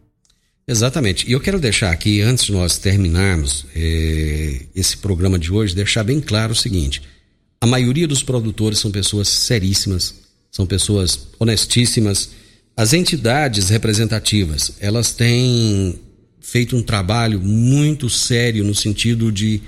Exatamente. 0.66 1.28
E 1.28 1.32
eu 1.32 1.40
quero 1.40 1.58
deixar 1.58 1.90
aqui, 1.90 2.20
antes 2.20 2.44
de 2.44 2.52
nós 2.52 2.76
terminarmos 2.76 3.64
eh, 3.74 4.66
esse 4.74 4.98
programa 4.98 5.38
de 5.38 5.50
hoje, 5.50 5.74
deixar 5.74 6.04
bem 6.04 6.20
claro 6.20 6.52
o 6.52 6.56
seguinte: 6.56 7.00
a 7.60 7.66
maioria 7.66 8.06
dos 8.06 8.22
produtores 8.22 8.78
são 8.78 8.90
pessoas 8.90 9.28
seríssimas, 9.28 10.14
são 10.50 10.66
pessoas 10.66 11.28
honestíssimas. 11.38 12.30
As 12.76 12.92
entidades 12.92 13.70
representativas, 13.70 14.76
elas 14.78 15.12
têm 15.12 15.98
feito 16.40 16.76
um 16.76 16.82
trabalho 16.82 17.40
muito 17.40 18.08
sério 18.08 18.62
no 18.62 18.74
sentido 18.74 19.32
de, 19.32 19.62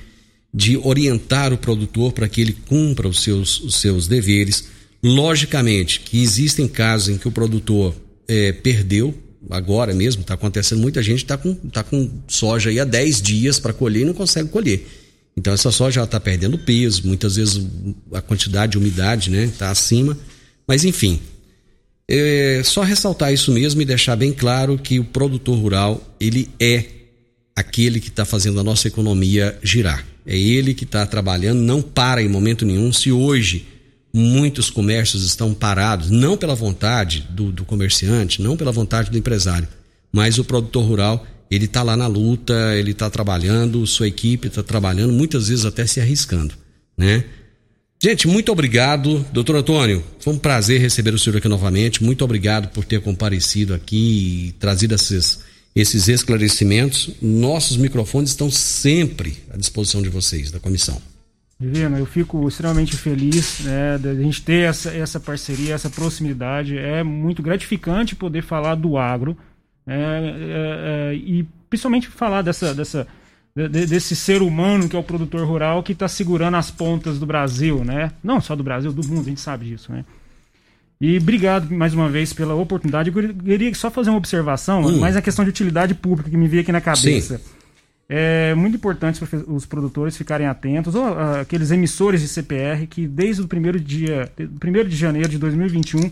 de 0.53 0.77
orientar 0.77 1.53
o 1.53 1.59
produtor 1.59 2.13
para 2.13 2.29
que 2.29 2.41
ele 2.41 2.53
cumpra 2.53 3.09
os 3.09 3.23
seus, 3.23 3.61
os 3.61 3.77
seus 3.77 4.07
deveres 4.07 4.65
Logicamente 5.03 6.01
que 6.01 6.23
existem 6.23 6.69
casos 6.69 7.09
em 7.09 7.19
que 7.19 7.27
o 7.27 7.33
produtor 7.33 7.95
é, 8.29 8.53
perdeu, 8.53 9.15
agora 9.49 9.95
mesmo, 9.95 10.21
está 10.21 10.35
acontecendo, 10.35 10.81
muita 10.81 11.03
gente 11.03 11.25
está 11.25 11.39
com, 11.39 11.55
tá 11.55 11.83
com 11.83 12.11
soja 12.29 12.69
aí 12.69 12.79
há 12.79 12.85
10 12.85 13.23
dias 13.23 13.59
para 13.59 13.73
colher 13.73 14.03
e 14.03 14.05
não 14.05 14.13
consegue 14.13 14.51
colher. 14.51 14.87
Então 15.35 15.55
essa 15.55 15.71
soja 15.71 16.03
está 16.03 16.21
perdendo 16.21 16.59
peso, 16.59 17.07
muitas 17.07 17.37
vezes 17.37 17.67
a 18.13 18.21
quantidade 18.21 18.73
de 18.73 18.79
umidade 18.79 19.31
está 19.31 19.47
né, 19.47 19.53
tá 19.59 19.71
acima. 19.71 20.19
Mas 20.67 20.85
enfim, 20.85 21.19
é 22.07 22.61
só 22.63 22.83
ressaltar 22.83 23.33
isso 23.33 23.51
mesmo 23.51 23.81
e 23.81 23.87
deixar 23.87 24.17
bem 24.17 24.35
claro 24.35 24.77
que 24.77 25.01
o 25.01 25.05
produtor 25.05 25.59
rural 25.59 26.15
ele 26.21 26.51
é 26.61 26.85
aquele 27.57 28.01
que 28.01 28.09
está 28.09 28.27
fazendo 28.27 28.61
a 28.61 28.65
nossa 28.65 28.87
economia 28.87 29.59
girar. 29.63 30.10
É 30.27 30.37
ele 30.37 30.75
que 30.75 30.85
está 30.85 31.07
trabalhando, 31.07 31.61
não 31.61 31.81
para 31.83 32.23
em 32.23 32.29
momento 32.29 32.65
nenhum. 32.65 32.93
Se 32.93 33.11
hoje 33.11 33.67
muitos 34.13 34.71
comércios 34.71 35.25
estão 35.25 35.55
parados, 35.55 36.11
não 36.11 36.37
pela 36.37 36.55
vontade 36.55 37.27
do, 37.31 37.53
do 37.53 37.65
comerciante, 37.65 38.43
não 38.43 38.57
pela 38.57 38.73
vontade 38.73 39.11
do 39.11 39.19
empresário, 39.19 39.69
mas 40.13 40.39
o 40.39 40.45
produtor 40.45 40.85
rural, 40.85 41.27
ele 41.51 41.67
está 41.67 41.83
lá 41.83 41.97
na 41.97 42.07
luta, 42.07 42.75
ele 42.77 42.91
está 42.91 43.09
trabalhando, 43.09 43.87
sua 43.87 44.09
equipe 44.09 44.49
está 44.49 44.63
trabalhando, 44.63 45.13
muitas 45.13 45.49
vezes 45.49 45.65
até 45.65 45.87
se 45.87 46.01
arriscando, 46.01 46.55
né? 46.97 47.25
Gente, 48.03 48.27
muito 48.27 48.51
obrigado, 48.51 49.25
doutor 49.31 49.57
Antônio. 49.57 50.03
Foi 50.21 50.33
um 50.33 50.39
prazer 50.39 50.81
receber 50.81 51.13
o 51.13 51.19
senhor 51.19 51.37
aqui 51.37 51.47
novamente. 51.49 52.03
Muito 52.03 52.25
obrigado 52.25 52.69
por 52.69 52.83
ter 52.83 53.03
comparecido 53.03 53.75
aqui 53.75 54.49
e 54.49 54.53
trazido 54.53 54.95
esses, 54.95 55.41
esses 55.75 56.09
esclarecimentos. 56.09 57.15
Nossos 57.21 57.77
microfones 57.77 58.31
estão 58.31 58.51
sempre 58.51 59.39
à 59.53 59.57
disposição 59.57 60.03
de 60.03 60.09
vocês, 60.09 60.51
da 60.51 60.59
comissão. 60.59 61.01
Divino, 61.59 61.99
eu 61.99 62.07
fico 62.07 62.49
extremamente 62.49 62.97
feliz 62.97 63.61
né, 63.61 63.99
de 63.99 64.09
a 64.09 64.15
gente 64.15 64.41
ter 64.41 64.69
essa, 64.69 64.91
essa 64.95 65.21
parceria, 65.21 65.75
essa 65.75 65.91
proximidade. 65.91 66.79
É 66.79 67.03
muito 67.03 67.43
gratificante 67.43 68.17
poder 68.17 68.43
falar 68.43 68.77
do 68.77 68.97
agro 68.97 69.37
é, 69.87 69.95
é, 69.95 71.13
é, 71.13 71.15
e 71.15 71.47
principalmente 71.69 72.09
falar 72.09 72.41
dessa, 72.41 72.75
dessa, 72.75 73.07
de, 73.55 73.87
desse 73.87 74.17
ser 74.17 74.41
humano 74.41 74.89
que 74.89 74.97
é 74.97 74.99
o 74.99 75.03
produtor 75.03 75.47
rural 75.47 75.83
que 75.83 75.93
está 75.93 76.09
segurando 76.09 76.57
as 76.57 76.71
pontas 76.71 77.19
do 77.19 77.27
Brasil, 77.27 77.85
né? 77.85 78.13
Não 78.25 78.41
só 78.41 78.57
do 78.57 78.65
Brasil, 78.65 78.91
do 78.91 79.07
mundo, 79.07 79.27
a 79.27 79.31
gente 79.31 79.41
sabe 79.41 79.67
disso, 79.67 79.93
né? 79.93 80.05
E 81.01 81.17
obrigado 81.17 81.71
mais 81.75 81.95
uma 81.95 82.09
vez 82.09 82.33
pela 82.33 82.55
oportunidade. 82.55 83.11
Eu 83.11 83.35
queria 83.35 83.75
só 83.75 83.91
fazer 83.91 84.11
uma 84.11 84.19
observação, 84.19 84.83
hum. 84.83 84.99
mas 84.99 85.17
a 85.17 85.23
questão 85.23 85.45
de 85.45 85.51
utilidade 85.51 85.95
pública 85.95 86.29
que 86.29 86.37
me 86.37 86.47
veio 86.47 86.63
aqui 86.63 86.73
na 86.73 86.81
cabeça. 86.81 87.39
Sim 87.39 87.61
é 88.13 88.57
muito 88.57 88.75
importante 88.75 89.25
para 89.25 89.39
os 89.53 89.65
produtores 89.65 90.17
ficarem 90.17 90.49
atentos, 90.49 90.97
ou 90.97 91.05
uh, 91.05 91.41
aqueles 91.43 91.71
emissores 91.71 92.21
de 92.21 92.27
CPR 92.27 92.85
que 92.89 93.07
desde 93.07 93.41
o 93.41 93.47
primeiro 93.47 93.79
dia, 93.79 94.29
primeiro 94.59 94.89
de 94.89 94.97
janeiro 94.97 95.29
de 95.29 95.39
2021, 95.39 96.11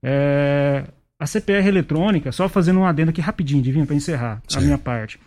é, 0.00 0.84
a 1.18 1.26
CPR 1.26 1.66
eletrônica, 1.66 2.30
só 2.30 2.48
fazendo 2.48 2.78
um 2.78 2.86
adendo 2.86 3.10
aqui 3.10 3.20
rapidinho, 3.20 3.60
divino, 3.60 3.84
para 3.84 3.96
encerrar 3.96 4.40
Sim. 4.46 4.58
a 4.58 4.60
minha 4.60 4.78
parte. 4.78 5.18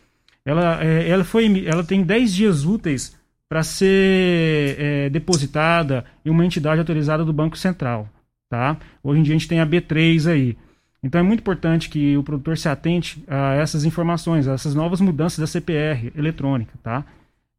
Ela, 0.45 0.81
é, 0.81 1.09
ela, 1.09 1.25
foi, 1.25 1.65
ela 1.67 1.83
tem 1.83 2.01
10 2.01 2.33
dias 2.33 2.63
úteis 2.63 3.13
para 3.49 3.61
ser 3.61 4.77
é, 4.79 5.09
depositada 5.09 6.05
em 6.23 6.29
uma 6.29 6.45
entidade 6.45 6.79
autorizada 6.79 7.25
do 7.25 7.33
Banco 7.33 7.57
Central. 7.57 8.07
Tá? 8.49 8.77
Hoje 9.03 9.19
em 9.19 9.23
dia 9.23 9.35
a 9.35 9.37
gente 9.37 9.47
tem 9.47 9.59
a 9.59 9.67
B3 9.67 10.31
aí. 10.31 10.57
Então 11.03 11.19
é 11.19 11.23
muito 11.23 11.41
importante 11.41 11.89
que 11.89 12.17
o 12.17 12.23
produtor 12.23 12.57
se 12.57 12.67
atente 12.67 13.23
a 13.27 13.53
essas 13.53 13.83
informações, 13.83 14.47
a 14.47 14.53
essas 14.53 14.73
novas 14.73 14.99
mudanças 14.99 15.39
da 15.39 15.47
CPR 15.47 16.11
eletrônica. 16.15 16.73
Tá? 16.81 17.05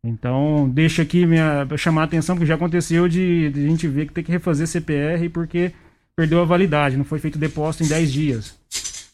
Então, 0.03 0.69
deixa 0.73 1.03
aqui 1.03 1.27
minha, 1.27 1.67
chamar 1.77 2.03
a 2.03 2.05
atenção, 2.05 2.37
porque 2.37 2.47
já 2.47 2.55
aconteceu 2.55 3.09
de, 3.09 3.51
de, 3.51 3.65
a 3.65 3.69
gente 3.69 3.89
ver 3.89 4.07
que 4.07 4.13
tem 4.13 4.25
que 4.25 4.31
refazer 4.31 4.67
CPR 4.67 5.29
porque 5.29 5.73
perdeu 6.17 6.41
a 6.41 6.45
validade, 6.45 6.97
não 6.97 7.05
foi 7.05 7.19
feito 7.19 7.39
depósito 7.39 7.85
em 7.85 7.89
10 7.89 8.13
dias. 8.13 8.59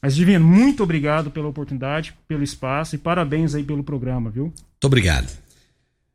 Mas, 0.01 0.15
Divino, 0.15 0.45
muito 0.45 0.83
obrigado 0.83 1.31
pela 1.31 1.49
oportunidade, 1.49 2.15
pelo 2.29 2.43
espaço 2.43 2.95
e 2.95 2.99
parabéns 2.99 3.55
aí 3.55 3.65
pelo 3.65 3.83
programa, 3.83 4.31
viu? 4.31 4.45
Muito 4.45 4.85
obrigado. 4.85 5.44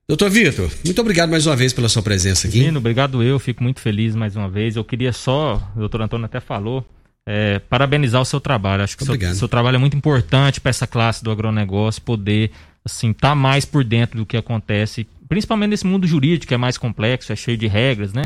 Doutor 0.09 0.31
Vitor, 0.31 0.71
muito 0.83 0.99
obrigado 1.01 1.29
mais 1.29 1.45
uma 1.45 1.55
vez 1.55 1.71
pela 1.71 1.87
sua 1.87 2.01
presença 2.01 2.47
aqui. 2.47 2.57
Divino, 2.57 2.79
obrigado 2.79 3.21
eu, 3.21 3.37
fico 3.37 3.61
muito 3.61 3.79
feliz 3.79 4.15
mais 4.15 4.35
uma 4.35 4.49
vez. 4.49 4.75
Eu 4.75 4.83
queria 4.83 5.13
só, 5.13 5.61
o 5.75 5.79
doutor 5.81 6.01
Antônio 6.01 6.25
até 6.25 6.39
falou, 6.39 6.83
é, 7.27 7.59
parabenizar 7.59 8.19
o 8.19 8.25
seu 8.25 8.39
trabalho. 8.39 8.81
Acho 8.81 8.97
que 8.97 9.03
o 9.03 9.05
seu, 9.05 9.35
seu, 9.35 9.47
trabalho 9.47 9.75
é 9.75 9.77
muito 9.77 9.95
importante 9.95 10.59
para 10.59 10.71
essa 10.71 10.87
classe 10.87 11.23
do 11.23 11.29
agronegócio 11.29 12.01
poder 12.01 12.49
assim, 12.83 13.13
tá 13.13 13.35
mais 13.35 13.65
por 13.65 13.83
dentro 13.83 14.17
do 14.17 14.25
que 14.25 14.35
acontece, 14.35 15.07
principalmente 15.27 15.69
nesse 15.69 15.85
mundo 15.85 16.07
jurídico 16.07 16.47
que 16.47 16.55
é 16.55 16.57
mais 16.57 16.75
complexo, 16.75 17.31
é 17.31 17.35
cheio 17.35 17.55
de 17.55 17.67
regras, 17.67 18.11
né? 18.11 18.23